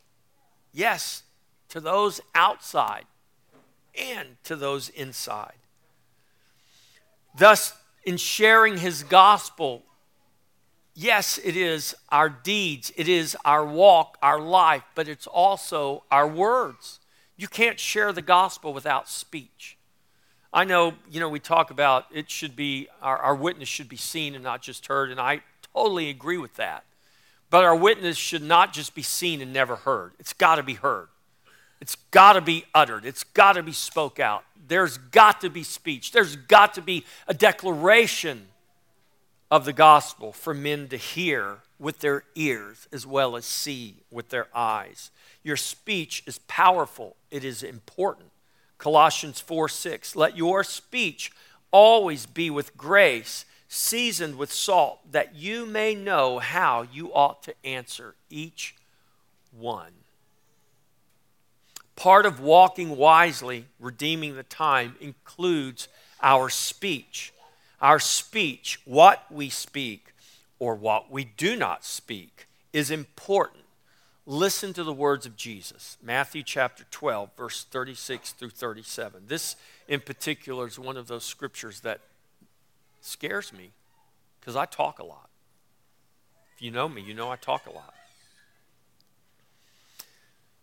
Yes, 0.74 1.24
to 1.70 1.80
those 1.80 2.22
outside 2.34 3.06
and 3.98 4.38
to 4.44 4.56
those 4.56 4.90
inside. 4.90 5.56
Thus, 7.38 7.74
in 8.06 8.18
sharing 8.18 8.78
his 8.78 9.04
gospel, 9.04 9.84
yes, 10.94 11.40
it 11.44 11.58
is 11.58 11.96
our 12.10 12.30
deeds, 12.30 12.92
it 12.96 13.08
is 13.08 13.36
our 13.44 13.66
walk, 13.66 14.18
our 14.22 14.40
life, 14.40 14.84
but 14.94 15.08
it's 15.08 15.28
also 15.28 16.04
our 16.12 16.28
words. 16.28 17.00
You 17.38 17.48
can't 17.48 17.80
share 17.80 18.14
the 18.14 18.22
gospel 18.22 18.74
without 18.74 19.10
speech. 19.10 19.78
I 20.54 20.64
know, 20.64 20.94
you 21.12 21.20
know, 21.20 21.28
we 21.28 21.40
talk 21.40 21.70
about 21.70 22.06
it 22.14 22.30
should 22.30 22.56
be, 22.56 22.88
our, 23.02 23.18
our 23.18 23.36
witness 23.36 23.68
should 23.68 23.90
be 23.90 23.98
seen 23.98 24.36
and 24.36 24.44
not 24.44 24.62
just 24.62 24.88
heard, 24.88 25.12
and 25.12 25.20
I 25.20 25.42
totally 25.74 26.10
agree 26.10 26.38
with 26.38 26.56
that. 26.56 26.86
But 27.50 27.66
our 27.66 27.76
witness 27.76 28.18
should 28.18 28.42
not 28.42 28.72
just 28.74 28.96
be 28.96 29.02
seen 29.02 29.42
and 29.42 29.52
never 29.52 29.76
heard. 29.76 30.14
It's 30.18 30.34
got 30.34 30.56
to 30.56 30.64
be 30.64 30.76
heard. 30.76 31.08
It's 31.82 31.96
got 32.12 32.34
to 32.34 32.42
be 32.42 32.66
uttered. 32.74 33.06
It's 33.06 33.24
got 33.24 33.54
to 33.54 33.64
be 33.64 33.74
spoke 33.74 34.20
out. 34.20 34.44
There's 34.68 34.98
got 34.98 35.42
to 35.42 35.50
be 35.50 35.64
speech. 35.64 36.12
There's 36.12 36.36
got 36.36 36.74
to 36.76 36.82
be 36.82 37.06
a 37.28 37.34
declaration 37.34 38.48
of 39.56 39.64
the 39.64 39.72
gospel 39.72 40.34
for 40.34 40.54
men 40.54 40.90
to 40.90 40.98
hear 40.98 41.60
with 41.80 42.00
their 42.00 42.26
ears 42.36 42.90
as 42.92 43.08
well 43.08 43.38
as 43.38 43.46
see 43.46 43.96
with 44.12 44.28
their 44.28 44.48
eyes. 44.54 45.12
Your 45.44 45.56
speech 45.56 46.24
is 46.28 46.40
powerful, 46.40 47.16
it 47.32 47.46
is 47.46 47.64
important. 47.64 48.32
Colossians 48.78 49.40
4 49.40 49.70
6. 49.70 50.14
Let 50.18 50.36
your 50.36 50.66
speech 50.66 51.32
always 51.72 52.26
be 52.26 52.50
with 52.50 52.76
grace 52.76 53.46
seasoned 53.70 54.38
with 54.38 54.52
salt, 54.52 55.00
that 55.14 55.36
you 55.36 55.66
may 55.66 55.96
know 55.96 56.40
how 56.40 56.86
you 56.92 57.14
ought 57.14 57.42
to 57.44 57.56
answer 57.64 58.16
each 58.30 58.76
one. 59.58 59.94
Part 61.96 62.26
of 62.26 62.42
walking 62.42 62.98
wisely, 62.98 63.68
redeeming 63.80 64.36
the 64.36 64.44
time, 64.44 64.98
includes 65.00 65.88
our 66.22 66.50
speech. 66.50 67.32
Our 67.82 68.00
speech, 68.00 68.80
what 68.86 69.26
we 69.32 69.50
speak 69.50 70.14
or 70.60 70.76
what 70.76 71.12
we 71.12 71.26
do 71.26 71.56
not 71.56 71.84
speak, 71.84 72.48
is 72.74 72.92
important. 72.92 73.64
Listen 74.26 74.74
to 74.74 74.84
the 74.84 74.94
words 74.94 75.26
of 75.26 75.36
Jesus, 75.36 75.98
Matthew 76.02 76.42
chapter 76.42 76.84
12, 76.90 77.30
verse 77.38 77.64
36 77.66 78.32
through 78.32 78.50
37. 78.50 79.24
This, 79.28 79.56
in 79.88 80.00
particular, 80.00 80.66
is 80.66 80.80
one 80.80 80.98
of 80.98 81.08
those 81.08 81.24
scriptures 81.24 81.82
that 81.82 82.00
scares 83.02 83.54
me 83.54 83.70
because 84.40 84.56
I 84.56 84.66
talk 84.66 84.98
a 84.98 85.06
lot. 85.06 85.30
If 86.56 86.62
you 86.64 86.72
know 86.72 86.90
me, 86.90 87.02
you 87.02 87.14
know 87.14 87.30
I 87.30 87.36
talk 87.36 87.68
a 87.68 87.72
lot. 87.72 87.94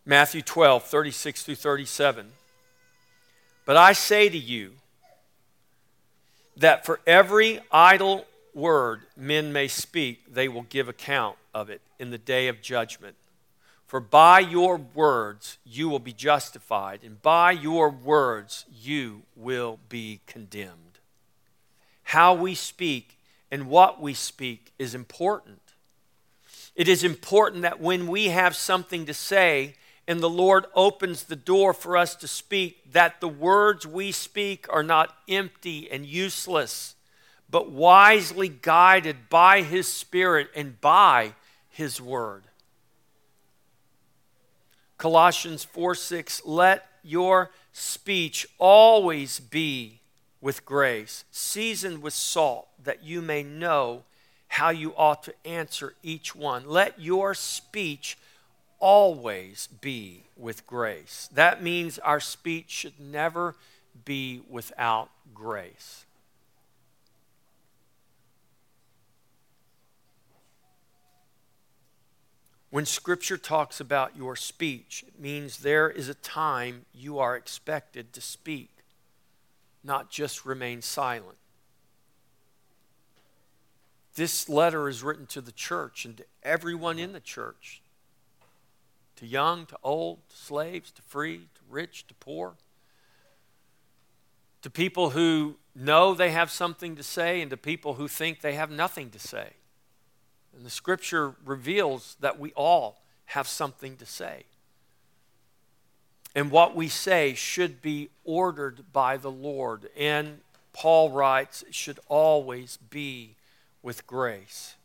Matthew 0.05 0.41
12, 0.41 0.83
36 0.83 1.43
through 1.43 1.55
37. 1.55 2.31
But 3.65 3.77
I 3.77 3.93
say 3.93 4.27
to 4.27 4.37
you 4.37 4.73
that 6.57 6.85
for 6.85 6.99
every 7.07 7.59
idle 7.71 8.25
word 8.53 9.01
men 9.17 9.51
may 9.51 9.67
speak, 9.67 10.33
they 10.33 10.47
will 10.47 10.63
give 10.63 10.87
account 10.87 11.37
of 11.53 11.69
it 11.69 11.81
in 11.99 12.11
the 12.11 12.17
day 12.17 12.47
of 12.47 12.61
judgment. 12.61 13.15
For 13.87 13.99
by 13.99 14.39
your 14.39 14.77
words 14.77 15.57
you 15.65 15.89
will 15.89 15.99
be 15.99 16.13
justified, 16.13 17.01
and 17.03 17.21
by 17.21 17.51
your 17.51 17.89
words 17.89 18.65
you 18.71 19.23
will 19.35 19.79
be 19.89 20.21
condemned. 20.25 20.99
How 22.03 22.33
we 22.33 22.55
speak 22.55 23.17
and 23.51 23.67
what 23.67 24.01
we 24.01 24.13
speak 24.13 24.73
is 24.79 24.95
important. 24.95 25.59
It 26.75 26.87
is 26.87 27.03
important 27.03 27.61
that 27.61 27.79
when 27.79 28.07
we 28.07 28.29
have 28.29 28.55
something 28.55 29.05
to 29.05 29.13
say 29.13 29.75
and 30.07 30.19
the 30.19 30.29
Lord 30.29 30.65
opens 30.75 31.23
the 31.23 31.35
door 31.35 31.73
for 31.73 31.95
us 31.95 32.15
to 32.15 32.27
speak, 32.27 32.91
that 32.91 33.21
the 33.21 33.27
words 33.27 33.87
we 33.87 34.11
speak 34.11 34.65
are 34.69 34.83
not 34.83 35.15
empty 35.29 35.89
and 35.89 36.05
useless, 36.05 36.95
but 37.49 37.71
wisely 37.71 38.49
guided 38.49 39.29
by 39.29 39.61
His 39.61 39.87
Spirit 39.87 40.49
and 40.55 40.79
by 40.81 41.33
His 41.69 42.01
Word. 42.01 42.43
Colossians 44.97 45.63
4 45.63 45.95
6, 45.95 46.41
let 46.45 46.85
your 47.03 47.51
speech 47.71 48.47
always 48.57 49.39
be 49.39 49.99
with 50.41 50.65
grace, 50.65 51.23
seasoned 51.31 52.01
with 52.01 52.13
salt, 52.13 52.67
that 52.83 53.03
you 53.03 53.21
may 53.21 53.43
know 53.43 54.03
how 54.49 54.69
you 54.69 54.93
ought 54.95 55.23
to 55.23 55.33
answer 55.45 55.95
each 56.03 56.35
one. 56.35 56.63
Let 56.67 56.99
your 56.99 57.33
speech 57.33 58.17
always 58.83 59.69
be 59.79 60.23
with 60.35 60.67
grace. 60.67 61.29
That 61.33 61.63
means 61.63 61.99
our 61.99 62.19
speech 62.19 62.69
should 62.69 62.99
never 62.99 63.55
be 64.03 64.41
without 64.49 65.09
grace. 65.33 66.03
When 72.71 72.85
Scripture 72.85 73.37
talks 73.37 73.79
about 73.79 74.17
your 74.17 74.35
speech, 74.35 75.05
it 75.07 75.17
means 75.17 75.59
there 75.59 75.89
is 75.89 76.09
a 76.09 76.15
time 76.15 76.85
you 76.93 77.19
are 77.19 77.37
expected 77.37 78.11
to 78.11 78.19
speak, 78.19 78.69
not 79.81 80.11
just 80.11 80.45
remain 80.45 80.81
silent. 80.81 81.37
This 84.15 84.49
letter 84.49 84.89
is 84.89 85.03
written 85.03 85.25
to 85.27 85.39
the 85.39 85.53
church 85.53 86.03
and 86.03 86.17
to 86.17 86.25
everyone 86.43 86.99
in 86.99 87.13
the 87.13 87.21
church 87.21 87.82
to 89.23 89.29
young, 89.29 89.65
to 89.65 89.77
old, 89.83 90.19
to 90.29 90.35
slaves, 90.35 90.91
to 90.91 91.01
free, 91.01 91.47
to 91.55 91.61
rich, 91.69 92.05
to 92.07 92.13
poor, 92.15 92.55
to 94.61 94.69
people 94.69 95.11
who 95.11 95.55
know 95.75 96.13
they 96.13 96.31
have 96.31 96.51
something 96.51 96.95
to 96.95 97.03
say, 97.03 97.41
and 97.41 97.49
to 97.49 97.57
people 97.57 97.95
who 97.95 98.07
think 98.07 98.41
they 98.41 98.53
have 98.53 98.69
nothing 98.69 99.09
to 99.09 99.19
say. 99.19 99.53
And 100.55 100.65
the 100.65 100.69
scripture 100.69 101.35
reveals 101.45 102.17
that 102.19 102.37
we 102.37 102.51
all 102.51 103.01
have 103.27 103.47
something 103.47 103.97
to 103.97 104.05
say. 104.05 104.43
And 106.35 106.51
what 106.51 106.75
we 106.75 106.89
say 106.89 107.33
should 107.33 107.81
be 107.81 108.09
ordered 108.23 108.91
by 108.91 109.17
the 109.17 109.31
Lord. 109.31 109.89
And 109.97 110.39
Paul 110.73 111.11
writes, 111.11 111.63
it 111.63 111.73
should 111.73 111.99
always 112.07 112.77
be 112.77 113.35
with 113.81 114.05
grace. 114.05 114.75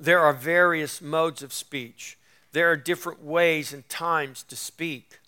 There 0.00 0.20
are 0.20 0.32
various 0.32 1.02
modes 1.02 1.42
of 1.42 1.52
speech. 1.52 2.16
There 2.52 2.70
are 2.70 2.76
different 2.76 3.22
ways 3.22 3.74
and 3.74 3.86
times 3.86 4.42
to 4.44 4.56
speak. 4.56 5.20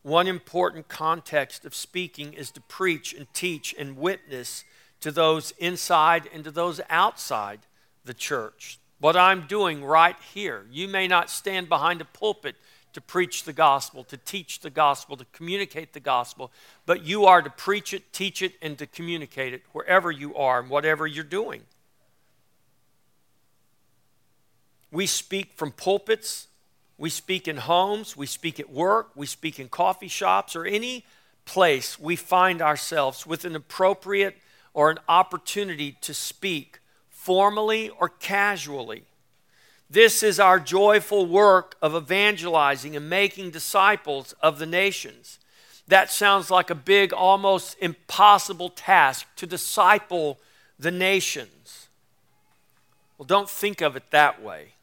One 0.00 0.26
important 0.26 0.88
context 0.88 1.66
of 1.66 1.74
speaking 1.74 2.32
is 2.32 2.50
to 2.52 2.62
preach 2.62 3.12
and 3.12 3.26
teach 3.34 3.74
and 3.78 3.98
witness 3.98 4.64
to 5.00 5.12
those 5.12 5.52
inside 5.58 6.26
and 6.32 6.42
to 6.44 6.50
those 6.50 6.80
outside 6.88 7.60
the 8.06 8.14
church. 8.14 8.78
What 8.98 9.14
I'm 9.14 9.46
doing 9.46 9.84
right 9.84 10.16
here, 10.32 10.64
you 10.70 10.88
may 10.88 11.06
not 11.06 11.28
stand 11.28 11.68
behind 11.68 12.00
a 12.00 12.06
pulpit 12.06 12.56
to 12.94 13.02
preach 13.02 13.44
the 13.44 13.52
gospel, 13.52 14.04
to 14.04 14.16
teach 14.16 14.60
the 14.60 14.70
gospel, 14.70 15.18
to 15.18 15.26
communicate 15.32 15.92
the 15.92 16.00
gospel, 16.00 16.50
but 16.86 17.04
you 17.04 17.26
are 17.26 17.42
to 17.42 17.50
preach 17.50 17.92
it, 17.92 18.10
teach 18.14 18.40
it, 18.40 18.52
and 18.62 18.78
to 18.78 18.86
communicate 18.86 19.52
it 19.52 19.64
wherever 19.72 20.10
you 20.10 20.34
are 20.34 20.60
and 20.60 20.70
whatever 20.70 21.06
you're 21.06 21.24
doing. 21.24 21.64
We 24.94 25.06
speak 25.06 25.54
from 25.56 25.72
pulpits, 25.72 26.46
we 26.98 27.10
speak 27.10 27.48
in 27.48 27.56
homes, 27.56 28.16
we 28.16 28.26
speak 28.26 28.60
at 28.60 28.70
work, 28.70 29.10
we 29.16 29.26
speak 29.26 29.58
in 29.58 29.68
coffee 29.68 30.06
shops, 30.06 30.54
or 30.54 30.64
any 30.64 31.04
place 31.44 31.98
we 31.98 32.14
find 32.14 32.62
ourselves 32.62 33.26
with 33.26 33.44
an 33.44 33.56
appropriate 33.56 34.36
or 34.72 34.92
an 34.92 35.00
opportunity 35.08 35.96
to 36.02 36.14
speak 36.14 36.78
formally 37.10 37.88
or 37.88 38.08
casually. 38.08 39.02
This 39.90 40.22
is 40.22 40.38
our 40.38 40.60
joyful 40.60 41.26
work 41.26 41.74
of 41.82 41.96
evangelizing 41.96 42.94
and 42.94 43.10
making 43.10 43.50
disciples 43.50 44.32
of 44.40 44.60
the 44.60 44.66
nations. 44.66 45.40
That 45.88 46.08
sounds 46.08 46.52
like 46.52 46.70
a 46.70 46.76
big, 46.76 47.12
almost 47.12 47.76
impossible 47.80 48.68
task 48.68 49.26
to 49.34 49.46
disciple 49.46 50.38
the 50.78 50.92
nations. 50.92 51.88
Well, 53.18 53.26
don't 53.26 53.50
think 53.50 53.80
of 53.80 53.96
it 53.96 54.12
that 54.12 54.40
way. 54.40 54.73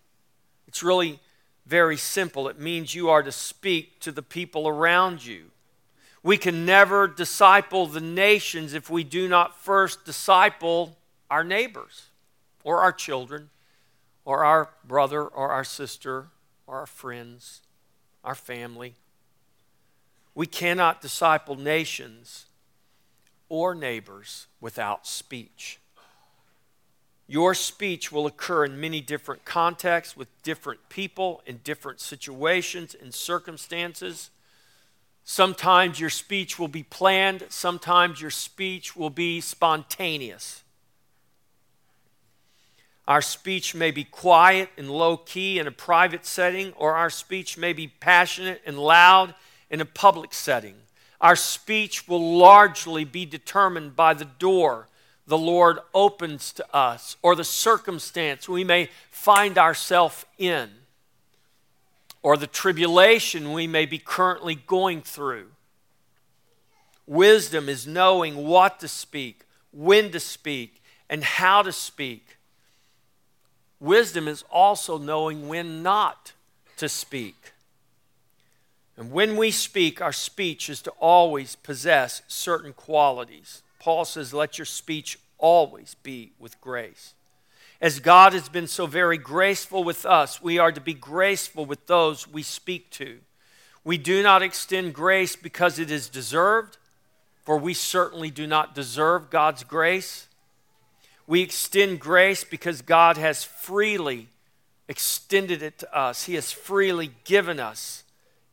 It's 0.72 0.82
really 0.82 1.20
very 1.66 1.98
simple. 1.98 2.48
It 2.48 2.58
means 2.58 2.96
you 2.96 3.10
are 3.10 3.22
to 3.24 3.32
speak 3.34 4.00
to 4.00 4.12
the 4.14 4.22
people 4.22 4.70
around 4.70 5.26
you. 5.26 5.48
We 6.24 6.38
can 6.38 6.66
never 6.66 7.10
disciple 7.10 7.88
the 7.88 8.00
nations 8.00 8.74
if 8.74 8.90
we 8.90 9.04
do 9.04 9.28
not 9.28 9.60
first 9.60 10.06
disciple 10.06 10.96
our 11.30 11.44
neighbors 11.44 12.04
or 12.64 12.78
our 12.78 12.94
children 12.94 13.50
or 14.24 14.46
our 14.46 14.70
brother 14.86 15.26
or 15.26 15.50
our 15.50 15.66
sister 15.66 16.28
or 16.68 16.78
our 16.78 16.88
friends, 16.88 17.60
our 18.24 18.34
family. 18.34 18.96
We 20.34 20.48
cannot 20.48 21.02
disciple 21.02 21.58
nations 21.58 22.46
or 23.50 23.76
neighbors 23.76 24.48
without 24.62 25.06
speech. 25.06 25.81
Your 27.32 27.56
speech 27.56 28.12
will 28.12 28.28
occur 28.28 28.65
in 28.65 28.82
many 28.82 29.00
different 29.00 29.46
contexts 29.46 30.17
with 30.17 30.28
different 30.44 30.89
people 30.89 31.41
in 31.46 31.62
different 31.63 32.02
situations 32.02 32.94
and 32.94 33.13
circumstances. 33.13 34.32
Sometimes 35.24 35.98
your 35.98 36.10
speech 36.10 36.60
will 36.60 36.67
be 36.67 36.84
planned, 36.84 37.46
sometimes 37.48 38.20
your 38.20 38.32
speech 38.32 38.98
will 38.98 39.10
be 39.10 39.39
spontaneous. 39.39 40.63
Our 43.08 43.22
speech 43.22 43.74
may 43.74 43.91
be 43.91 44.04
quiet 44.04 44.67
and 44.78 44.91
low 44.91 45.15
key 45.15 45.58
in 45.58 45.67
a 45.67 45.72
private 45.72 46.26
setting, 46.26 46.74
or 46.74 46.96
our 46.96 47.10
speech 47.10 47.58
may 47.58 47.72
be 47.72 47.88
passionate 47.88 48.62
and 48.65 48.78
loud 48.78 49.36
in 49.70 49.80
a 49.80 49.86
public 49.86 50.34
setting. 50.34 50.76
Our 51.22 51.38
speech 51.38 52.10
will 52.10 52.38
largely 52.38 53.06
be 53.06 53.26
determined 53.26 53.96
by 53.96 54.15
the 54.15 54.26
door 54.26 54.89
the 55.28 55.38
Lord 55.38 55.80
opens 55.94 56.52
to 56.54 56.76
us 56.76 57.16
or 57.22 57.36
the 57.36 57.44
circumstance 57.44 58.50
we 58.50 58.64
may 58.64 58.90
find 59.10 59.58
ourselves 59.58 60.26
in 60.38 60.70
or 62.24 62.38
the 62.38 62.48
tribulation 62.48 63.54
we 63.54 63.68
may 63.68 63.86
be 63.86 63.98
currently 63.98 64.56
going 64.56 65.02
through. 65.02 65.48
Wisdom 67.08 67.68
is 67.68 67.88
knowing 67.88 68.48
what 68.48 68.80
to 68.80 68.88
speak, 68.88 69.46
when 69.72 70.12
to 70.12 70.20
speak, 70.20 70.82
and 71.10 71.24
how 71.24 71.62
to 71.62 71.72
speak. 71.72 72.38
Wisdom 73.80 74.28
is 74.28 74.44
also 74.52 74.98
knowing 74.98 75.48
when 75.48 75.82
not 75.82 76.34
to 76.78 76.88
speak. 76.88 77.54
And 78.96 79.12
when 79.12 79.36
we 79.36 79.50
speak, 79.50 80.02
our 80.02 80.14
speech 80.14 80.70
is 80.70 80.82
to 80.84 80.92
always 81.00 81.56
possess 81.56 82.22
certain 82.28 82.74
qualities. 82.74 83.64
Paul 83.82 84.06
says, 84.06 84.32
Let 84.32 84.60
your 84.60 84.65
speech 84.65 85.17
always 85.39 85.96
be 86.04 86.34
with 86.38 86.62
grace. 86.62 87.15
As 87.82 88.00
God 88.00 88.34
has 88.34 88.48
been 88.48 88.67
so 88.67 88.86
very 88.86 89.17
graceful 89.17 89.84
with 89.84 90.06
us, 90.06 90.39
we 90.39 90.60
are 90.60 90.72
to 90.72 90.80
be 90.80 90.94
graceful 90.94 91.65
with 91.65 91.88
those 91.88 92.28
we 92.28 92.44
speak 92.44 92.91
to. 92.91 93.17
We 93.84 93.98
do 93.98 94.22
not 94.22 94.44
extend 94.44 94.94
grace 94.94 95.36
because 95.36 95.80
it 95.80 95.89
is 95.89 96.10
deserved, 96.10 96.78
for 97.44 97.58
we 97.58 97.74
certainly 97.74 98.30
do 98.30 98.46
not 98.46 98.76
deserve 98.76 99.32
God's 99.32 99.63
grace. 99.63 100.28
We 101.26 101.41
extend 101.41 102.00
grace 102.00 102.44
because 102.44 102.84
God 102.84 103.17
has 103.17 103.44
freely 103.44 104.28
extended 104.88 105.63
it 105.63 105.80
to 105.80 105.98
us, 105.98 106.26
He 106.26 106.36
has 106.36 106.52
freely 106.52 107.13
given 107.24 107.60
us 107.60 108.04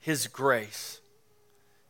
His 0.00 0.26
grace. 0.26 1.00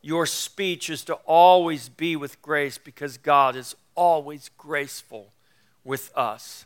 Your 0.01 0.25
speech 0.25 0.89
is 0.89 1.03
to 1.05 1.15
always 1.25 1.89
be 1.89 2.15
with 2.15 2.41
grace 2.41 2.77
because 2.77 3.17
God 3.17 3.55
is 3.55 3.75
always 3.95 4.49
graceful 4.57 5.33
with 5.83 6.11
us. 6.15 6.65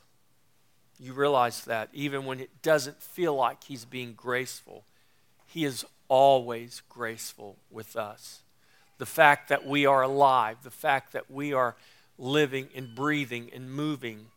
You 1.00 1.14
realize 1.14 1.66
that 1.66 1.90
even 1.94 2.26
when 2.26 2.40
it 2.40 2.62
doesn't 2.62 3.02
feel 3.02 3.36
like 3.36 3.64
He's 3.64 3.86
being 3.86 4.14
graceful, 4.14 4.84
He 5.48 5.66
is 5.66 5.84
always 6.08 6.82
graceful 6.90 7.58
with 7.72 7.96
us. 7.96 8.42
The 9.00 9.06
fact 9.08 9.50
that 9.50 9.66
we 9.66 9.86
are 9.86 10.04
alive, 10.04 10.58
the 10.64 10.70
fact 10.70 11.12
that 11.14 11.32
we 11.32 11.54
are 11.54 11.76
living 12.20 12.70
and 12.76 12.94
breathing 12.94 13.50
and 13.54 13.72
moving, 13.72 14.28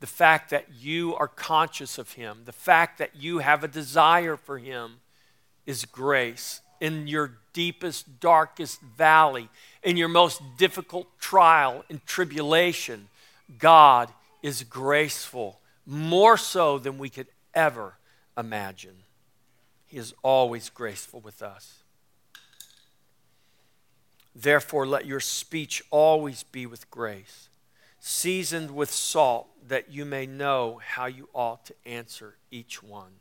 the 0.00 0.06
fact 0.06 0.48
that 0.50 0.66
you 0.80 1.14
are 1.14 1.28
conscious 1.28 1.98
of 1.98 2.12
Him, 2.12 2.42
the 2.46 2.52
fact 2.52 2.96
that 2.98 3.14
you 3.14 3.38
have 3.38 3.62
a 3.62 3.68
desire 3.68 4.36
for 4.36 4.56
Him 4.56 5.00
is 5.66 5.84
grace 5.84 6.62
in 6.80 7.06
your 7.06 7.38
deepest, 7.52 8.20
darkest 8.20 8.80
valley, 8.80 9.48
in 9.82 9.96
your 9.96 10.08
most 10.08 10.42
difficult 10.58 11.06
trial 11.18 11.84
and 11.88 12.04
tribulation, 12.06 13.08
God 13.58 14.10
is 14.42 14.62
graceful, 14.62 15.60
more 15.86 16.36
so 16.36 16.78
than 16.78 16.98
we 16.98 17.08
could 17.08 17.28
ever 17.54 17.94
imagine. 18.36 18.96
He 19.86 19.96
is 19.96 20.14
always 20.22 20.68
graceful 20.68 21.20
with 21.20 21.42
us. 21.42 21.82
Therefore, 24.34 24.86
let 24.86 25.06
your 25.06 25.20
speech 25.20 25.82
always 25.90 26.42
be 26.42 26.66
with 26.66 26.90
grace, 26.90 27.48
seasoned 28.00 28.70
with 28.70 28.90
salt, 28.90 29.48
that 29.66 29.90
you 29.90 30.04
may 30.04 30.26
know 30.26 30.80
how 30.84 31.06
you 31.06 31.28
ought 31.32 31.64
to 31.66 31.74
answer 31.86 32.36
each 32.50 32.82
one. 32.82 33.12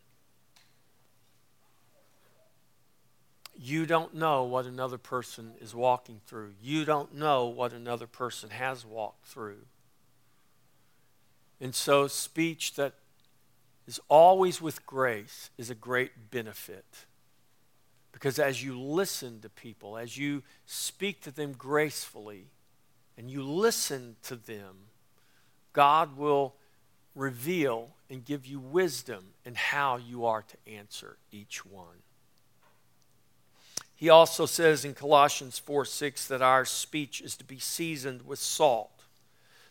You 3.57 3.85
don't 3.85 4.13
know 4.13 4.43
what 4.43 4.65
another 4.65 4.97
person 4.97 5.53
is 5.61 5.73
walking 5.73 6.19
through. 6.25 6.53
You 6.61 6.85
don't 6.85 7.15
know 7.15 7.45
what 7.45 7.71
another 7.73 8.07
person 8.07 8.49
has 8.49 8.85
walked 8.85 9.25
through. 9.25 9.65
And 11.61 11.73
so, 11.73 12.07
speech 12.07 12.75
that 12.75 12.93
is 13.87 13.99
always 14.09 14.61
with 14.61 14.85
grace 14.85 15.49
is 15.57 15.69
a 15.69 15.75
great 15.75 16.29
benefit. 16.31 17.05
Because 18.11 18.39
as 18.39 18.63
you 18.63 18.79
listen 18.79 19.41
to 19.41 19.49
people, 19.49 19.97
as 19.97 20.17
you 20.17 20.43
speak 20.65 21.21
to 21.23 21.31
them 21.31 21.53
gracefully, 21.53 22.47
and 23.17 23.29
you 23.29 23.43
listen 23.43 24.15
to 24.23 24.35
them, 24.35 24.75
God 25.73 26.17
will 26.17 26.55
reveal 27.13 27.89
and 28.09 28.23
give 28.23 28.45
you 28.45 28.59
wisdom 28.59 29.27
in 29.45 29.55
how 29.55 29.97
you 29.97 30.25
are 30.25 30.41
to 30.41 30.57
answer 30.71 31.17
each 31.31 31.65
one. 31.65 32.04
He 33.95 34.09
also 34.09 34.45
says 34.45 34.83
in 34.83 34.93
Colossians 34.93 35.57
4 35.57 35.85
6 35.85 36.27
that 36.27 36.41
our 36.41 36.65
speech 36.65 37.21
is 37.21 37.37
to 37.37 37.43
be 37.43 37.59
seasoned 37.59 38.25
with 38.25 38.39
salt. 38.39 38.91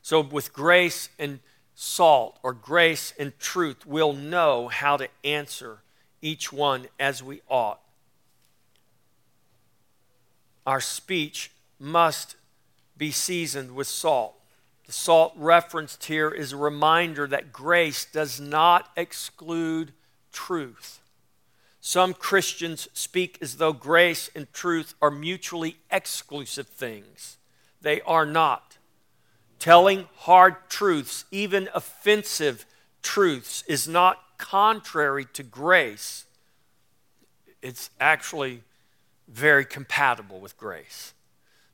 So, 0.01 0.21
with 0.21 0.53
grace 0.53 1.09
and 1.19 1.41
salt, 1.75 2.39
or 2.43 2.53
grace 2.53 3.13
and 3.19 3.39
truth, 3.39 3.87
we'll 3.87 4.13
know 4.13 4.69
how 4.69 4.97
to 4.97 5.09
answer 5.25 5.79
each 6.23 6.53
one 6.53 6.87
as 6.99 7.23
we 7.23 7.43
ought. 7.49 7.81
Our 10.67 10.81
speech 10.81 11.51
must 11.79 12.37
be 12.97 13.11
seasoned 13.11 13.75
with 13.75 13.87
salt. 13.87 14.35
The 14.87 14.93
salt 14.93 15.33
referenced 15.37 16.05
here 16.05 16.31
is 16.31 16.53
a 16.53 16.57
reminder 16.57 17.27
that 17.27 17.53
grace 17.53 18.05
does 18.05 18.41
not 18.41 18.91
exclude 18.97 19.93
truth. 20.33 21.01
Some 21.87 22.15
Christians 22.15 22.89
speak 22.95 23.37
as 23.43 23.59
though 23.59 23.75
grace 23.75 24.31
and 24.35 24.51
truth 24.55 24.95
are 25.03 25.11
mutually 25.11 25.77
exclusive 25.91 26.67
things. 26.67 27.37
They 27.83 28.01
are 28.01 28.25
not. 28.25 28.79
Telling 29.59 30.09
hard 30.17 30.71
truths, 30.71 31.27
even 31.31 31.69
offensive 31.75 32.65
truths, 33.03 33.65
is 33.69 33.87
not 33.87 34.19
contrary 34.39 35.27
to 35.35 35.43
grace. 35.43 36.25
It's 37.61 37.91
actually 38.01 38.63
very 39.29 39.67
compatible 39.67 40.41
with 40.41 40.57
grace. 40.57 41.13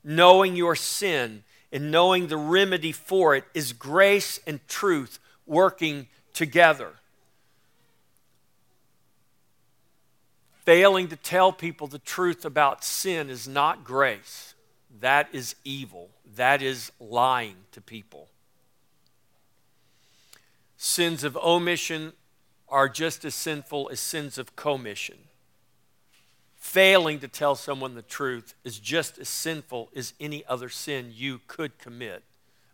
Knowing 0.03 0.57
your 0.57 0.75
sin 0.75 1.45
and 1.71 1.93
knowing 1.93 2.27
the 2.27 2.37
remedy 2.37 2.91
for 2.91 3.37
it 3.37 3.45
is 3.55 3.73
grace 3.73 4.41
and 4.45 4.59
truth 4.67 5.21
working 5.47 6.09
together. 6.33 6.95
Failing 10.71 11.09
to 11.09 11.17
tell 11.17 11.51
people 11.51 11.89
the 11.89 11.99
truth 11.99 12.45
about 12.45 12.85
sin 12.85 13.29
is 13.29 13.49
not 13.49 13.83
grace. 13.83 14.55
That 15.01 15.29
is 15.33 15.57
evil. 15.65 16.11
That 16.37 16.63
is 16.63 16.93
lying 17.01 17.57
to 17.73 17.81
people. 17.81 18.29
Sins 20.77 21.25
of 21.25 21.37
omission 21.39 22.13
are 22.69 22.89
just 22.89 23.25
as 23.25 23.35
sinful 23.35 23.89
as 23.91 23.99
sins 23.99 24.39
of 24.39 24.55
commission. 24.55 25.19
Failing 26.55 27.19
to 27.19 27.27
tell 27.27 27.57
someone 27.57 27.97
the 27.97 28.03
truth 28.03 28.55
is 28.63 28.79
just 28.79 29.19
as 29.19 29.29
sinful 29.29 29.91
as 29.97 30.15
any 30.21 30.45
other 30.47 30.69
sin 30.69 31.11
you 31.13 31.41
could 31.49 31.81
commit. 31.81 32.23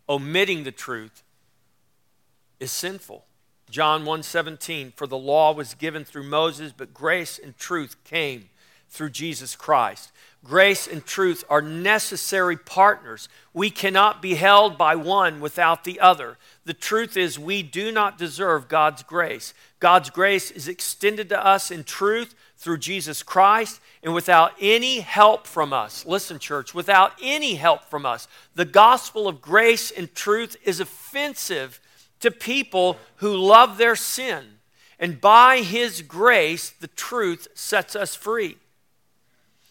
Omitting 0.07 0.65
the 0.65 0.71
truth 0.71 1.23
is 2.61 2.71
sinful. 2.71 3.25
John 3.71 4.05
1:17 4.05 4.93
For 4.95 5.07
the 5.07 5.19
law 5.19 5.53
was 5.53 5.75
given 5.75 6.05
through 6.05 6.25
Moses 6.25 6.73
but 6.77 6.95
grace 6.95 7.39
and 7.39 7.57
truth 7.57 7.97
came 8.05 8.49
through 8.89 9.11
Jesus 9.11 9.57
Christ. 9.57 10.13
Grace 10.45 10.87
and 10.87 11.05
truth 11.05 11.43
are 11.51 11.61
necessary 11.61 12.57
partners. 12.57 13.29
We 13.53 13.69
cannot 13.69 14.23
be 14.23 14.35
held 14.35 14.79
by 14.79 14.95
one 14.95 15.41
without 15.41 15.83
the 15.83 15.99
other. 15.99 16.39
The 16.65 16.73
truth 16.73 17.17
is, 17.17 17.37
we 17.37 17.65
do 17.65 17.91
not 17.91 18.17
deserve 18.17 18.69
God's 18.69 19.03
grace. 19.03 19.55
God's 19.81 20.09
grace 20.09 20.53
is 20.53 20.69
extended 20.69 21.29
to 21.31 21.45
us 21.45 21.73
in 21.73 21.83
truth 21.83 22.35
through 22.57 22.79
Jesus 22.79 23.25
Christ 23.25 23.81
and 24.05 24.15
without 24.15 24.53
any 24.61 25.01
help 25.01 25.49
from 25.49 25.73
us. 25.73 26.07
Listen, 26.07 26.39
church, 26.39 26.73
without 26.73 27.13
any 27.21 27.57
help 27.57 27.85
from 27.85 28.07
us. 28.07 28.29
The 28.55 28.65
gospel 28.65 29.27
of 29.27 29.43
grace 29.43 29.91
and 29.91 30.15
truth 30.15 30.57
is 30.65 30.79
offensive 30.79 31.81
to 32.21 32.31
people 32.31 32.97
who 33.17 33.37
love 33.37 33.79
their 33.79 33.97
sin. 33.97 34.45
And 34.99 35.21
by 35.21 35.59
His 35.59 36.03
grace, 36.03 36.71
the 36.71 36.89
truth 36.89 37.49
sets 37.55 37.95
us 37.95 38.15
free. 38.15 38.57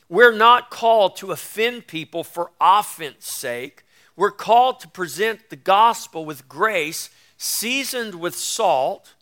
We're 0.07 0.35
not 0.35 0.69
called 0.69 1.15
to 1.17 1.31
offend 1.31 1.87
people 1.87 2.23
for 2.23 2.51
offense 2.61 3.27
sake. 3.27 3.83
We're 4.15 4.31
called 4.31 4.79
to 4.81 4.87
present 4.87 5.49
the 5.49 5.55
gospel 5.55 6.25
with 6.25 6.47
grace, 6.47 7.09
seasoned 7.37 8.15
with 8.15 8.35
salt. 8.35 9.15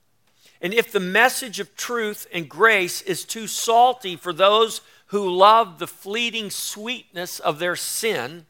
And 0.62 0.74
if 0.74 0.92
the 0.92 1.00
message 1.00 1.60
of 1.60 1.76
truth 1.76 2.28
and 2.34 2.50
grace 2.50 3.02
is 3.02 3.24
too 3.24 3.48
salty 3.48 4.16
for 4.16 4.34
those 4.34 4.82
who 5.08 5.30
love 5.30 5.80
the 5.80 5.88
fleeting 5.88 6.50
sweetness 6.50 7.40
of 7.40 7.60
their 7.60 7.76
sin, 7.76 8.46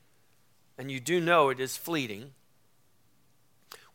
and 0.77 0.91
you 0.91 0.99
do 0.99 1.19
know 1.19 1.49
it 1.49 1.59
is 1.59 1.77
fleeting, 1.77 2.31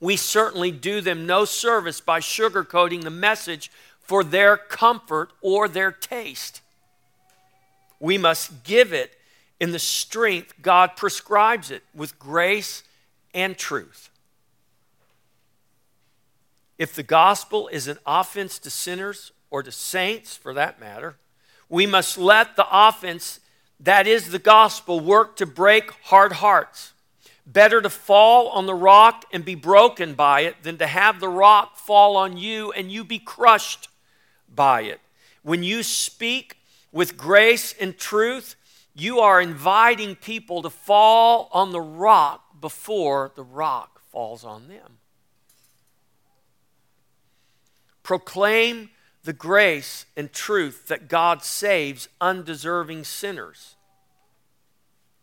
we 0.01 0.17
certainly 0.17 0.71
do 0.71 1.01
them 1.01 1.27
no 1.27 1.45
service 1.45 2.01
by 2.01 2.21
sugarcoating 2.21 3.03
the 3.03 3.11
message 3.11 3.71
for 4.01 4.23
their 4.23 4.57
comfort 4.57 5.33
or 5.41 5.69
their 5.69 5.93
taste. 5.93 6.61
We 8.01 8.17
must 8.17 8.65
give 8.65 8.93
it 8.93 9.19
in 9.61 9.73
the 9.73 9.79
strength 9.79 10.55
God 10.63 10.97
prescribes 10.97 11.71
it 11.71 11.83
with 11.95 12.19
grace 12.19 12.85
and 13.35 13.57
truth. 13.57 14.11
If 16.79 16.95
the 16.95 17.03
gospel 17.03 17.69
is 17.69 17.89
an 17.89 17.99
offense 18.07 18.59
to 18.61 18.71
sinners 18.71 19.33
or 19.51 19.65
to 19.65 19.73
saints 19.73 20.37
for 20.37 20.55
that 20.55 20.79
matter, 20.79 21.17
we 21.69 21.87
must 21.87 22.17
let 22.17 22.55
the 22.55 22.67
offense 22.71 23.41
that 23.81 24.07
is 24.07 24.31
the 24.31 24.39
gospel 24.39 25.01
work 25.01 25.37
to 25.37 25.47
break 25.47 25.91
hard 26.05 26.33
hearts. 26.33 26.93
Better 27.51 27.81
to 27.81 27.89
fall 27.89 28.49
on 28.51 28.67
the 28.67 28.75
rock 28.75 29.25
and 29.33 29.43
be 29.43 29.55
broken 29.55 30.13
by 30.13 30.43
it 30.43 30.63
than 30.63 30.77
to 30.79 30.87
have 30.87 31.19
the 31.19 31.31
rock 31.31 31.79
fall 31.79 32.19
on 32.19 32.37
you 32.37 32.71
and 32.73 32.93
you 32.93 33.05
be 33.05 33.19
crushed 33.19 33.89
by 34.55 34.83
it. 34.83 35.01
When 35.43 35.63
you 35.63 35.83
speak 35.83 36.59
with 36.93 37.17
grace 37.17 37.75
and 37.81 37.97
truth, 37.97 38.55
you 38.95 39.21
are 39.21 39.41
inviting 39.41 40.15
people 40.15 40.61
to 40.61 40.69
fall 40.69 41.49
on 41.51 41.73
the 41.73 41.81
rock 41.81 42.61
before 42.61 43.33
the 43.35 43.45
rock 43.45 44.03
falls 44.11 44.45
on 44.45 44.69
them. 44.69 44.99
Proclaim 48.03 48.91
the 49.25 49.33
grace 49.33 50.05
and 50.17 50.33
truth 50.33 50.89
that 50.89 51.09
God 51.09 51.43
saves 51.43 52.09
undeserving 52.21 53.05
sinners. 53.05 53.77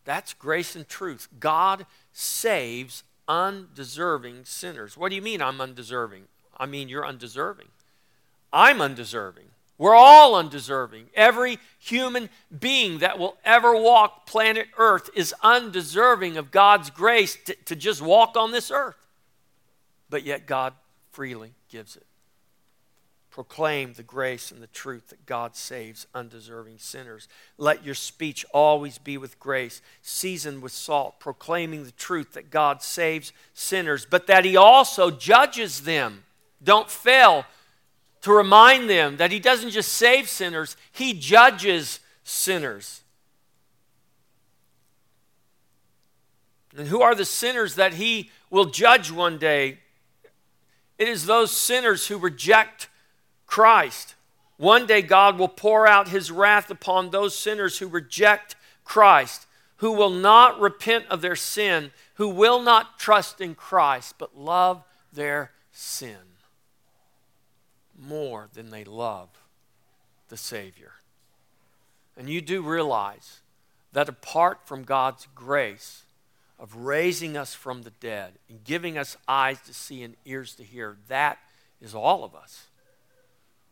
That's 0.06 0.34
grace 0.34 0.76
and 0.76 0.88
truth. 0.88 1.28
God 1.40 1.86
saves 2.18 3.04
undeserving 3.28 4.46
sinners. 4.46 4.96
What 4.96 5.10
do 5.10 5.16
you 5.16 5.22
mean 5.22 5.42
I'm 5.42 5.60
undeserving? 5.60 6.24
I 6.58 6.66
mean 6.66 6.88
you're 6.88 7.06
undeserving. 7.06 7.68
I'm 8.54 8.80
undeserving. 8.82 9.48
We're 9.78 9.96
all 9.96 10.36
undeserving. 10.36 11.08
Every 11.14 11.60
human 11.78 12.30
being 12.58 13.00
that 13.00 13.20
will 13.20 13.36
ever 13.44 13.76
walk 13.76 14.26
planet 14.26 14.68
Earth 14.78 15.10
is 15.14 15.36
undeserving 15.44 16.38
of 16.38 16.52
God's 16.52 16.90
grace 16.90 17.38
to, 17.48 17.56
to 17.66 17.76
just 17.76 18.02
walk 18.02 18.38
on 18.38 18.52
this 18.52 18.72
earth. 18.72 18.96
But 20.10 20.24
yet 20.24 20.48
God 20.48 20.74
freely 21.12 21.52
gives 21.68 21.98
it 21.98 22.06
proclaim 23.36 23.92
the 23.92 24.02
grace 24.02 24.50
and 24.50 24.64
the 24.64 24.68
truth 24.68 25.10
that 25.10 25.26
God 25.26 25.58
saves 25.58 26.08
undeserving 26.16 26.78
sinners. 26.78 27.28
Let 27.58 27.84
your 27.84 27.94
speech 27.94 28.46
always 28.54 28.98
be 28.98 29.18
with 29.18 29.42
grace, 29.42 29.82
seasoned 30.02 30.62
with 30.62 30.72
salt, 30.72 31.20
proclaiming 31.20 31.84
the 31.84 31.92
truth 31.92 32.32
that 32.32 32.50
God 32.50 32.82
saves 32.82 33.34
sinners, 33.54 34.08
but 34.10 34.28
that 34.28 34.46
He 34.46 34.56
also 34.56 35.12
judges 35.12 35.82
them. 35.82 36.24
Don't 36.64 36.90
fail 36.90 37.44
to 38.22 38.32
remind 38.32 38.90
them 38.90 39.18
that 39.18 39.34
He 39.34 39.42
doesn't 39.42 39.72
just 39.72 39.92
save 39.92 40.30
sinners, 40.30 40.78
He 40.94 41.12
judges 41.12 42.00
sinners. 42.24 43.02
And 46.78 46.88
who 46.88 47.02
are 47.02 47.16
the 47.16 47.26
sinners 47.26 47.76
that 47.76 47.96
He 47.96 48.32
will 48.50 48.68
judge 48.68 49.12
one 49.12 49.38
day? 49.38 49.80
It 50.98 51.10
is 51.10 51.26
those 51.26 51.52
sinners 51.52 52.08
who 52.08 52.18
reject 52.18 52.88
Christ. 53.46 54.16
One 54.58 54.86
day, 54.86 55.02
God 55.02 55.38
will 55.38 55.48
pour 55.50 55.88
out 55.88 56.10
his 56.10 56.32
wrath 56.32 56.70
upon 56.70 57.10
those 57.10 57.38
sinners 57.38 57.80
who 57.80 57.88
reject 57.88 58.56
Christ, 58.84 59.48
who 59.78 59.92
will 59.92 60.10
not 60.10 60.60
repent 60.60 61.06
of 61.10 61.22
their 61.22 61.36
sin, 61.36 61.92
who 62.16 62.30
will 62.30 62.62
not 62.62 62.98
trust 62.98 63.42
in 63.42 63.56
Christ, 63.56 64.16
but 64.18 64.38
love 64.38 64.84
their 65.12 65.52
sin 65.72 66.18
more 68.00 68.50
than 68.54 68.72
they 68.72 68.84
love 68.84 69.30
the 70.30 70.38
Savior. 70.38 70.94
And 72.18 72.30
you 72.30 72.42
do 72.42 72.62
realize 72.62 73.42
that 73.94 74.10
apart 74.10 74.60
from 74.66 74.84
God's 74.84 75.28
grace 75.36 76.04
of 76.58 76.76
raising 76.76 77.36
us 77.36 77.54
from 77.54 77.84
the 77.84 77.92
dead 77.92 78.34
and 78.50 78.64
giving 78.64 78.98
us 78.98 79.18
eyes 79.28 79.62
to 79.62 79.74
see 79.74 80.04
and 80.04 80.16
ears 80.26 80.56
to 80.56 80.64
hear, 80.64 80.98
that 81.08 81.40
is 81.82 81.94
all 81.94 82.24
of 82.24 82.34
us. 82.36 82.68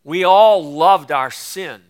We 0.03 0.23
all 0.23 0.63
loved 0.63 1.11
our 1.11 1.31
sin. 1.31 1.81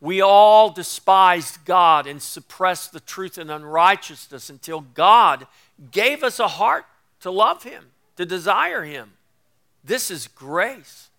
We 0.00 0.22
all 0.22 0.70
despised 0.70 1.64
God 1.66 2.06
and 2.06 2.22
suppressed 2.22 2.92
the 2.92 3.00
truth 3.00 3.36
and 3.36 3.50
unrighteousness 3.50 4.48
until 4.48 4.80
God 4.80 5.46
gave 5.90 6.22
us 6.22 6.38
a 6.38 6.48
heart 6.48 6.86
to 7.20 7.30
love 7.30 7.64
Him, 7.64 7.86
to 8.16 8.24
desire 8.24 8.84
Him. 8.84 9.12
This 9.84 10.10
is 10.10 10.26
grace. 10.26 11.10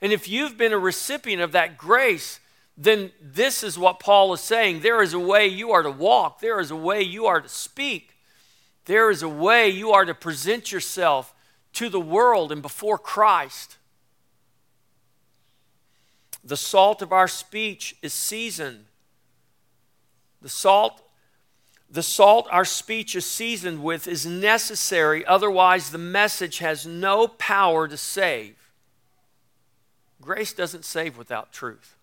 And 0.00 0.12
if 0.12 0.28
you've 0.28 0.56
been 0.56 0.72
a 0.72 0.78
recipient 0.78 1.42
of 1.42 1.52
that 1.52 1.76
grace, 1.76 2.38
then 2.76 3.10
this 3.20 3.64
is 3.64 3.76
what 3.76 3.98
Paul 3.98 4.32
is 4.32 4.40
saying. 4.40 4.80
There 4.80 5.02
is 5.02 5.12
a 5.12 5.18
way 5.18 5.48
you 5.48 5.72
are 5.72 5.82
to 5.82 5.90
walk, 5.90 6.40
there 6.40 6.60
is 6.60 6.70
a 6.70 6.76
way 6.76 7.02
you 7.02 7.26
are 7.26 7.40
to 7.40 7.48
speak, 7.48 8.14
there 8.84 9.10
is 9.10 9.22
a 9.22 9.28
way 9.28 9.68
you 9.68 9.90
are 9.90 10.04
to 10.04 10.14
present 10.14 10.70
yourself 10.70 11.34
to 11.74 11.88
the 11.88 12.00
world 12.00 12.52
and 12.52 12.62
before 12.62 12.96
Christ. 12.96 13.76
The 16.48 16.56
salt 16.56 17.02
of 17.02 17.12
our 17.12 17.28
speech 17.28 17.94
is 18.00 18.14
seasoned. 18.14 18.86
The 20.40 20.48
salt 20.48 21.02
the 21.90 22.02
salt 22.02 22.46
our 22.50 22.66
speech 22.66 23.16
is 23.16 23.24
seasoned 23.24 23.82
with 23.82 24.06
is 24.06 24.26
necessary, 24.26 25.24
otherwise, 25.24 25.90
the 25.90 25.96
message 25.96 26.58
has 26.58 26.86
no 26.86 27.28
power 27.28 27.88
to 27.88 27.96
save. 27.96 28.56
Grace 30.20 30.52
doesn't 30.52 30.84
save 30.84 31.16
without 31.16 31.50
truth. 31.50 31.96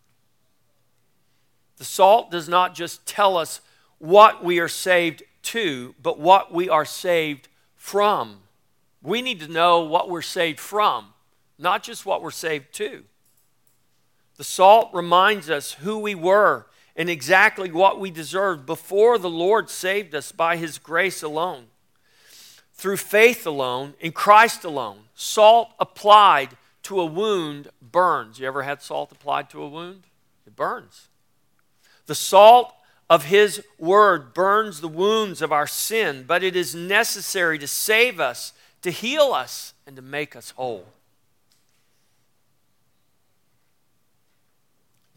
The 1.77 1.83
salt 1.83 2.31
does 2.31 2.49
not 2.49 2.73
just 2.73 3.05
tell 3.05 3.37
us 3.37 3.61
what 3.99 4.43
we 4.43 4.59
are 4.59 4.67
saved 4.67 5.21
to, 5.43 5.93
but 6.01 6.19
what 6.19 6.51
we 6.51 6.67
are 6.67 6.85
saved 6.85 7.47
from. 7.75 8.39
We 9.03 9.21
need 9.21 9.39
to 9.41 9.47
know 9.47 9.81
what 9.81 10.09
we're 10.09 10.23
saved 10.23 10.59
from, 10.59 11.13
not 11.59 11.83
just 11.83 12.07
what 12.07 12.23
we're 12.23 12.31
saved 12.31 12.73
to. 12.73 13.03
The 14.37 14.43
salt 14.43 14.89
reminds 14.93 15.49
us 15.49 15.73
who 15.73 15.99
we 15.99 16.15
were 16.15 16.67
and 16.95 17.09
exactly 17.09 17.71
what 17.71 17.99
we 17.99 18.11
deserved 18.11 18.65
before 18.65 19.17
the 19.17 19.29
Lord 19.29 19.69
saved 19.69 20.15
us 20.15 20.31
by 20.31 20.57
His 20.57 20.77
grace 20.77 21.23
alone. 21.23 21.67
Through 22.73 22.97
faith 22.97 23.45
alone, 23.45 23.93
in 23.99 24.11
Christ 24.11 24.63
alone, 24.63 25.05
salt 25.13 25.71
applied 25.79 26.57
to 26.83 26.99
a 26.99 27.05
wound 27.05 27.69
burns. 27.81 28.39
You 28.39 28.47
ever 28.47 28.63
had 28.63 28.81
salt 28.81 29.11
applied 29.11 29.49
to 29.51 29.63
a 29.63 29.69
wound? 29.69 30.03
It 30.45 30.55
burns. 30.55 31.07
The 32.05 32.15
salt 32.15 32.73
of 33.09 33.25
His 33.25 33.63
word 33.79 34.33
burns 34.33 34.81
the 34.81 34.87
wounds 34.87 35.41
of 35.41 35.51
our 35.51 35.67
sin, 35.67 36.25
but 36.27 36.43
it 36.43 36.55
is 36.55 36.75
necessary 36.75 37.57
to 37.59 37.67
save 37.67 38.19
us, 38.19 38.53
to 38.81 38.91
heal 38.91 39.33
us, 39.33 39.73
and 39.87 39.95
to 39.95 40.01
make 40.01 40.35
us 40.35 40.51
whole. 40.51 40.85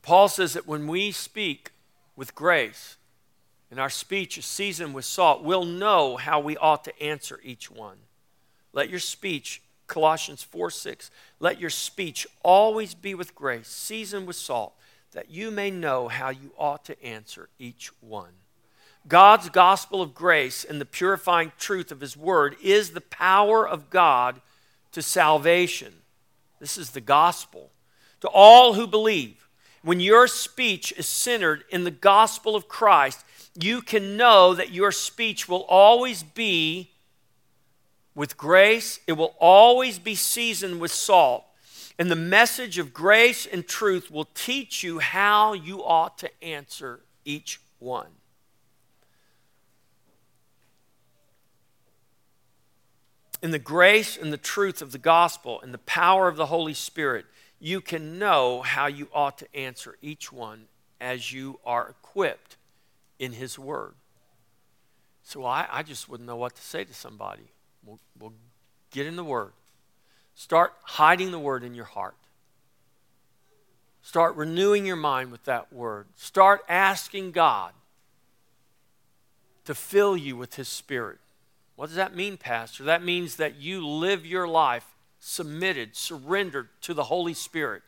Paul 0.08 0.28
says 0.28 0.54
that 0.54 0.66
when 0.66 0.86
we 0.86 1.12
speak 1.12 1.72
with 2.16 2.34
grace 2.34 2.96
and 3.70 3.78
our 3.78 3.90
speech 3.90 4.38
is 4.38 4.46
seasoned 4.46 4.94
with 4.94 5.04
salt, 5.04 5.44
we'll 5.44 5.66
know 5.66 6.16
how 6.16 6.40
we 6.40 6.56
ought 6.56 6.82
to 6.84 7.02
answer 7.02 7.38
each 7.44 7.70
one. 7.70 7.98
Let 8.72 8.88
your 8.88 9.00
speech, 9.00 9.60
Colossians 9.86 10.42
4 10.42 10.70
6, 10.70 11.10
let 11.40 11.60
your 11.60 11.68
speech 11.68 12.26
always 12.42 12.94
be 12.94 13.14
with 13.14 13.34
grace, 13.34 13.68
seasoned 13.68 14.26
with 14.26 14.36
salt, 14.36 14.72
that 15.12 15.30
you 15.30 15.50
may 15.50 15.70
know 15.70 16.08
how 16.08 16.30
you 16.30 16.52
ought 16.56 16.86
to 16.86 17.04
answer 17.04 17.50
each 17.58 17.90
one. 18.00 18.32
God's 19.06 19.50
gospel 19.50 20.00
of 20.00 20.14
grace 20.14 20.64
and 20.64 20.80
the 20.80 20.86
purifying 20.86 21.52
truth 21.58 21.92
of 21.92 22.00
his 22.00 22.16
word 22.16 22.56
is 22.62 22.92
the 22.92 23.02
power 23.02 23.68
of 23.68 23.90
God 23.90 24.40
to 24.92 25.02
salvation. 25.02 25.92
This 26.60 26.78
is 26.78 26.92
the 26.92 27.02
gospel. 27.02 27.72
To 28.22 28.28
all 28.28 28.72
who 28.72 28.86
believe, 28.86 29.47
when 29.82 30.00
your 30.00 30.26
speech 30.26 30.92
is 30.96 31.06
centered 31.06 31.64
in 31.70 31.84
the 31.84 31.90
gospel 31.90 32.56
of 32.56 32.68
Christ, 32.68 33.24
you 33.60 33.80
can 33.82 34.16
know 34.16 34.54
that 34.54 34.72
your 34.72 34.92
speech 34.92 35.48
will 35.48 35.64
always 35.68 36.22
be 36.22 36.90
with 38.14 38.36
grace, 38.36 38.98
it 39.06 39.12
will 39.12 39.36
always 39.38 40.00
be 40.00 40.16
seasoned 40.16 40.80
with 40.80 40.90
salt. 40.90 41.44
And 42.00 42.10
the 42.10 42.16
message 42.16 42.78
of 42.78 42.92
grace 42.92 43.46
and 43.46 43.66
truth 43.66 44.10
will 44.10 44.28
teach 44.34 44.82
you 44.82 44.98
how 44.98 45.52
you 45.52 45.84
ought 45.84 46.18
to 46.18 46.44
answer 46.44 47.00
each 47.24 47.60
one. 47.78 48.08
In 53.40 53.52
the 53.52 53.58
grace 53.60 54.16
and 54.16 54.32
the 54.32 54.36
truth 54.36 54.82
of 54.82 54.90
the 54.90 54.98
gospel 54.98 55.60
and 55.60 55.72
the 55.72 55.78
power 55.78 56.26
of 56.26 56.36
the 56.36 56.46
Holy 56.46 56.74
Spirit, 56.74 57.24
you 57.60 57.80
can 57.80 58.18
know 58.18 58.62
how 58.62 58.86
you 58.86 59.08
ought 59.12 59.38
to 59.38 59.56
answer 59.56 59.96
each 60.00 60.32
one 60.32 60.66
as 61.00 61.32
you 61.32 61.58
are 61.64 61.88
equipped 61.88 62.56
in 63.18 63.32
His 63.32 63.58
Word. 63.58 63.94
So 65.24 65.44
I, 65.44 65.66
I 65.70 65.82
just 65.82 66.08
wouldn't 66.08 66.26
know 66.26 66.36
what 66.36 66.54
to 66.56 66.62
say 66.62 66.84
to 66.84 66.94
somebody. 66.94 67.42
We'll, 67.84 67.98
we'll 68.18 68.32
get 68.90 69.06
in 69.06 69.16
the 69.16 69.24
Word. 69.24 69.52
Start 70.34 70.72
hiding 70.82 71.32
the 71.32 71.38
Word 71.38 71.64
in 71.64 71.74
your 71.74 71.84
heart. 71.84 72.14
Start 74.02 74.36
renewing 74.36 74.86
your 74.86 74.96
mind 74.96 75.32
with 75.32 75.44
that 75.44 75.72
Word. 75.72 76.06
Start 76.16 76.62
asking 76.68 77.32
God 77.32 77.72
to 79.64 79.74
fill 79.74 80.16
you 80.16 80.36
with 80.36 80.54
His 80.54 80.68
Spirit. 80.68 81.18
What 81.76 81.86
does 81.86 81.96
that 81.96 82.16
mean, 82.16 82.36
Pastor? 82.36 82.84
That 82.84 83.04
means 83.04 83.36
that 83.36 83.56
you 83.56 83.86
live 83.86 84.24
your 84.24 84.48
life 84.48 84.86
submitted, 85.20 85.96
surrendered 85.96 86.68
to 86.82 86.94
the 86.94 87.04
Holy 87.04 87.34
Spirit. 87.34 87.82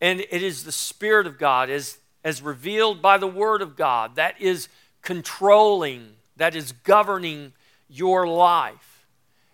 And 0.00 0.20
it 0.20 0.42
is 0.42 0.64
the 0.64 0.72
Spirit 0.72 1.26
of 1.26 1.38
God, 1.38 1.70
as, 1.70 1.98
as 2.24 2.42
revealed 2.42 3.02
by 3.02 3.18
the 3.18 3.26
Word 3.26 3.62
of 3.62 3.76
God, 3.76 4.16
that 4.16 4.40
is 4.40 4.68
controlling, 5.02 6.14
that 6.36 6.54
is 6.54 6.72
governing 6.72 7.52
your 7.88 8.26
life. 8.26 9.06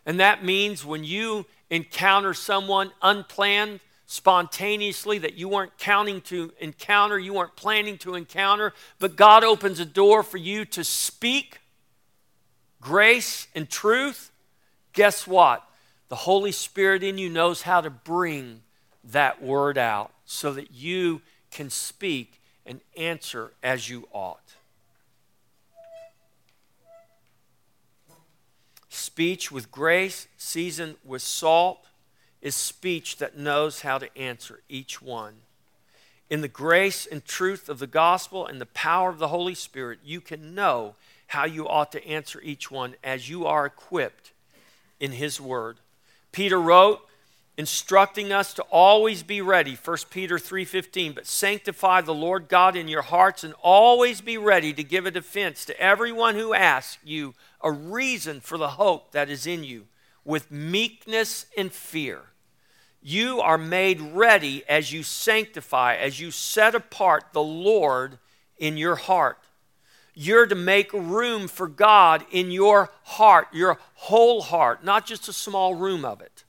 And 0.05 0.20
that 0.20 0.45
means 0.45 0.85
when 0.85 1.03
you 1.03 1.47
encounter 1.70 2.33
someone 2.33 2.93
unplanned, 3.03 3.81
spontaneously 4.07 5.18
that 5.18 5.35
you 5.35 5.49
weren't 5.49 5.77
counting 5.79 6.20
to 6.20 6.53
encounter, 6.61 7.18
you 7.18 7.35
weren't 7.35 7.57
planning 7.57 7.99
to 7.99 8.14
encounter, 8.14 8.72
but 9.01 9.16
God 9.16 9.43
opens 9.43 9.81
a 9.81 9.85
door 9.85 10.22
for 10.22 10.39
you 10.39 10.64
to 10.66 10.85
speak 10.85 11.59
grace 12.81 13.49
and 13.55 13.68
truth, 13.68 14.31
guess 14.93 15.27
what? 15.27 15.68
The 16.09 16.16
Holy 16.16 16.52
Spirit 16.52 17.02
in 17.02 17.18
you 17.18 17.28
knows 17.28 17.62
how 17.62 17.80
to 17.80 17.90
bring 17.90 18.62
that 19.02 19.42
word 19.42 19.78
out 19.78 20.12
so 20.24 20.52
that 20.52 20.72
you 20.72 21.20
can 21.50 21.70
speak 21.70 22.40
and 22.64 22.80
answer 22.96 23.52
as 23.62 23.88
you 23.88 24.09
ought. 24.12 24.54
Speech 28.88 29.52
with 29.52 29.70
grace, 29.70 30.26
seasoned 30.36 30.96
with 31.04 31.22
salt, 31.22 31.86
is 32.40 32.54
speech 32.54 33.16
that 33.18 33.36
knows 33.36 33.80
how 33.80 33.98
to 33.98 34.18
answer 34.18 34.61
each 34.68 35.02
one. 35.02 35.34
In 36.28 36.40
the 36.40 36.48
grace 36.48 37.07
and 37.07 37.24
truth 37.24 37.68
of 37.68 37.78
the 37.78 37.86
gospel 37.86 38.46
and 38.46 38.61
the 38.61 38.66
power 38.66 39.11
of 39.11 39.18
the 39.18 39.28
Holy 39.28 39.54
Spirit, 39.54 40.00
you 40.04 40.20
can 40.20 40.54
know 40.54 40.96
how 41.28 41.44
you 41.44 41.68
ought 41.68 41.92
to 41.92 42.07
answer 42.07 42.40
each 42.40 42.70
one 42.70 42.94
as 43.02 43.28
you 43.28 43.46
are 43.46 43.66
equipped 43.66 44.32
in 44.98 45.12
His 45.12 45.40
Word. 45.40 45.78
Peter 46.37 46.61
wrote, 46.61 47.01
instructing 47.57 48.30
us 48.30 48.53
to 48.53 48.62
always 48.64 49.22
be 49.22 49.41
ready 49.41 49.74
1 49.74 49.97
peter 50.11 50.37
3.15 50.37 51.14
but 51.14 51.26
sanctify 51.26 52.03
the 52.03 52.12
lord 52.12 52.47
god 52.49 52.76
in 52.76 52.89
your 52.89 53.01
hearts 53.01 53.43
and 53.43 53.55
always 53.62 54.20
be 54.20 54.37
ready 54.37 54.74
to 54.74 54.84
give 54.84 55.07
a 55.07 55.11
defense 55.11 55.64
to 55.64 55.80
everyone 55.80 56.34
who 56.34 56.53
asks 56.53 56.99
you 57.03 57.32
a 57.62 57.72
reason 57.72 58.39
for 58.39 58.59
the 58.59 58.68
hope 58.68 59.12
that 59.12 59.30
is 59.30 59.47
in 59.47 59.64
you 59.64 59.87
with 60.26 60.51
meekness 60.51 61.47
and 61.57 61.72
fear. 61.72 62.20
You 63.01 63.41
are 63.41 63.57
made 63.57 64.01
ready 64.01 64.62
as 64.68 64.93
you 64.93 65.05
sanctify 65.05 65.95
as 65.95 66.20
you 66.20 66.30
set 66.30 66.74
apart 66.74 67.32
the 67.32 67.43
lord 67.43 68.18
in 68.59 68.76
your 68.76 68.97
heart 68.97 69.39
you're 70.18 70.46
to 70.46 70.54
make 70.54 70.90
room 70.94 71.46
for 71.46 71.68
God 71.68 72.24
in 72.30 72.50
your 72.50 72.90
heart, 73.02 73.48
your 73.52 73.78
whole 73.94 74.40
heart, 74.40 74.82
not 74.82 75.04
just 75.04 75.28
a 75.28 75.32
small 75.32 75.74
room 75.74 76.06
of 76.06 76.22
it. 76.22 76.44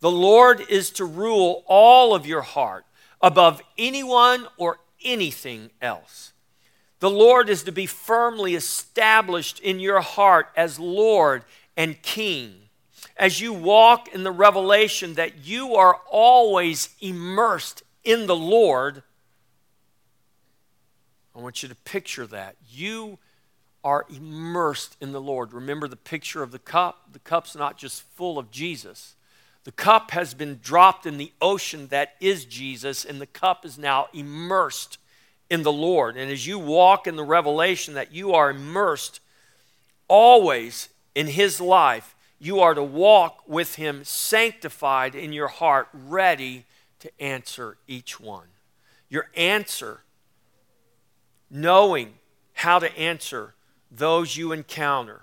The 0.00 0.10
Lord 0.10 0.60
is 0.68 0.90
to 0.90 1.04
rule 1.04 1.62
all 1.66 2.12
of 2.12 2.26
your 2.26 2.42
heart 2.42 2.84
above 3.22 3.62
anyone 3.78 4.48
or 4.58 4.80
anything 5.04 5.70
else. 5.80 6.32
The 6.98 7.08
Lord 7.08 7.48
is 7.48 7.62
to 7.62 7.72
be 7.72 7.86
firmly 7.86 8.56
established 8.56 9.60
in 9.60 9.78
your 9.78 10.00
heart 10.00 10.48
as 10.56 10.80
Lord 10.80 11.44
and 11.76 12.02
King. 12.02 12.54
As 13.16 13.40
you 13.40 13.52
walk 13.52 14.12
in 14.12 14.24
the 14.24 14.32
revelation 14.32 15.14
that 15.14 15.46
you 15.46 15.76
are 15.76 16.00
always 16.10 16.88
immersed 17.00 17.84
in 18.02 18.26
the 18.26 18.36
Lord, 18.36 19.04
I 21.36 21.40
want 21.40 21.62
you 21.62 21.68
to 21.68 21.74
picture 21.74 22.26
that. 22.28 22.56
You 22.66 23.18
are 23.84 24.06
immersed 24.08 24.96
in 25.00 25.12
the 25.12 25.20
Lord. 25.20 25.52
Remember 25.52 25.86
the 25.86 25.96
picture 25.96 26.42
of 26.42 26.50
the 26.50 26.58
cup? 26.58 27.12
The 27.12 27.18
cup's 27.18 27.54
not 27.54 27.76
just 27.76 28.02
full 28.02 28.38
of 28.38 28.50
Jesus. 28.50 29.14
The 29.64 29.72
cup 29.72 30.12
has 30.12 30.32
been 30.32 30.60
dropped 30.62 31.06
in 31.06 31.18
the 31.18 31.32
ocean 31.42 31.88
that 31.88 32.14
is 32.20 32.44
Jesus, 32.46 33.04
and 33.04 33.20
the 33.20 33.26
cup 33.26 33.66
is 33.66 33.76
now 33.76 34.06
immersed 34.14 34.98
in 35.50 35.62
the 35.62 35.72
Lord. 35.72 36.16
And 36.16 36.30
as 36.30 36.46
you 36.46 36.58
walk 36.58 37.06
in 37.06 37.16
the 37.16 37.24
revelation 37.24 37.94
that 37.94 38.12
you 38.12 38.32
are 38.32 38.50
immersed 38.50 39.20
always 40.08 40.88
in 41.14 41.26
His 41.26 41.60
life, 41.60 42.14
you 42.38 42.60
are 42.60 42.74
to 42.74 42.82
walk 42.82 43.42
with 43.46 43.74
Him 43.74 44.04
sanctified 44.04 45.14
in 45.14 45.32
your 45.32 45.48
heart, 45.48 45.88
ready 45.92 46.64
to 47.00 47.10
answer 47.20 47.76
each 47.86 48.18
one. 48.18 48.46
Your 49.08 49.28
answer 49.36 50.00
knowing 51.50 52.14
how 52.52 52.78
to 52.78 52.98
answer 52.98 53.54
those 53.90 54.36
you 54.36 54.52
encounter. 54.52 55.22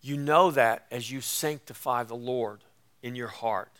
You 0.00 0.16
know 0.16 0.50
that 0.50 0.86
as 0.90 1.10
you 1.10 1.20
sanctify 1.20 2.04
the 2.04 2.14
Lord 2.14 2.60
in 3.02 3.14
your 3.14 3.28
heart. 3.28 3.70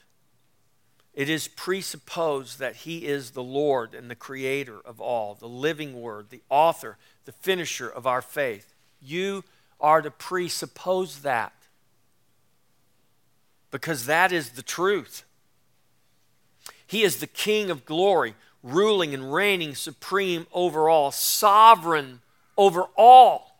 It 1.14 1.28
is 1.28 1.46
presupposed 1.48 2.58
that 2.58 2.76
He 2.76 3.06
is 3.06 3.30
the 3.30 3.42
Lord 3.42 3.94
and 3.94 4.10
the 4.10 4.14
Creator 4.14 4.80
of 4.84 5.00
all, 5.00 5.34
the 5.34 5.48
living 5.48 6.00
Word, 6.00 6.30
the 6.30 6.42
author, 6.48 6.96
the 7.24 7.32
finisher 7.32 7.88
of 7.88 8.06
our 8.06 8.22
faith. 8.22 8.72
You 9.00 9.44
are 9.80 10.00
to 10.00 10.10
presuppose 10.10 11.20
that 11.20 11.52
because 13.70 14.06
that 14.06 14.32
is 14.32 14.50
the 14.50 14.62
truth. 14.62 15.24
He 16.92 17.04
is 17.04 17.16
the 17.16 17.26
King 17.26 17.70
of 17.70 17.86
glory, 17.86 18.34
ruling 18.62 19.14
and 19.14 19.32
reigning 19.32 19.74
supreme 19.74 20.46
over 20.52 20.90
all, 20.90 21.10
sovereign 21.10 22.20
over 22.54 22.82
all. 22.98 23.56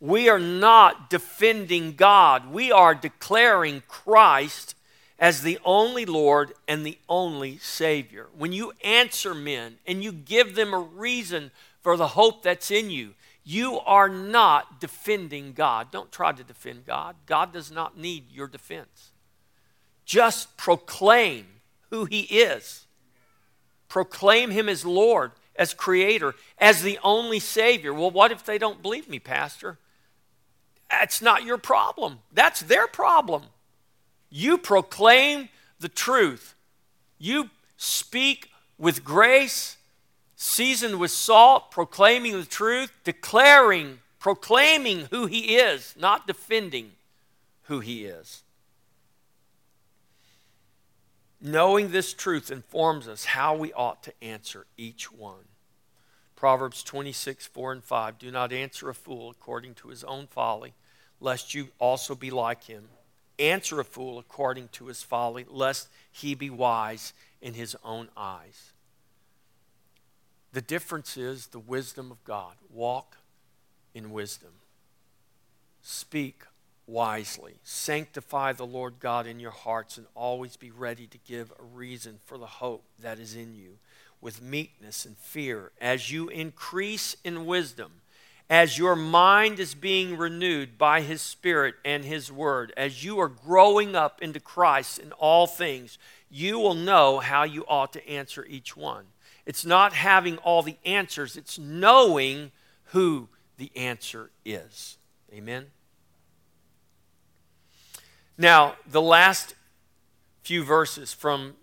We 0.00 0.28
are 0.28 0.40
not 0.40 1.08
defending 1.08 1.92
God, 1.92 2.52
we 2.52 2.72
are 2.72 2.92
declaring 2.92 3.84
Christ 3.86 4.74
as 5.16 5.42
the 5.42 5.60
only 5.64 6.04
Lord 6.04 6.52
and 6.66 6.84
the 6.84 6.98
only 7.08 7.58
Savior. 7.58 8.26
When 8.36 8.52
you 8.52 8.72
answer 8.82 9.32
men 9.32 9.76
and 9.86 10.02
you 10.02 10.10
give 10.10 10.56
them 10.56 10.74
a 10.74 10.80
reason 10.80 11.52
for 11.82 11.96
the 11.96 12.08
hope 12.08 12.42
that's 12.42 12.72
in 12.72 12.90
you, 12.90 13.14
you 13.44 13.78
are 13.78 14.08
not 14.08 14.80
defending 14.80 15.52
God. 15.52 15.92
Don't 15.92 16.10
try 16.10 16.32
to 16.32 16.42
defend 16.42 16.84
God. 16.84 17.14
God 17.26 17.52
does 17.52 17.70
not 17.70 17.96
need 17.96 18.32
your 18.32 18.48
defense. 18.48 19.12
Just 20.04 20.56
proclaim 20.56 21.46
who 21.90 22.04
He 22.04 22.20
is. 22.20 22.86
Proclaim 23.88 24.50
Him 24.50 24.68
as 24.68 24.84
Lord, 24.84 25.32
as 25.56 25.74
Creator, 25.74 26.34
as 26.58 26.82
the 26.82 26.98
only 27.02 27.38
Savior. 27.38 27.92
Well, 27.92 28.10
what 28.10 28.32
if 28.32 28.44
they 28.44 28.58
don't 28.58 28.82
believe 28.82 29.08
me, 29.08 29.18
Pastor? 29.18 29.78
That's 30.90 31.22
not 31.22 31.44
your 31.44 31.58
problem, 31.58 32.20
that's 32.32 32.60
their 32.60 32.86
problem. 32.86 33.44
You 34.28 34.58
proclaim 34.58 35.48
the 35.78 35.88
truth, 35.88 36.54
you 37.18 37.50
speak 37.76 38.50
with 38.78 39.04
grace, 39.04 39.76
seasoned 40.36 40.98
with 40.98 41.10
salt, 41.10 41.70
proclaiming 41.70 42.32
the 42.32 42.46
truth, 42.46 42.92
declaring, 43.04 43.98
proclaiming 44.18 45.06
who 45.10 45.26
He 45.26 45.56
is, 45.56 45.94
not 45.98 46.26
defending 46.26 46.92
who 47.64 47.80
He 47.80 48.04
is. 48.04 48.42
Knowing 51.40 51.90
this 51.90 52.12
truth 52.12 52.50
informs 52.50 53.08
us 53.08 53.24
how 53.24 53.56
we 53.56 53.72
ought 53.72 54.02
to 54.02 54.12
answer 54.22 54.66
each 54.76 55.10
one. 55.10 55.44
Proverbs 56.36 56.82
26, 56.82 57.46
4 57.46 57.72
and 57.72 57.84
5 57.84 58.18
Do 58.18 58.30
not 58.30 58.52
answer 58.52 58.90
a 58.90 58.94
fool 58.94 59.30
according 59.30 59.74
to 59.74 59.88
his 59.88 60.04
own 60.04 60.26
folly, 60.26 60.74
lest 61.18 61.54
you 61.54 61.68
also 61.78 62.14
be 62.14 62.30
like 62.30 62.64
him. 62.64 62.88
Answer 63.38 63.80
a 63.80 63.84
fool 63.84 64.18
according 64.18 64.68
to 64.72 64.86
his 64.86 65.02
folly, 65.02 65.46
lest 65.48 65.88
he 66.12 66.34
be 66.34 66.50
wise 66.50 67.14
in 67.40 67.54
his 67.54 67.74
own 67.82 68.08
eyes. 68.16 68.72
The 70.52 70.60
difference 70.60 71.16
is 71.16 71.48
the 71.48 71.58
wisdom 71.58 72.10
of 72.10 72.22
God. 72.24 72.56
Walk 72.70 73.16
in 73.94 74.10
wisdom. 74.10 74.52
Speak 75.80 76.42
wisely. 76.90 77.54
Sanctify 77.62 78.52
the 78.52 78.66
Lord 78.66 78.94
God 78.98 79.26
in 79.26 79.38
your 79.38 79.52
hearts 79.52 79.96
and 79.96 80.06
always 80.14 80.56
be 80.56 80.70
ready 80.70 81.06
to 81.06 81.18
give 81.18 81.52
a 81.52 81.62
reason 81.62 82.18
for 82.26 82.36
the 82.36 82.46
hope 82.46 82.84
that 83.00 83.18
is 83.18 83.34
in 83.34 83.54
you 83.54 83.78
with 84.20 84.42
meekness 84.42 85.06
and 85.06 85.16
fear 85.16 85.70
as 85.80 86.10
you 86.10 86.28
increase 86.28 87.16
in 87.24 87.46
wisdom, 87.46 87.92
as 88.50 88.76
your 88.76 88.96
mind 88.96 89.60
is 89.60 89.74
being 89.74 90.16
renewed 90.16 90.76
by 90.76 91.00
His 91.00 91.22
Spirit 91.22 91.76
and 91.84 92.04
His 92.04 92.30
Word, 92.30 92.72
as 92.76 93.04
you 93.04 93.20
are 93.20 93.28
growing 93.28 93.94
up 93.94 94.20
into 94.20 94.40
Christ 94.40 94.98
in 94.98 95.12
all 95.12 95.46
things, 95.46 95.96
you 96.28 96.58
will 96.58 96.74
know 96.74 97.20
how 97.20 97.44
you 97.44 97.64
ought 97.68 97.92
to 97.92 98.08
answer 98.08 98.44
each 98.46 98.76
one. 98.76 99.06
It's 99.46 99.64
not 99.64 99.92
having 99.92 100.36
all 100.38 100.62
the 100.62 100.76
answers, 100.84 101.36
it's 101.36 101.58
knowing 101.58 102.50
who 102.86 103.28
the 103.56 103.70
answer 103.76 104.30
is. 104.44 104.98
Amen. 105.32 105.66
Now, 108.40 108.76
the 108.86 109.02
last 109.02 109.54
few 110.44 110.64
verses 110.64 111.12
from 111.12 111.56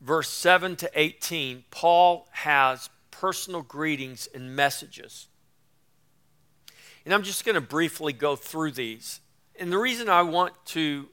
verse 0.00 0.28
7 0.28 0.76
to 0.76 0.90
18, 0.94 1.64
Paul 1.72 2.28
has 2.30 2.88
personal 3.10 3.62
greetings 3.62 4.28
and 4.32 4.54
messages. 4.54 5.26
And 7.04 7.12
I'm 7.12 7.24
just 7.24 7.44
going 7.44 7.56
to 7.56 7.60
briefly 7.60 8.12
go 8.12 8.36
through 8.36 8.70
these. 8.70 9.18
And 9.58 9.72
the 9.72 9.78
reason 9.78 10.08
I 10.08 10.22
want 10.22 10.54
to 10.66 11.08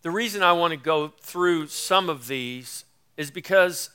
the 0.00 0.10
reason 0.10 0.42
I 0.42 0.52
want 0.52 0.70
to 0.70 0.78
go 0.78 1.12
through 1.20 1.66
some 1.66 2.08
of 2.08 2.28
these 2.28 2.86
is 3.18 3.30
because 3.30 3.90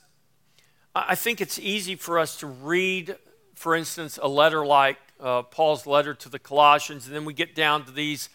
I 0.94 1.16
think 1.16 1.40
it's 1.40 1.58
easy 1.58 1.96
for 1.96 2.20
us 2.20 2.36
to 2.36 2.46
read, 2.46 3.16
for 3.56 3.74
instance, 3.74 4.16
a 4.22 4.28
letter 4.28 4.64
like 4.64 4.98
uh, 5.18 5.42
Paul's 5.42 5.88
letter 5.88 6.14
to 6.14 6.28
the 6.28 6.38
Colossians, 6.38 7.08
and 7.08 7.16
then 7.16 7.24
we 7.24 7.34
get 7.34 7.56
down 7.56 7.84
to 7.86 7.90
these 7.90 8.28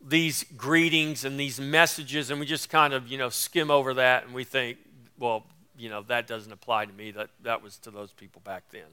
these 0.00 0.44
greetings 0.56 1.24
and 1.24 1.38
these 1.38 1.60
messages, 1.60 2.30
and 2.30 2.38
we 2.38 2.46
just 2.46 2.70
kind 2.70 2.92
of, 2.92 3.08
you 3.08 3.18
know, 3.18 3.28
skim 3.28 3.70
over 3.70 3.94
that 3.94 4.24
and 4.24 4.34
we 4.34 4.44
think, 4.44 4.78
well, 5.18 5.44
you 5.78 5.88
know, 5.88 6.02
that 6.02 6.26
doesn't 6.26 6.52
apply 6.52 6.86
to 6.86 6.92
me. 6.92 7.10
That, 7.10 7.30
that 7.42 7.62
was 7.62 7.78
to 7.78 7.90
those 7.90 8.12
people 8.12 8.40
back 8.44 8.64
then. 8.70 8.86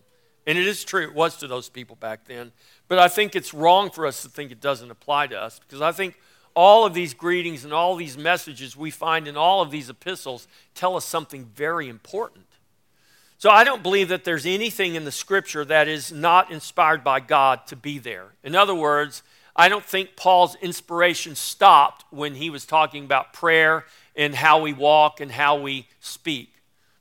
And 0.46 0.58
it 0.58 0.68
is 0.68 0.84
true, 0.84 1.04
it 1.04 1.14
was 1.14 1.38
to 1.38 1.48
those 1.48 1.70
people 1.70 1.96
back 1.96 2.26
then. 2.26 2.52
But 2.88 3.00
I 3.00 3.08
think 3.08 3.36
it's 3.36 3.54
wrong 3.54 3.90
for 3.90 4.06
us 4.06 4.22
to 4.24 4.30
think 4.30 4.52
it 4.52 4.60
doesn't 4.60 4.92
apply 4.92 5.28
to 5.28 5.40
us 5.40 5.60
because 5.60 5.82
I 5.82 5.92
think 5.92 6.20
all 6.56 6.86
of 6.86 6.94
these 6.94 7.14
greetings 7.14 7.64
and 7.64 7.74
all 7.74 7.96
these 7.96 8.18
messages 8.18 8.76
we 8.76 8.92
find 8.92 9.28
in 9.28 9.38
all 9.38 9.62
of 9.62 9.72
these 9.72 9.90
epistles 9.90 10.48
tell 10.76 10.96
us 10.96 11.06
something 11.06 11.46
very 11.56 11.88
important. 11.88 12.46
So 13.38 13.50
I 13.50 13.64
don't 13.64 13.84
believe 13.84 14.10
that 14.10 14.24
there's 14.24 14.46
anything 14.46 14.96
in 14.96 15.06
the 15.06 15.12
scripture 15.12 15.66
that 15.66 15.88
is 15.88 16.12
not 16.12 16.52
inspired 16.52 17.04
by 17.04 17.20
God 17.20 17.66
to 17.68 17.76
be 17.76 18.00
there. 18.00 18.28
In 18.44 18.56
other 18.56 18.76
words, 18.76 19.24
I 19.56 19.70
don't 19.70 19.86
think 19.86 20.16
Paul's 20.16 20.56
inspiration 20.56 21.36
stopped 21.36 22.06
when 22.10 22.36
he 22.36 22.50
was 22.50 22.66
talking 22.66 23.06
about 23.06 23.34
prayer 23.34 23.86
and 24.16 24.34
how 24.34 24.62
we 24.62 24.74
walk 24.74 25.20
and 25.20 25.32
how 25.32 25.60
we 25.60 25.88
speak. 26.00 26.50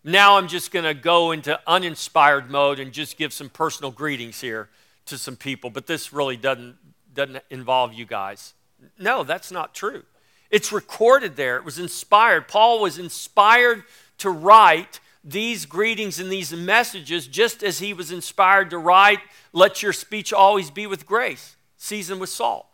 Now 0.04 0.36
I'm 0.36 0.48
just 0.48 0.70
going 0.70 0.84
to 0.84 0.94
go 0.94 1.30
into 1.30 1.58
uninspired 1.66 2.50
mode 2.50 2.78
and 2.78 2.92
just 2.92 3.16
give 3.16 3.32
some 3.32 3.48
personal 3.48 3.90
greetings 3.90 4.40
here 4.40 4.68
to 5.06 5.16
some 5.16 5.36
people, 5.36 5.70
but 5.70 5.86
this 5.86 6.12
really 6.12 6.36
doesn't, 6.36 6.76
doesn't 7.14 7.42
involve 7.50 7.94
you 7.94 8.04
guys. 8.04 8.52
No, 8.98 9.22
that's 9.22 9.50
not 9.50 9.74
true. 9.74 10.02
It's 10.50 10.72
recorded 10.72 11.36
there, 11.36 11.56
it 11.56 11.64
was 11.64 11.78
inspired. 11.78 12.48
Paul 12.48 12.80
was 12.80 12.98
inspired 12.98 13.84
to 14.18 14.28
write 14.28 15.00
these 15.24 15.64
greetings 15.64 16.18
and 16.18 16.30
these 16.30 16.52
messages 16.52 17.26
just 17.26 17.62
as 17.62 17.78
he 17.78 17.94
was 17.94 18.12
inspired 18.12 18.68
to 18.70 18.78
write, 18.78 19.20
Let 19.52 19.82
your 19.82 19.94
speech 19.94 20.32
always 20.32 20.70
be 20.70 20.86
with 20.86 21.06
grace 21.06 21.56
seasoned 21.82 22.20
with 22.20 22.30
salt. 22.30 22.66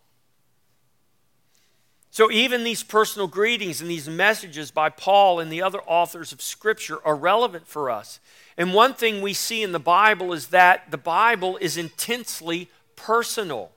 So, 2.10 2.30
even 2.30 2.62
these 2.62 2.82
personal 2.82 3.26
greetings 3.26 3.80
and 3.80 3.90
these 3.90 4.08
messages 4.08 4.70
by 4.70 4.90
Paul 4.90 5.40
and 5.40 5.50
the 5.50 5.62
other 5.62 5.80
authors 5.86 6.30
of 6.30 6.42
Scripture 6.42 6.98
are 7.06 7.16
relevant 7.16 7.66
for 7.66 7.90
us. 7.90 8.20
And 8.58 8.74
one 8.74 8.92
thing 8.92 9.22
we 9.22 9.32
see 9.32 9.62
in 9.62 9.72
the 9.72 9.78
Bible 9.78 10.34
is 10.34 10.48
that 10.48 10.90
the 10.90 10.98
Bible 10.98 11.56
is 11.58 11.78
intensely 11.78 12.68
personal. 12.96 13.70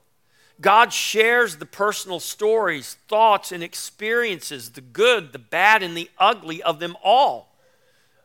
God 0.59 0.91
shares 0.91 1.57
the 1.57 1.65
personal 1.65 2.19
stories, 2.19 2.97
thoughts, 3.07 3.53
and 3.53 3.63
experiences, 3.63 4.71
the 4.71 4.82
good, 4.82 5.32
the 5.32 5.39
bad, 5.39 5.82
and 5.82 5.95
the 5.95 6.09
ugly 6.17 6.61
of 6.61 6.79
them 6.79 6.97
all. 7.03 7.55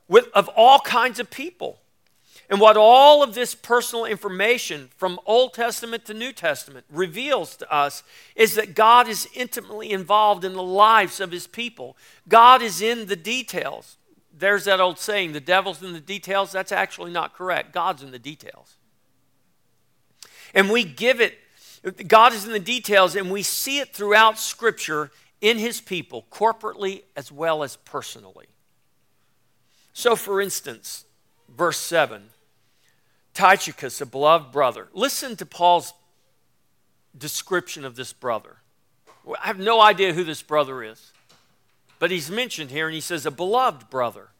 with, 0.08 0.26
of 0.34 0.48
all 0.56 0.80
kinds 0.80 1.20
of 1.20 1.30
people. 1.30 1.78
And 2.48 2.60
what 2.60 2.76
all 2.76 3.22
of 3.22 3.34
this 3.34 3.54
personal 3.54 4.04
information 4.04 4.90
from 4.96 5.18
Old 5.26 5.52
Testament 5.52 6.04
to 6.04 6.14
New 6.14 6.32
Testament 6.32 6.86
reveals 6.90 7.56
to 7.56 7.72
us 7.72 8.04
is 8.36 8.54
that 8.54 8.74
God 8.74 9.08
is 9.08 9.28
intimately 9.34 9.90
involved 9.90 10.44
in 10.44 10.52
the 10.52 10.62
lives 10.62 11.18
of 11.18 11.32
his 11.32 11.48
people. 11.48 11.96
God 12.28 12.62
is 12.62 12.80
in 12.80 13.06
the 13.06 13.16
details. 13.16 13.96
There's 14.32 14.64
that 14.64 14.80
old 14.80 14.98
saying, 14.98 15.32
the 15.32 15.40
devil's 15.40 15.82
in 15.82 15.92
the 15.92 16.00
details. 16.00 16.52
That's 16.52 16.70
actually 16.70 17.10
not 17.10 17.34
correct. 17.34 17.72
God's 17.72 18.02
in 18.02 18.12
the 18.12 18.18
details. 18.18 18.76
And 20.54 20.70
we 20.70 20.84
give 20.84 21.20
it, 21.20 21.38
God 22.06 22.32
is 22.32 22.46
in 22.46 22.52
the 22.52 22.60
details, 22.60 23.16
and 23.16 23.30
we 23.30 23.42
see 23.42 23.80
it 23.80 23.92
throughout 23.92 24.38
Scripture 24.38 25.10
in 25.40 25.58
his 25.58 25.80
people, 25.80 26.26
corporately 26.30 27.02
as 27.16 27.32
well 27.32 27.62
as 27.62 27.76
personally. 27.76 28.46
So, 29.92 30.14
for 30.14 30.40
instance, 30.40 31.06
verse 31.48 31.78
7 31.78 32.30
Tychicus, 33.36 34.00
a 34.00 34.06
beloved 34.06 34.50
brother. 34.50 34.88
Listen 34.94 35.36
to 35.36 35.44
Paul's 35.44 35.92
description 37.16 37.84
of 37.84 37.94
this 37.94 38.14
brother. 38.14 38.56
I 39.42 39.48
have 39.48 39.58
no 39.58 39.82
idea 39.82 40.14
who 40.14 40.24
this 40.24 40.40
brother 40.40 40.82
is, 40.82 41.12
but 41.98 42.10
he's 42.10 42.30
mentioned 42.30 42.70
here 42.70 42.86
and 42.86 42.94
he 42.94 43.00
says, 43.02 43.26
a 43.26 43.30
beloved 43.30 43.90
brother, 43.90 44.30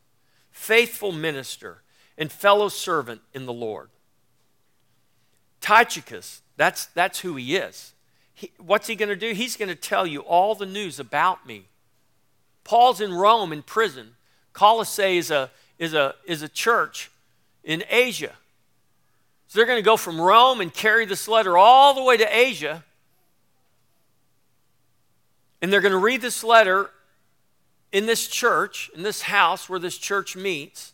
faithful 0.51 1.13
minister, 1.13 1.83
and 2.17 2.33
fellow 2.33 2.69
servant 2.69 3.21
in 3.35 3.45
the 3.45 3.53
Lord. 3.53 3.91
Tychicus, 5.61 6.41
that's, 6.57 6.87
that's 6.87 7.21
who 7.21 7.37
he 7.37 7.57
is. 7.57 7.93
He, 8.33 8.51
what's 8.57 8.87
he 8.87 8.97
going 8.97 9.11
to 9.11 9.17
do? 9.17 9.35
He's 9.35 9.59
going 9.59 9.69
to 9.69 9.75
tell 9.75 10.07
you 10.07 10.21
all 10.21 10.55
the 10.55 10.65
news 10.65 10.99
about 10.99 11.47
me. 11.47 11.67
Paul's 12.65 13.03
in 13.03 13.13
Rome 13.13 13.53
in 13.53 13.63
prison. 13.63 14.17
Colossae 14.55 15.19
is 15.19 15.31
a, 15.31 15.51
is 15.79 15.93
a, 15.93 16.15
is 16.25 16.41
a 16.41 16.49
church 16.49 17.11
in 17.63 17.85
Asia. 17.91 18.33
So 19.49 19.59
they're 19.59 19.67
going 19.67 19.79
to 19.79 19.85
go 19.85 19.97
from 19.97 20.21
Rome 20.21 20.61
and 20.61 20.73
carry 20.73 21.07
this 21.07 21.29
letter 21.29 21.57
all 21.57 21.95
the 21.95 22.03
way 22.03 22.17
to 22.17 22.37
Asia. 22.37 22.85
And 25.63 25.73
they're 25.73 25.81
going 25.81 25.93
to 25.93 25.99
read 25.99 26.21
this 26.21 26.43
letter 26.45 26.91
in 27.93 28.07
this 28.07 28.27
church, 28.29 28.91
in 28.95 29.03
this 29.03 29.23
house 29.23 29.69
where 29.69 29.79
this 29.79 29.99
church 29.99 30.37
meets. 30.37 30.93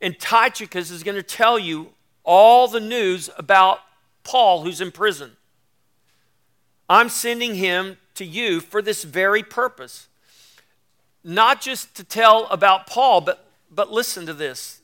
And 0.00 0.18
Tychicus 0.18 0.90
is 0.90 1.02
going 1.02 1.16
to 1.16 1.22
tell 1.22 1.58
you 1.58 1.90
all 2.24 2.68
the 2.68 2.80
news 2.80 3.30
about 3.38 3.80
Paul, 4.24 4.62
who's 4.62 4.80
in 4.80 4.90
prison. 4.90 5.32
I'm 6.88 7.08
sending 7.08 7.54
him 7.54 7.98
to 8.14 8.24
you 8.24 8.60
for 8.60 8.82
this 8.82 9.04
very 9.04 9.42
purpose. 9.42 10.08
Not 11.22 11.60
just 11.60 11.94
to 11.96 12.04
tell 12.04 12.46
about 12.46 12.86
Paul, 12.86 13.20
but, 13.20 13.46
but 13.70 13.92
listen 13.92 14.26
to 14.26 14.34
this 14.34 14.75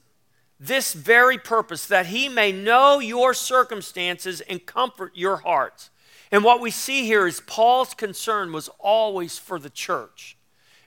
this 0.63 0.93
very 0.93 1.39
purpose, 1.39 1.87
that 1.87 2.07
he 2.07 2.29
may 2.29 2.53
know 2.53 3.01
your 3.01 3.35
circumstances 3.35 4.41
and 4.43 4.65
comfort 4.65 5.11
your 5.17 5.39
hearts. 5.39 5.91
And 6.31 6.45
what 6.45 6.61
we 6.61 6.71
see 6.71 7.05
here 7.05 7.27
is 7.27 7.41
Paul's 7.41 7.95
concern 7.95 8.53
was 8.53 8.71
always 8.79 9.39
for 9.39 9.59
the 9.59 9.69
church. 9.69 10.37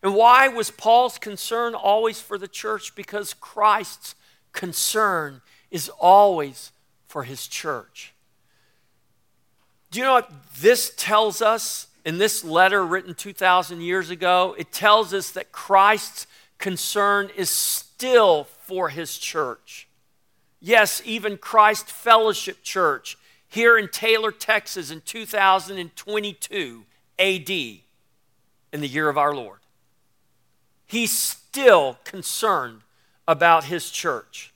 And 0.01 0.15
why 0.15 0.47
was 0.47 0.71
Paul's 0.71 1.17
concern 1.17 1.75
always 1.75 2.21
for 2.21 2.37
the 2.37 2.47
church? 2.47 2.95
Because 2.95 3.33
Christ's 3.33 4.15
concern 4.53 5.41
is 5.69 5.89
always 5.99 6.71
for 7.07 7.23
his 7.23 7.45
church. 7.45 8.13
Do 9.91 9.99
you 9.99 10.05
know 10.05 10.13
what 10.13 10.31
this 10.57 10.93
tells 10.95 11.41
us 11.41 11.87
in 12.05 12.17
this 12.17 12.45
letter 12.45 12.85
written 12.85 13.13
2,000 13.13 13.81
years 13.81 14.09
ago? 14.09 14.55
It 14.57 14.71
tells 14.71 15.13
us 15.13 15.31
that 15.31 15.51
Christ's 15.51 16.27
concern 16.59 17.29
is 17.35 17.49
still 17.97 18.43
for 18.43 18.89
his 18.89 19.17
church. 19.17 19.87
Yes, 20.59 21.01
even 21.05 21.37
Christ 21.37 21.89
Fellowship 21.89 22.61
Church 22.61 23.17
here 23.47 23.77
in 23.77 23.87
Taylor, 23.87 24.31
Texas 24.31 24.91
in 24.91 25.01
2022 25.01 26.85
AD, 27.17 27.49
in 27.49 27.81
the 28.73 28.87
year 28.87 29.07
of 29.07 29.17
our 29.17 29.33
Lord. 29.33 29.59
He's 30.85 31.17
still 31.17 31.99
concerned 32.03 32.81
about 33.27 33.65
his 33.65 33.89
church. 33.89 34.53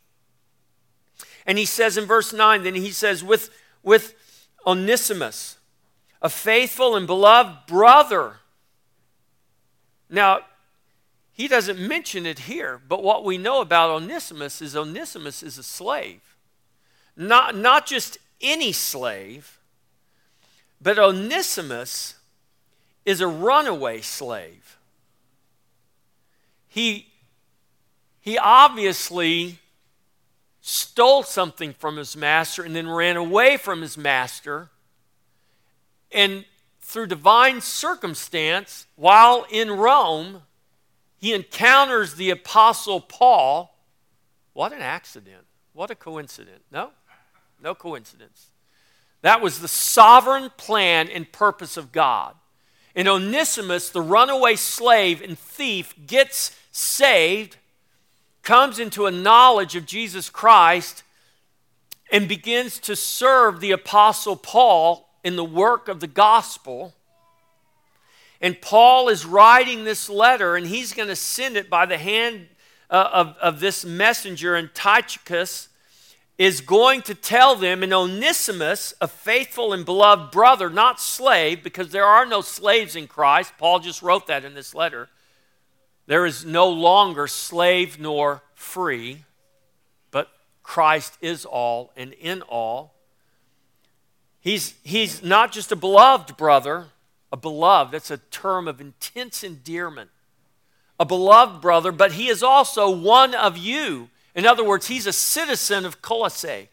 And 1.46 1.58
he 1.58 1.66
says 1.66 1.98
in 1.98 2.06
verse 2.06 2.34
9, 2.34 2.64
then 2.64 2.76
he 2.76 2.92
says, 2.92 3.24
with, 3.24 3.50
with 3.84 4.16
Onesimus, 4.68 5.58
a 6.22 6.30
faithful 6.30 6.98
and 6.98 7.08
beloved 7.08 7.68
brother. 7.68 8.38
Now, 10.10 10.40
he 11.40 11.48
doesn't 11.48 11.80
mention 11.80 12.26
it 12.26 12.38
here, 12.40 12.82
but 12.86 13.02
what 13.02 13.24
we 13.24 13.38
know 13.38 13.62
about 13.62 13.92
Onesimus 13.92 14.62
is 14.62 14.76
Onesimus 14.76 15.42
is 15.42 15.58
a 15.58 15.64
slave. 15.64 16.36
Not, 17.16 17.56
not 17.56 17.86
just 17.86 18.18
any 18.42 18.74
slave, 18.74 19.58
but 20.82 21.00
Onesimus 21.00 22.16
is 23.06 23.22
a 23.22 23.28
runaway 23.28 24.02
slave. 24.02 24.78
He, 26.68 27.08
he 28.20 28.38
obviously 28.38 29.60
stole 30.60 31.24
something 31.24 31.72
from 31.72 31.96
his 31.96 32.18
master 32.18 32.64
and 32.64 32.76
then 32.76 32.90
ran 32.90 33.16
away 33.16 33.56
from 33.56 33.82
his 33.82 33.98
master. 33.98 34.72
And 36.12 36.44
through 36.82 37.08
divine 37.08 37.62
circumstance, 37.62 38.88
while 38.98 39.46
in 39.50 39.72
Rome, 39.72 40.42
he 41.20 41.34
encounters 41.34 42.16
the 42.16 42.30
Apostle 42.30 43.02
Paul. 43.02 43.76
What 44.54 44.74
an 44.74 44.82
accident. 44.82 45.46
What 45.74 45.92
a 45.92 45.96
coincidence. 45.96 46.64
No, 46.72 46.92
no 47.62 47.76
coincidence. 47.76 48.48
That 49.22 49.42
was 49.42 49.60
the 49.60 49.68
sovereign 49.68 50.50
plan 50.58 51.10
and 51.10 51.32
purpose 51.32 51.78
of 51.78 51.92
God. 51.92 52.36
And 52.96 53.08
Onesimus, 53.08 53.90
the 53.90 54.02
runaway 54.02 54.56
slave 54.56 55.22
and 55.22 55.38
thief, 55.38 55.94
gets 56.08 56.58
saved, 56.72 57.58
comes 58.42 58.80
into 58.80 59.06
a 59.06 59.12
knowledge 59.12 59.76
of 59.76 59.86
Jesus 59.86 60.30
Christ, 60.30 61.04
and 62.12 62.28
begins 62.28 62.80
to 62.80 62.96
serve 62.96 63.60
the 63.60 63.72
Apostle 63.72 64.36
Paul 64.36 65.10
in 65.24 65.36
the 65.36 65.44
work 65.44 65.88
of 65.88 66.00
the 66.00 66.08
gospel. 66.08 66.94
And 68.42 68.62
Paul 68.62 69.10
is 69.10 69.26
writing 69.26 69.84
this 69.84 70.10
letter, 70.10 70.56
and 70.56 70.66
he's 70.66 70.94
going 70.94 71.10
to 71.10 71.16
send 71.16 71.58
it 71.58 71.70
by 71.70 71.86
the 71.86 71.98
hand 71.98 72.48
uh, 72.90 73.10
of, 73.12 73.36
of 73.42 73.60
this 73.60 73.84
messenger, 73.84 74.56
and 74.56 74.74
Tychicus 74.74 75.68
is 76.38 76.62
going 76.62 77.02
to 77.02 77.14
tell 77.14 77.58
them, 77.58 77.84
and 77.84 77.94
Onesimus, 77.94 78.94
a 79.02 79.10
faithful 79.10 79.74
and 79.74 79.84
beloved 79.84 80.32
brother, 80.32 80.70
not 80.70 81.02
slave, 81.02 81.62
because 81.62 81.92
there 81.92 82.06
are 82.06 82.26
no 82.26 82.40
slaves 82.40 82.96
in 82.96 83.08
Christ. 83.08 83.52
Paul 83.58 83.80
just 83.80 84.02
wrote 84.02 84.28
that 84.28 84.46
in 84.46 84.54
this 84.54 84.74
letter. 84.74 85.10
There 86.08 86.26
is 86.26 86.46
no 86.46 86.70
longer 86.70 87.28
slave 87.28 88.00
nor 88.00 88.42
free, 88.56 89.26
but 90.12 90.30
Christ 90.64 91.18
is 91.20 91.44
all 91.44 91.92
and 91.98 92.14
in 92.14 92.42
all. 92.44 92.96
He's, 94.40 94.76
he's 94.84 95.22
not 95.22 95.52
just 95.52 95.74
a 95.74 95.76
beloved 95.76 96.38
brother, 96.38 96.88
a 97.32 97.38
beloved, 97.38 97.94
that's 97.94 98.12
a 98.12 98.18
term 98.18 98.68
of 98.68 98.82
intense 98.82 99.44
endearment. 99.44 100.10
A 101.00 101.06
beloved 101.06 101.62
brother, 101.62 101.92
but 101.92 102.14
he 102.14 102.28
is 102.28 102.44
also 102.44 102.90
one 102.90 103.34
of 103.34 103.58
you. 103.58 104.10
In 104.36 104.46
other 104.46 104.64
words, 104.64 104.88
he's 104.88 105.08
a 105.08 105.14
citizen 105.14 105.86
of 105.86 106.02
Colossae. 106.02 106.70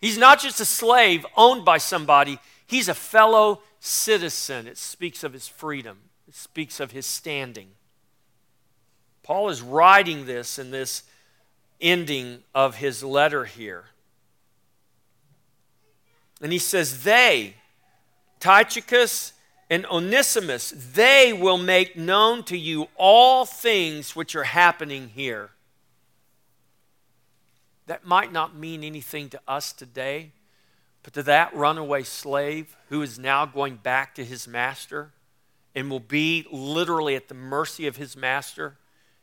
He's 0.00 0.18
not 0.18 0.40
just 0.40 0.60
a 0.60 0.64
slave 0.64 1.24
owned 1.36 1.64
by 1.64 1.78
somebody, 1.78 2.38
he's 2.66 2.88
a 2.88 2.94
fellow 2.94 3.60
citizen. 3.80 4.66
It 4.66 4.78
speaks 4.78 5.24
of 5.24 5.32
his 5.32 5.48
freedom, 5.48 5.98
it 6.26 6.34
speaks 6.34 6.80
of 6.80 6.90
his 6.90 7.06
standing. 7.06 7.68
Paul 9.22 9.48
is 9.48 9.62
writing 9.62 10.26
this 10.26 10.58
in 10.58 10.70
this 10.70 11.04
ending 11.80 12.42
of 12.54 12.76
his 12.76 13.02
letter 13.02 13.44
here. 13.44 13.86
And 16.42 16.52
he 16.52 16.58
says, 16.58 17.04
They, 17.04 17.54
Tychicus 18.38 19.32
and 19.70 19.86
Onesimus, 19.86 20.74
they 20.92 21.32
will 21.32 21.58
make 21.58 21.96
known 21.96 22.42
to 22.44 22.56
you 22.56 22.88
all 22.96 23.44
things 23.46 24.14
which 24.14 24.36
are 24.36 24.44
happening 24.44 25.10
here. 25.14 25.50
That 27.86 28.04
might 28.06 28.32
not 28.32 28.56
mean 28.56 28.84
anything 28.84 29.28
to 29.30 29.40
us 29.48 29.72
today, 29.72 30.32
but 31.02 31.12
to 31.14 31.22
that 31.24 31.54
runaway 31.54 32.02
slave 32.02 32.76
who 32.88 33.02
is 33.02 33.18
now 33.18 33.46
going 33.46 33.76
back 33.76 34.14
to 34.14 34.24
his 34.24 34.48
master 34.48 35.12
and 35.74 35.90
will 35.90 36.00
be 36.00 36.46
literally 36.50 37.16
at 37.16 37.28
the 37.28 37.34
mercy 37.34 37.86
of 37.86 37.96
his 37.96 38.16
master, 38.16 38.76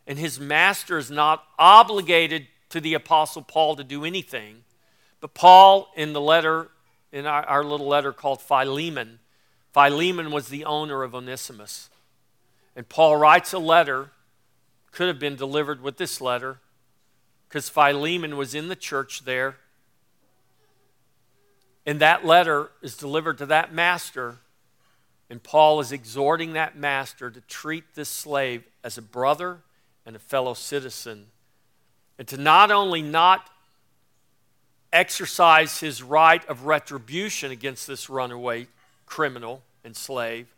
and 0.06 0.20
his 0.20 0.40
master 0.40 0.98
is 0.98 1.10
not 1.10 1.44
obligated 1.58 2.48
to 2.70 2.82
the 2.82 2.94
Apostle 2.94 3.42
Paul 3.42 3.76
to 3.78 3.84
do 3.84 4.04
anything. 4.04 4.64
But 5.22 5.34
Paul, 5.34 5.92
in 5.96 6.14
the 6.14 6.22
letter, 6.22 6.70
in 7.12 7.26
our, 7.26 7.44
our 7.46 7.64
little 7.64 7.88
letter 7.88 8.12
called 8.12 8.42
Philemon, 8.42 9.20
Philemon 9.74 10.32
was 10.32 10.50
the 10.50 10.66
owner 10.66 11.04
of 11.04 11.16
Onesimus. 11.16 11.90
And 12.76 12.88
Paul 12.88 13.18
writes 13.18 13.54
a 13.54 13.60
letter 13.60 14.12
could 14.92 15.08
have 15.08 15.20
been 15.20 15.36
delivered 15.36 15.82
with 15.82 15.98
this 15.98 16.20
letter 16.20 16.60
because 17.48 17.70
Philemon 17.70 18.38
was 18.38 18.54
in 18.54 18.68
the 18.68 18.76
church 18.76 19.24
there. 19.24 19.58
And 21.86 22.00
that 22.00 22.26
letter 22.26 22.72
is 22.82 22.96
delivered 22.96 23.38
to 23.40 23.46
that 23.48 23.74
master. 23.74 24.38
And 25.30 25.42
Paul 25.42 25.80
is 25.80 25.92
exhorting 25.92 26.54
that 26.54 26.78
master 26.78 27.32
to 27.32 27.42
treat 27.42 27.96
this 27.96 28.10
slave 28.10 28.64
as 28.84 28.98
a 28.98 29.02
brother 29.02 29.60
and 30.06 30.16
a 30.16 30.20
fellow 30.20 30.54
citizen. 30.54 31.28
And 32.20 32.28
to 32.28 32.38
not 32.38 32.70
only 32.70 33.02
not 33.02 33.50
exercise 34.92 35.80
his 35.80 36.04
right 36.04 36.46
of 36.50 36.66
retribution 36.66 37.52
against 37.52 37.88
this 37.88 38.10
runaway 38.10 38.68
criminal 39.12 39.62
and 39.84 39.94
slave, 39.94 40.56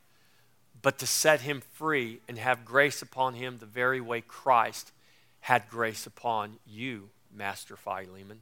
but 0.84 1.00
to 1.00 1.08
set 1.08 1.42
him 1.42 1.60
free 1.74 2.20
and 2.28 2.38
have 2.38 2.64
grace 2.64 3.02
upon 3.02 3.34
him 3.34 3.58
the 3.58 3.66
very 3.66 4.00
way 4.00 4.22
Christ 4.22 4.92
had 5.40 5.68
grace 5.72 6.06
upon 6.06 6.58
you, 6.64 7.10
Master 7.36 7.76
Philemon. 7.76 8.42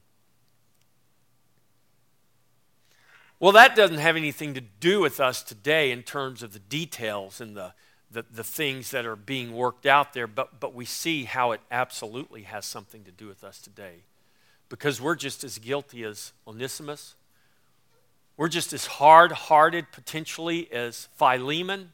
Well, 3.39 3.53
that 3.53 3.73
doesn't 3.73 3.99
have 3.99 4.17
anything 4.17 4.53
to 4.53 4.61
do 4.61 4.99
with 4.99 5.21
us 5.21 5.41
today 5.41 5.91
in 5.91 6.03
terms 6.03 6.43
of 6.43 6.51
the 6.51 6.59
details 6.59 7.39
and 7.39 7.55
the, 7.55 7.73
the, 8.11 8.25
the, 8.29 8.43
things 8.43 8.91
that 8.91 9.05
are 9.05 9.15
being 9.15 9.53
worked 9.53 9.85
out 9.85 10.11
there, 10.11 10.27
but, 10.27 10.59
but 10.59 10.75
we 10.75 10.83
see 10.83 11.23
how 11.23 11.53
it 11.53 11.61
absolutely 11.71 12.43
has 12.43 12.65
something 12.65 13.05
to 13.05 13.11
do 13.11 13.27
with 13.27 13.45
us 13.45 13.61
today 13.61 14.03
because 14.67 14.99
we're 14.99 15.15
just 15.15 15.45
as 15.45 15.57
guilty 15.57 16.03
as 16.03 16.33
Onesimus. 16.45 17.15
We're 18.37 18.47
just 18.47 18.73
as 18.73 18.85
hard 18.85 19.31
hearted 19.31 19.91
potentially 19.91 20.71
as 20.71 21.07
Philemon. 21.15 21.91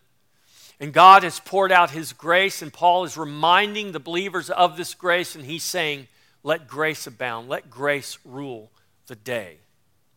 And 0.80 0.94
God 0.94 1.24
has 1.24 1.40
poured 1.40 1.72
out 1.72 1.92
his 1.92 2.14
grace, 2.14 2.62
and 2.62 2.72
Paul 2.72 3.04
is 3.04 3.18
reminding 3.18 3.92
the 3.92 4.00
believers 4.00 4.50
of 4.50 4.78
this 4.78 4.94
grace, 4.94 5.36
and 5.36 5.46
he's 5.46 5.64
saying, 5.64 6.08
Let 6.44 6.68
grace 6.68 7.08
abound, 7.08 7.50
let 7.50 7.70
grace 7.70 8.20
rule 8.24 8.72
the 9.08 9.16
day. 9.16 9.58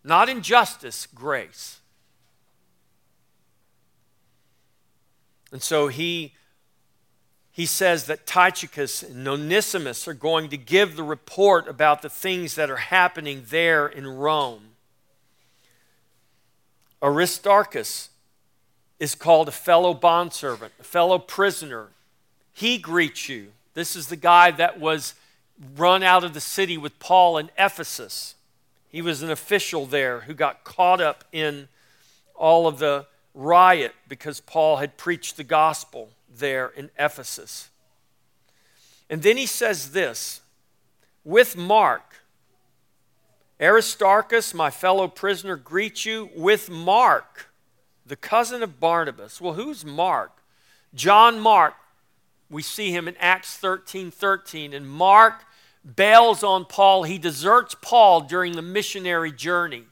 Not 0.05 0.29
injustice, 0.29 1.07
grace. 1.07 1.81
And 5.53 5.63
so 5.63 5.89
he 5.89 6.35
he 7.53 7.67
says 7.67 8.07
that 8.07 8.27
Tychicus 8.27 9.03
and 9.03 9.27
Onesimus 9.27 10.07
are 10.07 10.15
going 10.15 10.49
to 10.51 10.57
give 10.57 10.97
the 10.97 11.03
report 11.03 11.69
about 11.69 12.01
the 12.01 12.09
things 12.09 12.55
that 12.55 12.71
are 12.71 12.77
happening 12.77 13.45
there 13.49 13.87
in 13.87 14.07
Rome. 14.07 14.70
Aristarchus 17.03 18.11
is 18.99 19.15
called 19.15 19.49
a 19.49 19.53
fellow 19.53 19.95
bondservant, 19.95 20.73
a 20.79 20.85
fellow 20.85 21.19
prisoner. 21.19 21.89
He 22.53 22.79
greets 22.79 23.29
you. 23.29 23.53
This 23.75 23.97
is 23.97 24.09
the 24.09 24.17
guy 24.17 24.51
that 24.51 24.79
was 24.79 25.15
run 25.77 26.03
out 26.03 26.25
of 26.25 26.35
the 26.35 26.41
city 26.41 26.77
with 26.77 26.99
Paul 26.99 27.39
in 27.39 27.51
Ephesus. 27.59 28.35
He 28.89 29.01
was 29.01 29.23
an 29.23 29.31
official 29.31 29.87
there 29.87 30.21
who 30.21 30.35
got 30.35 30.65
caught 30.65 31.01
up 31.01 31.25
in 31.33 31.69
all 32.35 32.67
of 32.67 32.79
the 32.79 33.07
riot 33.35 33.95
because 34.09 34.41
Paul 34.41 34.79
had 34.79 34.97
preached 34.97 35.37
the 35.37 35.45
gospel 35.45 36.11
there 36.29 36.69
in 36.69 36.91
Ephesus. 36.99 37.69
And 39.09 39.23
then 39.23 39.37
he 39.37 39.47
says 39.47 39.93
this 39.93 40.41
with 41.25 41.57
Mark, 41.57 42.20
Aristarchus, 43.61 44.55
my 44.55 44.71
fellow 44.71 45.07
prisoner, 45.07 45.57
greets 45.57 46.07
you 46.07 46.31
with 46.35 46.71
Mark, 46.71 47.51
the 48.07 48.17
cousin 48.17 48.63
of 48.63 48.81
Barnabas. 48.81 49.41
Well, 49.41 49.55
who's 49.55 49.85
Mark? 49.85 50.43
John 50.95 51.39
Mark. 51.39 51.75
We 52.49 52.63
see 52.63 52.91
him 52.91 53.07
in 53.07 53.17
Acts 53.19 53.57
13 53.59 54.11
13. 54.11 54.73
And 54.73 54.89
Mark 54.89 55.45
bails 55.97 56.43
on 56.43 56.65
Paul. 56.65 57.05
He 57.05 57.19
deserts 57.19 57.77
Paul 57.81 58.23
during 58.23 58.53
the 58.53 58.63
missionary 58.63 59.31
journey. 59.31 59.85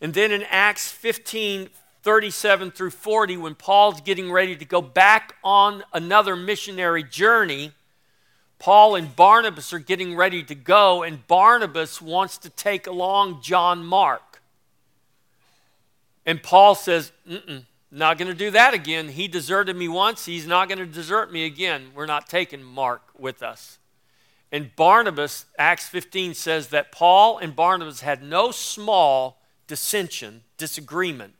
And 0.00 0.12
then 0.12 0.32
in 0.32 0.42
Acts 0.42 0.90
15 0.90 1.70
37 2.02 2.72
through 2.72 2.90
40, 2.90 3.36
when 3.36 3.54
Paul's 3.54 4.00
getting 4.00 4.32
ready 4.32 4.56
to 4.56 4.64
go 4.64 4.82
back 4.82 5.36
on 5.44 5.84
another 5.92 6.34
missionary 6.34 7.04
journey, 7.04 7.70
Paul 8.62 8.94
and 8.94 9.16
Barnabas 9.16 9.72
are 9.72 9.80
getting 9.80 10.14
ready 10.14 10.44
to 10.44 10.54
go, 10.54 11.02
and 11.02 11.26
Barnabas 11.26 12.00
wants 12.00 12.38
to 12.38 12.48
take 12.48 12.86
along 12.86 13.42
John 13.42 13.84
Mark. 13.84 14.40
And 16.24 16.40
Paul 16.40 16.76
says, 16.76 17.10
Mm-mm, 17.28 17.64
not 17.90 18.18
going 18.18 18.30
to 18.30 18.36
do 18.36 18.52
that 18.52 18.72
again. 18.72 19.08
He 19.08 19.26
deserted 19.26 19.74
me 19.74 19.88
once, 19.88 20.26
he's 20.26 20.46
not 20.46 20.68
going 20.68 20.78
to 20.78 20.86
desert 20.86 21.32
me 21.32 21.44
again. 21.44 21.88
We're 21.92 22.06
not 22.06 22.28
taking 22.28 22.62
Mark 22.62 23.02
with 23.18 23.42
us. 23.42 23.78
And 24.52 24.70
Barnabas, 24.76 25.46
Acts 25.58 25.88
15 25.88 26.34
says 26.34 26.68
that 26.68 26.92
Paul 26.92 27.38
and 27.38 27.56
Barnabas 27.56 28.02
had 28.02 28.22
no 28.22 28.52
small 28.52 29.42
dissension, 29.66 30.44
disagreement 30.56 31.34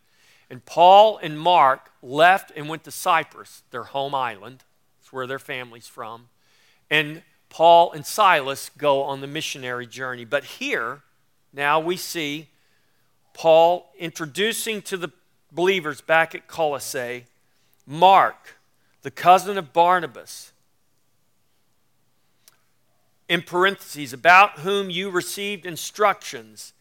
and 0.52 0.62
Paul 0.66 1.18
and 1.22 1.40
Mark 1.40 1.90
left 2.02 2.52
and 2.54 2.68
went 2.68 2.84
to 2.84 2.90
Cyprus, 2.90 3.62
their 3.70 3.84
home 3.84 4.14
island. 4.14 4.64
It's 5.00 5.10
where 5.10 5.26
their 5.26 5.38
family's 5.38 5.86
from. 5.86 6.28
And 6.92 7.22
Paul 7.48 7.90
and 7.92 8.06
Silas 8.06 8.70
go 8.76 9.02
on 9.02 9.20
the 9.20 9.26
missionary 9.26 9.86
journey. 9.86 10.24
But 10.24 10.44
here, 10.44 11.00
now 11.52 11.80
we 11.80 11.96
see 11.96 12.50
Paul 13.34 13.90
introducing 13.98 14.82
to 14.82 14.96
the 14.96 15.10
believers 15.50 16.00
back 16.00 16.36
at 16.36 16.46
Colossae 16.46 17.24
Mark, 17.84 18.58
the 19.02 19.10
cousin 19.10 19.58
of 19.58 19.72
Barnabas. 19.72 20.52
In 23.28 23.42
parentheses, 23.42 24.12
about 24.12 24.60
whom 24.60 24.90
you 24.90 25.10
received 25.10 25.66
instructions. 25.66 26.74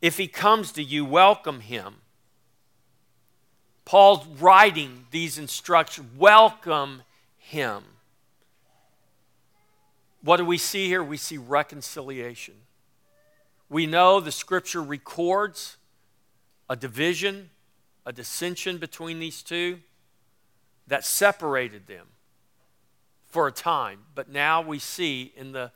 If 0.00 0.16
he 0.16 0.28
comes 0.28 0.72
to 0.72 0.82
you, 0.82 1.04
welcome 1.04 1.60
him 1.60 1.96
Paul's 3.88 4.26
writing 4.38 5.06
these 5.12 5.38
instructions. 5.38 6.10
Welcome 6.14 7.04
him. 7.38 7.84
What 10.22 10.38
do 10.38 10.44
we 10.44 10.58
see 10.58 10.86
here? 10.86 11.02
We 11.02 11.16
see 11.16 11.38
reconciliation. 11.38 12.54
We 13.68 13.86
know 13.86 14.20
the 14.20 14.32
scripture 14.32 14.82
records 14.82 15.76
a 16.68 16.76
division, 16.76 17.50
a 18.04 18.12
dissension 18.12 18.78
between 18.78 19.18
these 19.18 19.42
two 19.42 19.80
that 20.86 21.04
separated 21.04 21.86
them 21.86 22.06
for 23.26 23.46
a 23.46 23.52
time. 23.52 24.00
But 24.14 24.28
now 24.28 24.60
we 24.60 24.78
see 24.78 25.32
in 25.36 25.52
the 25.52 25.70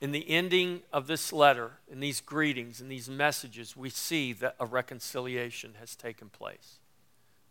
in 0.00 0.12
the 0.12 0.30
ending 0.30 0.82
of 0.92 1.08
this 1.08 1.32
letter, 1.32 1.72
in 1.90 1.98
these 1.98 2.20
greetings, 2.20 2.80
in 2.80 2.88
these 2.88 3.10
messages, 3.10 3.76
we 3.76 3.90
see 3.90 4.32
that 4.34 4.54
a 4.60 4.64
reconciliation 4.64 5.74
has 5.80 5.96
taken 5.96 6.28
place 6.28 6.78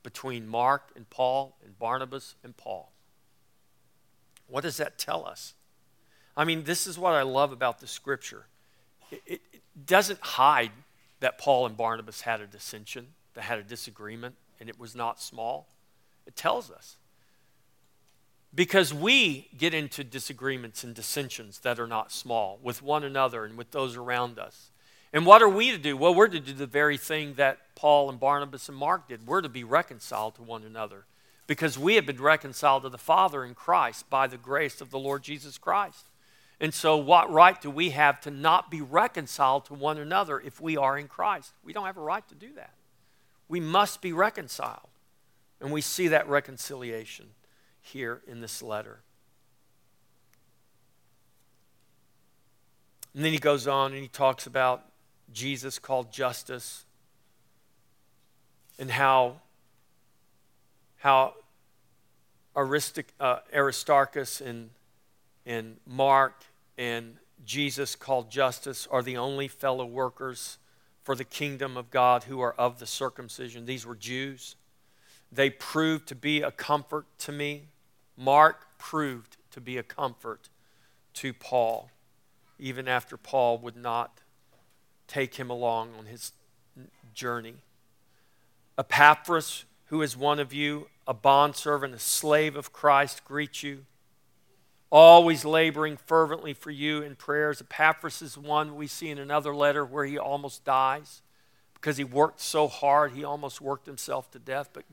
between 0.01 0.47
Mark 0.47 0.91
and 0.95 1.09
Paul 1.09 1.57
and 1.61 1.77
Barnabas 1.77 2.35
and 2.45 2.55
Paul. 2.55 2.93
What 4.47 4.61
does 4.61 4.77
that 4.77 4.97
tell 4.97 5.25
us? 5.25 5.55
I 6.37 6.45
mean, 6.45 6.63
this 6.63 6.85
is 6.85 6.99
what 6.99 7.13
I 7.13 7.23
love 7.23 7.51
about 7.51 7.79
the 7.79 7.87
scripture. 7.87 8.45
It, 9.11 9.21
it, 9.25 9.41
doesn't 9.85 10.19
hide 10.19 10.71
that 11.19 11.37
Paul 11.37 11.67
and 11.67 11.77
Barnabas 11.77 12.21
had 12.21 12.41
a 12.41 12.47
dissension, 12.47 13.07
they 13.35 13.41
had 13.41 13.59
a 13.59 13.63
disagreement, 13.63 14.35
and 14.59 14.69
it 14.69 14.79
was 14.79 14.95
not 14.95 15.21
small. 15.21 15.67
It 16.25 16.35
tells 16.35 16.71
us. 16.71 16.97
Because 18.55 18.91
we 18.91 19.49
get 19.55 19.75
into 19.75 20.03
disagreements 20.03 20.83
and 20.83 20.95
dissensions 20.95 21.59
that 21.59 21.79
are 21.79 21.85
not 21.85 22.11
small 22.11 22.59
with 22.63 22.81
one 22.81 23.03
another 23.03 23.45
and 23.45 23.55
with 23.55 23.69
those 23.69 23.95
around 23.95 24.39
us. 24.39 24.71
And 25.13 25.25
what 25.25 25.43
are 25.43 25.49
we 25.49 25.71
to 25.71 25.77
do? 25.77 25.95
Well, 25.95 26.15
we're 26.15 26.27
to 26.27 26.39
do 26.39 26.53
the 26.53 26.65
very 26.65 26.97
thing 26.97 27.35
that 27.35 27.59
Paul 27.75 28.09
and 28.09 28.19
Barnabas 28.19 28.67
and 28.67 28.77
Mark 28.77 29.09
did. 29.09 29.27
We're 29.27 29.41
to 29.41 29.49
be 29.49 29.63
reconciled 29.63 30.35
to 30.35 30.41
one 30.41 30.63
another 30.63 31.05
because 31.45 31.77
we 31.77 31.95
have 31.95 32.05
been 32.05 32.21
reconciled 32.21 32.83
to 32.83 32.89
the 32.89 32.97
Father 32.97 33.45
in 33.45 33.53
Christ 33.53 34.09
by 34.09 34.27
the 34.27 34.37
grace 34.37 34.81
of 34.81 34.89
the 34.89 34.99
Lord 34.99 35.23
Jesus 35.23 35.57
Christ. 35.57 36.07
And 36.59 36.73
so, 36.73 36.97
what 36.97 37.31
right 37.31 37.59
do 37.59 37.69
we 37.69 37.91
have 37.91 38.19
to 38.21 38.31
not 38.31 38.71
be 38.71 38.81
reconciled 38.81 39.65
to 39.65 39.75
one 39.75 39.97
another 39.97 40.39
if 40.39 40.59
we 40.59 40.75
are 40.75 40.97
in 40.97 41.07
Christ? 41.07 41.53
We 41.63 41.71
don't 41.71 41.85
have 41.85 41.97
a 41.97 42.01
right 42.01 42.27
to 42.29 42.35
do 42.35 42.53
that. 42.55 42.73
We 43.47 43.59
must 43.59 44.01
be 44.01 44.11
reconciled. 44.11 44.89
And 45.59 45.71
we 45.71 45.81
see 45.81 46.07
that 46.09 46.27
reconciliation 46.27 47.27
here 47.81 48.21
in 48.27 48.41
this 48.41 48.61
letter. 48.61 48.99
And 53.13 53.25
then 53.25 53.31
he 53.31 53.39
goes 53.39 53.67
on 53.67 53.93
and 53.93 54.01
he 54.01 54.07
talks 54.07 54.45
about 54.45 54.85
Jesus 55.33 55.79
called 55.79 56.11
Justus 56.11 56.85
and 58.77 58.91
how, 58.91 59.41
how 60.97 61.33
uh, 62.55 63.39
Aristarchus 63.53 64.41
and, 64.41 64.69
and 65.45 65.77
Mark 65.87 66.43
and 66.77 67.17
Jesus 67.45 67.95
called 67.95 68.29
Justus 68.29 68.87
are 68.91 69.01
the 69.01 69.17
only 69.17 69.47
fellow 69.47 69.85
workers 69.85 70.57
for 71.03 71.15
the 71.15 71.23
kingdom 71.23 71.77
of 71.77 71.89
God 71.89 72.25
who 72.25 72.41
are 72.41 72.53
of 72.53 72.79
the 72.79 72.85
circumcision. 72.85 73.65
These 73.65 73.85
were 73.85 73.95
Jews. 73.95 74.55
They 75.31 75.49
proved 75.49 76.07
to 76.09 76.15
be 76.15 76.41
a 76.41 76.51
comfort 76.51 77.05
to 77.19 77.31
me. 77.31 77.69
Mark 78.17 78.65
proved 78.77 79.37
to 79.51 79.61
be 79.61 79.77
a 79.77 79.83
comfort 79.83 80.49
to 81.15 81.33
Paul, 81.33 81.89
even 82.59 82.87
after 82.87 83.17
Paul 83.17 83.57
would 83.59 83.77
not 83.77 84.19
take 85.07 85.35
him 85.35 85.49
along 85.49 85.91
on 85.97 86.05
his 86.05 86.33
journey. 87.13 87.55
Epaphras, 88.77 89.65
who 89.85 90.01
is 90.01 90.15
one 90.15 90.39
of 90.39 90.53
you, 90.53 90.87
a 91.07 91.13
bondservant, 91.13 91.93
a 91.93 91.99
slave 91.99 92.55
of 92.55 92.73
Christ, 92.73 93.23
greets 93.23 93.63
you. 93.63 93.85
Always 94.89 95.43
laboring 95.43 95.97
fervently 95.97 96.53
for 96.53 96.71
you 96.71 97.01
in 97.01 97.15
prayers. 97.15 97.61
Epaphras 97.61 98.21
is 98.21 98.37
one 98.37 98.75
we 98.75 98.87
see 98.87 99.09
in 99.09 99.17
another 99.17 99.53
letter 99.53 99.83
where 99.85 100.05
he 100.05 100.17
almost 100.17 100.63
dies 100.63 101.21
because 101.73 101.97
he 101.97 102.03
worked 102.03 102.41
so 102.41 102.67
hard, 102.67 103.11
he 103.11 103.23
almost 103.23 103.61
worked 103.61 103.85
himself 103.85 104.31
to 104.31 104.39
death. 104.39 104.69
But 104.73 104.83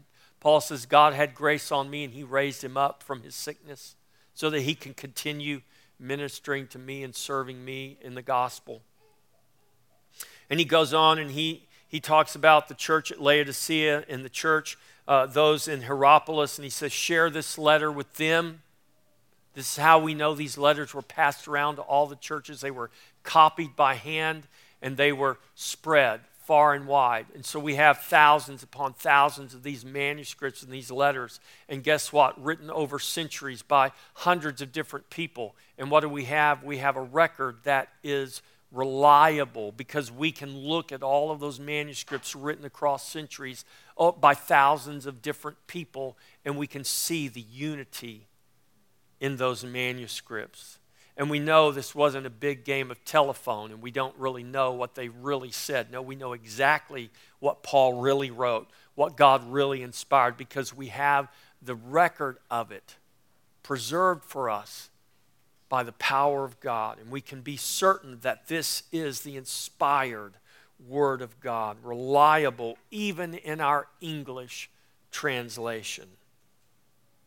Paul 0.41 0.61
says, 0.61 0.85
God 0.85 1.15
had 1.15 1.35
grace 1.35 1.73
on 1.73 1.89
me 1.89 2.05
and 2.05 2.13
he 2.13 2.23
raised 2.23 2.63
him 2.63 2.77
up 2.77 3.03
from 3.03 3.23
his 3.23 3.35
sickness 3.35 3.97
so 4.35 4.51
that 4.51 4.61
he 4.61 4.75
can 4.75 4.95
continue 4.95 5.63
ministering 5.99 6.67
to 6.69 6.79
me 6.79 7.03
and 7.03 7.15
serving 7.15 7.65
me 7.65 7.97
in 8.01 8.15
the 8.15 8.23
gospel. 8.23 8.83
And 10.51 10.59
he 10.59 10.67
goes 10.67 10.93
on 10.93 11.19
and 11.19 11.31
he, 11.31 11.67
he 11.89 12.01
talks 12.01 12.35
about 12.35 12.69
the 12.69 12.75
church 12.75 13.11
at 13.11 13.21
Laodicea 13.21 14.05
and 14.09 14.25
the 14.25 14.29
church, 14.29 14.77
uh, 15.09 15.27
those 15.27 15.69
in 15.69 15.83
Hierapolis, 15.83 16.59
and 16.59 16.65
he 16.65 16.71
says, 16.71 16.93
Share 16.93 17.31
this 17.31 17.57
letter 17.57 17.91
with 17.91 18.15
them. 18.15 18.63
This 19.55 19.73
is 19.73 19.77
how 19.83 19.99
we 20.01 20.15
know 20.15 20.35
these 20.35 20.59
letters 20.59 20.93
were 20.93 21.03
passed 21.03 21.47
around 21.47 21.77
to 21.77 21.83
all 21.83 22.07
the 22.07 22.17
churches. 22.17 22.61
They 22.61 22.71
were 22.71 22.91
copied 23.23 23.77
by 23.77 23.95
hand 23.95 24.49
and 24.83 24.97
they 24.97 25.13
were 25.13 25.39
spread 25.55 26.21
far 26.45 26.75
and 26.75 26.87
wide. 26.87 27.27
And 27.35 27.45
so 27.45 27.59
we 27.59 27.77
have 27.77 27.99
thousands 27.99 28.63
upon 28.63 28.93
thousands 28.93 29.55
of 29.55 29.63
these 29.63 29.85
manuscripts 29.85 30.63
and 30.63 30.71
these 30.71 30.91
letters. 30.91 31.41
And 31.71 31.83
guess 31.83 32.13
what? 32.13 32.43
Written 32.43 32.71
over 32.71 32.99
centuries 32.99 33.63
by 33.63 33.93
hundreds 34.13 34.61
of 34.61 34.71
different 34.71 35.09
people. 35.09 35.57
And 35.79 35.91
what 35.91 36.01
do 36.01 36.09
we 36.09 36.25
have? 36.25 36.63
We 36.63 36.79
have 36.79 36.97
a 36.97 37.03
record 37.03 37.59
that 37.65 37.89
is 38.03 38.43
reliable 38.71 39.73
because 39.73 40.11
we 40.11 40.33
can 40.33 40.59
look 40.59 40.93
at 40.93 41.03
all 41.03 41.31
of 41.31 41.41
those 41.41 41.59
manuscripts 41.59 42.35
written 42.35 42.65
across 42.65 43.09
centuries 43.09 43.65
oh, 43.97 44.13
by 44.13 44.35
thousands 44.35 45.07
of 45.07 45.23
different 45.23 45.57
people 45.67 46.19
and 46.45 46.59
we 46.59 46.67
can 46.67 46.83
see 46.83 47.29
the 47.29 47.41
unity 47.41 48.27
in 49.25 49.39
those 49.39 49.65
manuscripts. 49.65 50.79
And 51.17 51.31
we 51.31 51.39
know 51.39 51.73
this 51.73 51.95
wasn't 51.95 52.27
a 52.27 52.31
big 52.31 52.63
game 52.63 52.91
of 52.91 53.03
telephone 53.07 53.71
and 53.71 53.81
we 53.81 53.91
don't 53.91 54.15
really 54.19 54.43
know 54.43 54.73
what 54.73 54.95
they 54.97 55.09
really 55.09 55.51
said. 55.51 55.91
No, 55.91 56.03
we 56.03 56.15
know 56.15 56.35
exactly 56.35 57.09
what 57.39 57.63
Paul 57.63 58.03
really 58.03 58.31
wrote, 58.31 58.69
what 58.95 59.17
God 59.17 59.51
really 59.51 59.81
inspired, 59.81 60.37
because 60.37 60.77
we 60.77 60.89
have 60.89 61.29
the 61.63 61.75
record 61.75 62.37
of 62.51 62.71
it 62.71 62.97
preserved 63.63 64.25
for 64.25 64.51
us 64.51 64.91
by 65.71 65.83
the 65.85 65.93
power 65.93 66.45
of 66.45 66.61
God. 66.61 66.99
And 66.99 67.11
we 67.11 67.23
can 67.23 67.41
be 67.41 67.57
certain 67.57 68.19
that 68.21 68.49
this 68.49 68.83
is 68.93 69.21
the 69.21 69.39
inspired 69.39 70.35
Word 70.87 71.23
of 71.23 71.41
God, 71.41 71.79
reliable 71.83 72.77
even 72.91 73.33
in 73.33 73.63
our 73.63 73.87
English 74.03 74.69
translation. 75.11 76.09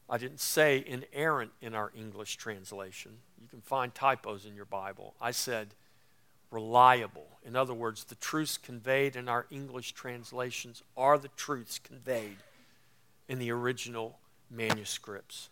I 0.09 0.17
didn't 0.17 0.39
say 0.39 0.83
inerrant 0.85 1.51
in 1.61 1.75
our 1.75 1.91
English 1.95 2.37
translation. 2.37 3.17
You 3.41 3.47
can 3.47 3.61
find 3.61 3.93
typos 3.93 4.45
in 4.45 4.55
your 4.55 4.65
Bible. 4.65 5.15
I 5.19 5.31
said 5.31 5.69
reliable. 6.49 7.27
In 7.45 7.55
other 7.55 7.73
words, 7.73 8.05
the 8.05 8.15
truths 8.15 8.57
conveyed 8.57 9.15
in 9.15 9.27
our 9.27 9.45
English 9.51 9.91
translations 9.93 10.81
are 10.95 11.17
the 11.17 11.29
truths 11.29 11.77
conveyed 11.77 12.37
in 13.27 13.39
the 13.39 13.51
original 13.51 14.19
manuscripts. 14.49 15.49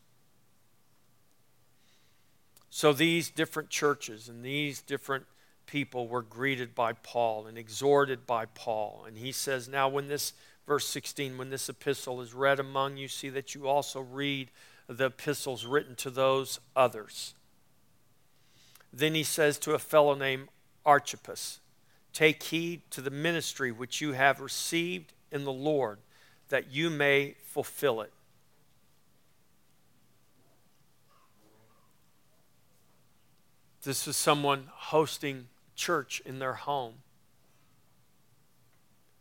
So 2.70 2.94
these 2.94 3.30
different 3.30 3.70
churches 3.70 4.30
and 4.30 4.44
these 4.44 4.82
different 4.82 5.26
people 5.66 6.08
were 6.08 6.22
greeted 6.22 6.76
by 6.76 6.94
Paul 6.94 7.48
and 7.48 7.58
exhorted 7.58 8.26
by 8.26 8.46
Paul. 8.46 9.06
And 9.08 9.18
he 9.18 9.32
says, 9.32 9.68
Now, 9.68 9.88
when 9.88 10.08
this, 10.08 10.34
verse 10.66 10.88
16, 10.88 11.38
when 11.38 11.50
this 11.50 11.70
epistle 11.70 12.22
is 12.22 12.34
read 12.34 12.60
among 12.60 12.98
you, 12.98 13.08
see 13.08 13.30
that 13.30 13.56
you 13.56 13.68
also 13.68 14.02
read 14.02 14.50
the 14.88 15.06
epistles 15.06 15.66
written 15.66 15.96
to 15.96 16.10
those 16.10 16.60
others. 16.76 17.34
Then 18.92 19.14
he 19.14 19.24
says 19.24 19.58
to 19.60 19.74
a 19.74 19.80
fellow 19.80 20.16
named 20.16 20.48
Archippus, 20.86 21.60
Take 22.14 22.44
heed 22.44 22.82
to 22.92 23.02
the 23.02 23.10
ministry 23.10 23.72
which 23.72 24.00
you 24.00 24.14
have 24.14 24.40
received 24.40 25.12
in 25.32 25.44
the 25.44 25.52
Lord, 25.52 26.00
that 26.50 26.72
you 26.72 26.90
may 26.90 27.36
fulfill 27.44 28.02
it. 28.02 28.14
This 33.84 34.08
is 34.08 34.16
someone 34.16 34.70
hosting 34.72 35.48
church 35.76 36.22
in 36.26 36.40
their 36.40 36.54
home. 36.54 36.96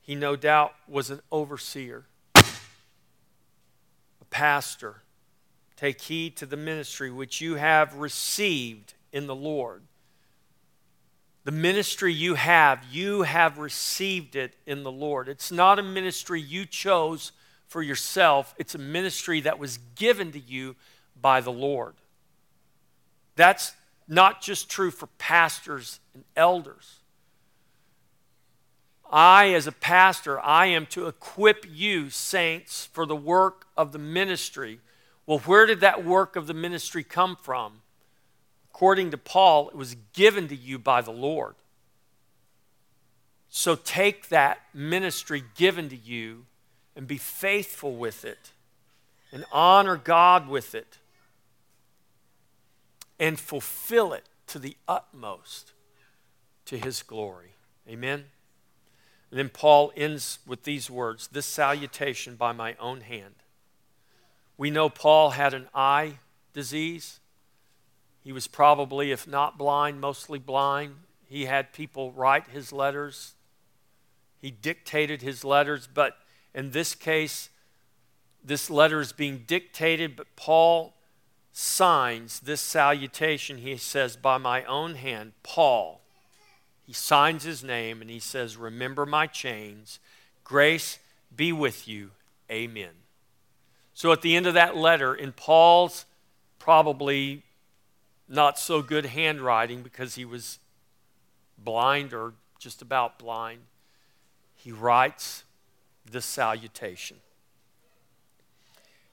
He 0.04 0.14
no 0.14 0.36
doubt 0.36 0.74
was 0.86 1.08
an 1.08 1.20
overseer, 1.32 2.04
a 2.36 2.44
pastor. 4.28 4.96
Take 5.76 6.02
heed 6.02 6.36
to 6.36 6.46
the 6.46 6.58
ministry 6.58 7.10
which 7.10 7.40
you 7.40 7.54
have 7.54 7.96
received 7.96 8.92
in 9.12 9.26
the 9.26 9.34
Lord. 9.34 9.82
The 11.44 11.52
ministry 11.52 12.12
you 12.12 12.34
have, 12.34 12.84
you 12.92 13.22
have 13.22 13.56
received 13.56 14.36
it 14.36 14.54
in 14.66 14.82
the 14.82 14.92
Lord. 14.92 15.26
It's 15.26 15.50
not 15.50 15.78
a 15.78 15.82
ministry 15.82 16.40
you 16.40 16.66
chose 16.66 17.32
for 17.66 17.82
yourself, 17.82 18.54
it's 18.58 18.74
a 18.74 18.78
ministry 18.78 19.40
that 19.40 19.58
was 19.58 19.78
given 19.96 20.32
to 20.32 20.38
you 20.38 20.76
by 21.20 21.40
the 21.40 21.50
Lord. 21.50 21.94
That's 23.36 23.72
not 24.06 24.42
just 24.42 24.68
true 24.68 24.90
for 24.90 25.06
pastors 25.18 25.98
and 26.12 26.24
elders. 26.36 27.00
I, 29.14 29.50
as 29.50 29.68
a 29.68 29.72
pastor, 29.72 30.40
I 30.40 30.66
am 30.66 30.86
to 30.86 31.06
equip 31.06 31.64
you, 31.70 32.10
saints, 32.10 32.86
for 32.86 33.06
the 33.06 33.14
work 33.14 33.68
of 33.76 33.92
the 33.92 33.98
ministry. 33.98 34.80
Well, 35.24 35.38
where 35.38 35.66
did 35.66 35.78
that 35.82 36.04
work 36.04 36.34
of 36.34 36.48
the 36.48 36.52
ministry 36.52 37.04
come 37.04 37.36
from? 37.36 37.82
According 38.72 39.12
to 39.12 39.16
Paul, 39.16 39.68
it 39.68 39.76
was 39.76 39.94
given 40.14 40.48
to 40.48 40.56
you 40.56 40.80
by 40.80 41.00
the 41.00 41.12
Lord. 41.12 41.54
So 43.48 43.76
take 43.76 44.30
that 44.30 44.58
ministry 44.74 45.44
given 45.54 45.88
to 45.90 45.96
you 45.96 46.46
and 46.96 47.06
be 47.06 47.18
faithful 47.18 47.94
with 47.94 48.24
it 48.24 48.50
and 49.30 49.44
honor 49.52 49.96
God 49.96 50.48
with 50.48 50.74
it 50.74 50.98
and 53.20 53.38
fulfill 53.38 54.12
it 54.12 54.24
to 54.48 54.58
the 54.58 54.76
utmost 54.88 55.70
to 56.64 56.76
his 56.76 57.04
glory. 57.04 57.52
Amen. 57.88 58.24
And 59.34 59.40
then 59.40 59.48
Paul 59.48 59.92
ends 59.96 60.38
with 60.46 60.62
these 60.62 60.88
words 60.88 61.26
this 61.26 61.44
salutation 61.44 62.36
by 62.36 62.52
my 62.52 62.76
own 62.78 63.00
hand. 63.00 63.34
We 64.56 64.70
know 64.70 64.88
Paul 64.88 65.30
had 65.30 65.52
an 65.52 65.66
eye 65.74 66.20
disease. 66.52 67.18
He 68.22 68.30
was 68.30 68.46
probably, 68.46 69.10
if 69.10 69.26
not 69.26 69.58
blind, 69.58 70.00
mostly 70.00 70.38
blind. 70.38 70.94
He 71.24 71.46
had 71.46 71.72
people 71.72 72.12
write 72.12 72.46
his 72.46 72.72
letters, 72.72 73.32
he 74.40 74.52
dictated 74.52 75.20
his 75.20 75.42
letters, 75.42 75.88
but 75.92 76.16
in 76.54 76.70
this 76.70 76.94
case, 76.94 77.50
this 78.44 78.70
letter 78.70 79.00
is 79.00 79.12
being 79.12 79.42
dictated, 79.48 80.14
but 80.14 80.28
Paul 80.36 80.94
signs 81.52 82.38
this 82.38 82.60
salutation. 82.60 83.58
He 83.58 83.78
says, 83.78 84.14
By 84.14 84.38
my 84.38 84.62
own 84.62 84.94
hand, 84.94 85.32
Paul. 85.42 86.03
He 86.86 86.92
signs 86.92 87.44
his 87.44 87.64
name 87.64 88.00
and 88.00 88.10
he 88.10 88.20
says, 88.20 88.56
Remember 88.56 89.06
my 89.06 89.26
chains. 89.26 89.98
Grace 90.44 90.98
be 91.34 91.52
with 91.52 91.88
you. 91.88 92.10
Amen. 92.50 92.90
So 93.94 94.12
at 94.12 94.22
the 94.22 94.36
end 94.36 94.46
of 94.46 94.54
that 94.54 94.76
letter, 94.76 95.14
in 95.14 95.32
Paul's 95.32 96.04
probably 96.58 97.42
not 98.28 98.58
so 98.58 98.82
good 98.82 99.06
handwriting 99.06 99.82
because 99.82 100.14
he 100.14 100.24
was 100.24 100.58
blind 101.56 102.12
or 102.12 102.34
just 102.58 102.82
about 102.82 103.18
blind, 103.18 103.60
he 104.54 104.72
writes 104.72 105.44
the 106.10 106.20
salutation. 106.20 107.18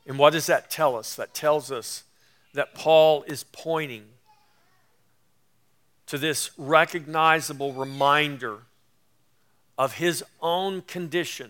And 0.05 0.17
what 0.17 0.33
does 0.33 0.47
that 0.47 0.69
tell 0.69 0.95
us? 0.95 1.15
That 1.15 1.33
tells 1.33 1.71
us 1.71 2.03
that 2.53 2.73
Paul 2.73 3.23
is 3.27 3.43
pointing 3.51 4.05
to 6.11 6.17
this 6.17 6.51
recognizable 6.57 7.71
reminder 7.71 8.63
of 9.77 9.93
his 9.93 10.21
own 10.41 10.81
condition, 10.81 11.49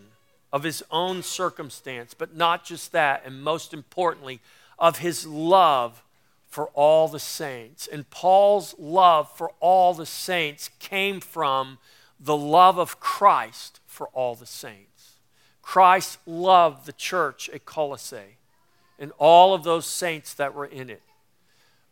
of 0.54 0.62
his 0.62 0.84
own 0.92 1.24
circumstance, 1.24 2.14
but 2.14 2.38
not 2.38 2.64
just 2.64 2.92
that, 2.92 3.24
and 3.26 3.42
most 3.42 3.74
importantly, 3.74 4.40
of 4.78 5.00
his 5.00 5.26
love 5.26 6.04
for 6.48 6.68
all 6.76 7.08
the 7.08 7.18
saints. 7.18 7.88
And 7.88 8.08
Paul's 8.12 8.76
love 8.78 9.36
for 9.36 9.52
all 9.60 9.96
the 9.96 10.06
saints 10.06 10.70
came 10.78 11.22
from 11.22 11.80
the 12.20 12.38
love 12.38 12.78
of 12.78 13.00
Christ 13.00 13.80
for 13.88 14.10
all 14.10 14.36
the 14.36 14.46
saints. 14.46 15.14
Christ 15.64 16.20
loved 16.28 16.86
the 16.86 16.94
church 16.94 17.50
at 17.50 17.66
Colossae 17.66 18.38
and 19.00 19.12
all 19.18 19.56
of 19.56 19.64
those 19.64 19.88
saints 19.88 20.36
that 20.36 20.54
were 20.54 20.68
in 20.68 20.92
it. 20.92 21.02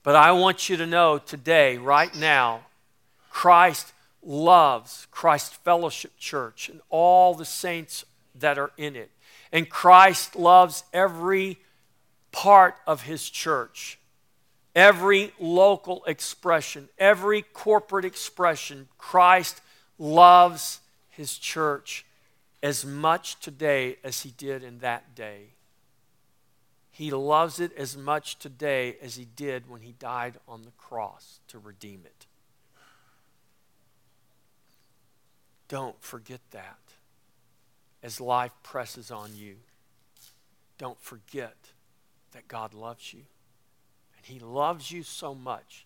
But 0.03 0.15
I 0.15 0.31
want 0.31 0.69
you 0.69 0.77
to 0.77 0.85
know 0.85 1.17
today, 1.17 1.77
right 1.77 2.13
now, 2.15 2.61
Christ 3.29 3.93
loves 4.23 5.07
Christ 5.11 5.55
Fellowship 5.63 6.17
Church 6.17 6.69
and 6.69 6.81
all 6.89 7.33
the 7.33 7.45
saints 7.45 8.05
that 8.35 8.57
are 8.57 8.71
in 8.77 8.95
it. 8.95 9.11
And 9.51 9.69
Christ 9.69 10.35
loves 10.35 10.83
every 10.93 11.57
part 12.31 12.75
of 12.85 13.03
his 13.03 13.29
church, 13.29 13.99
every 14.75 15.33
local 15.39 16.03
expression, 16.05 16.89
every 16.97 17.41
corporate 17.41 18.05
expression. 18.05 18.87
Christ 18.97 19.61
loves 19.97 20.79
his 21.09 21.37
church 21.37 22.05
as 22.61 22.85
much 22.85 23.39
today 23.39 23.97
as 24.03 24.21
he 24.21 24.31
did 24.31 24.63
in 24.63 24.79
that 24.79 25.15
day. 25.15 25.47
He 26.99 27.11
loves 27.11 27.61
it 27.61 27.71
as 27.77 27.95
much 27.95 28.39
today 28.39 28.97
as 29.01 29.15
he 29.15 29.23
did 29.23 29.69
when 29.69 29.79
he 29.79 29.93
died 29.93 30.33
on 30.49 30.63
the 30.63 30.71
cross 30.71 31.39
to 31.47 31.57
redeem 31.57 32.01
it. 32.03 32.25
Don't 35.69 35.95
forget 36.03 36.41
that 36.51 36.77
as 38.03 38.19
life 38.19 38.51
presses 38.63 39.11
on 39.11 39.29
you. 39.33 39.55
Don't 40.77 40.99
forget 40.99 41.55
that 42.33 42.49
God 42.49 42.73
loves 42.73 43.13
you. 43.13 43.21
And 44.17 44.25
He 44.25 44.39
loves 44.39 44.91
you 44.91 45.03
so 45.03 45.33
much 45.33 45.85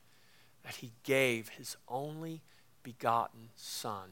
that 0.64 0.78
He 0.78 0.94
gave 1.04 1.50
His 1.50 1.78
only 1.88 2.42
begotten 2.82 3.50
Son 3.56 4.10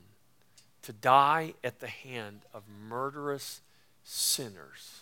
to 0.83 0.93
die 0.93 1.55
at 1.63 1.79
the 1.79 1.87
hand 1.87 2.41
of 2.53 2.61
murderous 2.69 3.61
sinners 4.03 5.01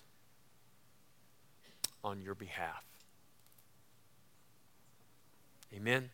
on 2.03 2.21
your 2.21 2.35
behalf. 2.35 2.83
Amen. 5.73 6.09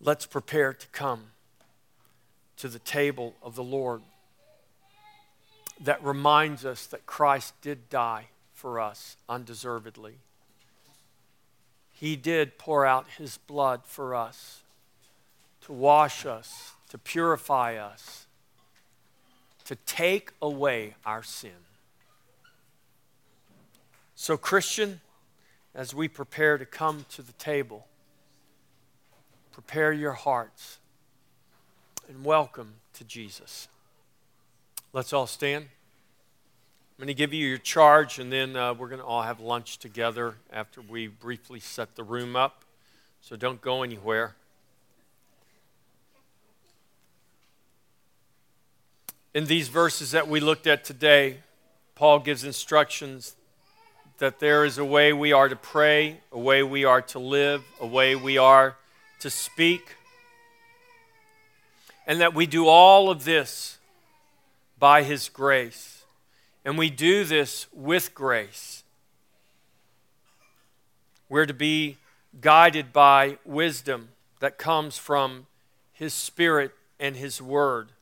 Let's 0.00 0.26
prepare 0.26 0.72
to 0.72 0.86
come 0.88 1.32
to 2.56 2.68
the 2.68 2.78
table 2.78 3.34
of 3.42 3.54
the 3.54 3.62
Lord 3.62 4.02
that 5.80 6.02
reminds 6.02 6.64
us 6.64 6.86
that 6.86 7.06
Christ 7.06 7.54
did 7.62 7.88
die 7.88 8.26
for 8.52 8.80
us 8.80 9.16
undeservedly. 9.28 10.18
He 11.92 12.16
did 12.16 12.58
pour 12.58 12.84
out 12.84 13.06
his 13.16 13.38
blood 13.38 13.82
for 13.84 14.14
us 14.14 14.62
to 15.62 15.72
wash 15.72 16.24
us, 16.26 16.72
to 16.90 16.98
purify 16.98 17.76
us, 17.76 18.26
to 19.64 19.76
take 19.76 20.32
away 20.40 20.94
our 21.04 21.22
sin. 21.22 21.67
So, 24.20 24.36
Christian, 24.36 25.00
as 25.76 25.94
we 25.94 26.08
prepare 26.08 26.58
to 26.58 26.66
come 26.66 27.06
to 27.10 27.22
the 27.22 27.32
table, 27.34 27.86
prepare 29.52 29.92
your 29.92 30.12
hearts 30.12 30.80
and 32.08 32.24
welcome 32.24 32.74
to 32.94 33.04
Jesus. 33.04 33.68
Let's 34.92 35.12
all 35.12 35.28
stand. 35.28 35.66
I'm 35.66 36.98
going 36.98 37.06
to 37.06 37.14
give 37.14 37.32
you 37.32 37.46
your 37.46 37.58
charge, 37.58 38.18
and 38.18 38.32
then 38.32 38.56
uh, 38.56 38.74
we're 38.74 38.88
going 38.88 39.00
to 39.00 39.06
all 39.06 39.22
have 39.22 39.38
lunch 39.38 39.78
together 39.78 40.34
after 40.52 40.82
we 40.82 41.06
briefly 41.06 41.60
set 41.60 41.94
the 41.94 42.02
room 42.02 42.34
up. 42.34 42.64
So 43.20 43.36
don't 43.36 43.60
go 43.60 43.84
anywhere. 43.84 44.34
In 49.32 49.44
these 49.44 49.68
verses 49.68 50.10
that 50.10 50.26
we 50.26 50.40
looked 50.40 50.66
at 50.66 50.82
today, 50.82 51.38
Paul 51.94 52.18
gives 52.18 52.42
instructions 52.42 53.36
that 54.18 54.40
there 54.40 54.64
is 54.64 54.78
a 54.78 54.84
way 54.84 55.12
we 55.12 55.32
are 55.32 55.48
to 55.48 55.56
pray, 55.56 56.18
a 56.32 56.38
way 56.38 56.62
we 56.62 56.84
are 56.84 57.00
to 57.00 57.18
live, 57.18 57.64
a 57.80 57.86
way 57.86 58.16
we 58.16 58.36
are 58.36 58.76
to 59.20 59.30
speak, 59.30 59.96
and 62.06 62.20
that 62.20 62.34
we 62.34 62.46
do 62.46 62.66
all 62.66 63.10
of 63.10 63.24
this 63.24 63.78
by 64.78 65.02
His 65.02 65.28
grace. 65.28 66.04
And 66.64 66.76
we 66.76 66.90
do 66.90 67.24
this 67.24 67.66
with 67.72 68.14
grace. 68.14 68.82
We're 71.28 71.46
to 71.46 71.54
be 71.54 71.96
guided 72.40 72.92
by 72.92 73.38
wisdom 73.44 74.08
that 74.40 74.58
comes 74.58 74.98
from 74.98 75.46
His 75.92 76.12
Spirit 76.12 76.72
and 76.98 77.16
His 77.16 77.40
Word. 77.40 77.92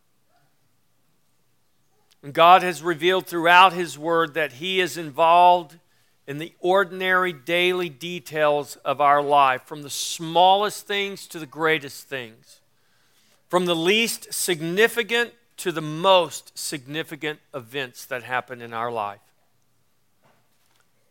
And 2.23 2.33
God 2.33 2.63
has 2.63 2.83
revealed 2.83 3.27
throughout 3.27 3.73
His 3.73 3.99
Word 3.99 4.35
that 4.35 4.55
He 4.55 4.81
is 4.81 4.97
involved 4.97 5.79
in 6.27 6.39
the 6.39 6.53
ordinary 6.61 7.33
daily 7.33 7.89
details 7.89 8.77
of 8.77 9.01
our 9.01 9.23
life, 9.23 9.63
from 9.63 9.83
the 9.83 9.91
smallest 9.91 10.87
things 10.87 11.27
to 11.29 11.39
the 11.39 11.47
greatest 11.47 12.09
things 12.09 12.61
from 13.49 13.67
the 13.67 13.77
least 13.77 14.33
significant 14.33 15.33
to 15.59 15.73
the 15.73 15.81
most 15.81 16.57
significant 16.59 17.39
events 17.55 18.05
that 18.07 18.23
happen 18.23 18.61
in 18.61 18.73
our 18.73 18.91
life. 18.91 19.21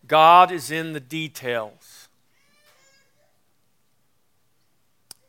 God 0.07 0.51
is 0.51 0.69
in 0.69 0.93
the 0.93 0.99
details. 0.99 2.07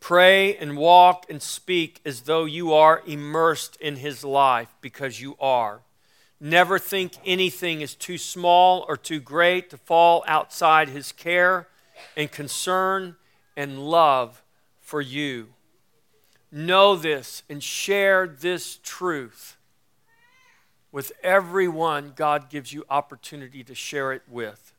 Pray 0.01 0.57
and 0.57 0.77
walk 0.77 1.27
and 1.31 1.43
speak 1.43 2.01
as 2.05 2.23
though 2.23 2.45
you 2.45 2.73
are 2.73 3.03
immersed 3.07 3.77
in 3.77 3.97
His 3.97 4.23
life 4.23 4.69
because 4.81 5.21
you 5.21 5.37
are. 5.41 5.81
Never 6.41 6.79
think 6.79 7.13
anything 7.25 7.81
is 7.81 7.95
too 7.95 8.19
small 8.19 8.85
or 8.89 8.97
too 8.97 9.21
great 9.21 9.71
to 9.71 9.77
fall 9.79 10.23
outside 10.27 10.89
His 10.89 11.13
care 11.13 11.69
and 12.17 12.31
concern 12.31 13.17
and 13.57 13.79
love 13.79 14.43
for 14.81 15.01
you. 15.01 15.49
Know 16.53 16.95
this 16.95 17.43
and 17.49 17.63
share 17.63 18.27
this 18.27 18.79
truth 18.83 19.57
with 20.93 21.13
everyone 21.23 22.13
God 22.15 22.49
gives 22.49 22.73
you 22.73 22.85
opportunity 22.89 23.65
to 23.65 23.75
share 23.75 24.13
it 24.13 24.23
with. 24.29 24.73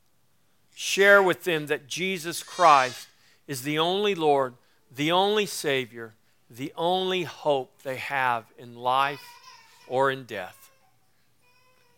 Share 0.76 1.22
with 1.22 1.44
them 1.44 1.68
that 1.68 1.88
Jesus 1.88 2.44
Christ 2.44 3.08
is 3.48 3.64
the 3.64 3.80
only 3.80 4.16
Lord, 4.16 4.54
the 4.96 5.12
only 5.12 5.46
Savior, 5.46 6.14
the 6.50 6.72
only 6.76 7.24
hope 7.24 7.82
they 7.82 7.98
have 7.98 8.46
in 8.58 8.76
life 8.76 9.22
or 9.88 10.12
in 10.12 10.24
death. 10.24 10.67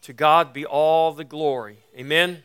To 0.10 0.14
God 0.14 0.54
be 0.54 0.66
all 0.66 1.12
the 1.12 1.24
glory. 1.24 1.78
Amen. 1.96 2.42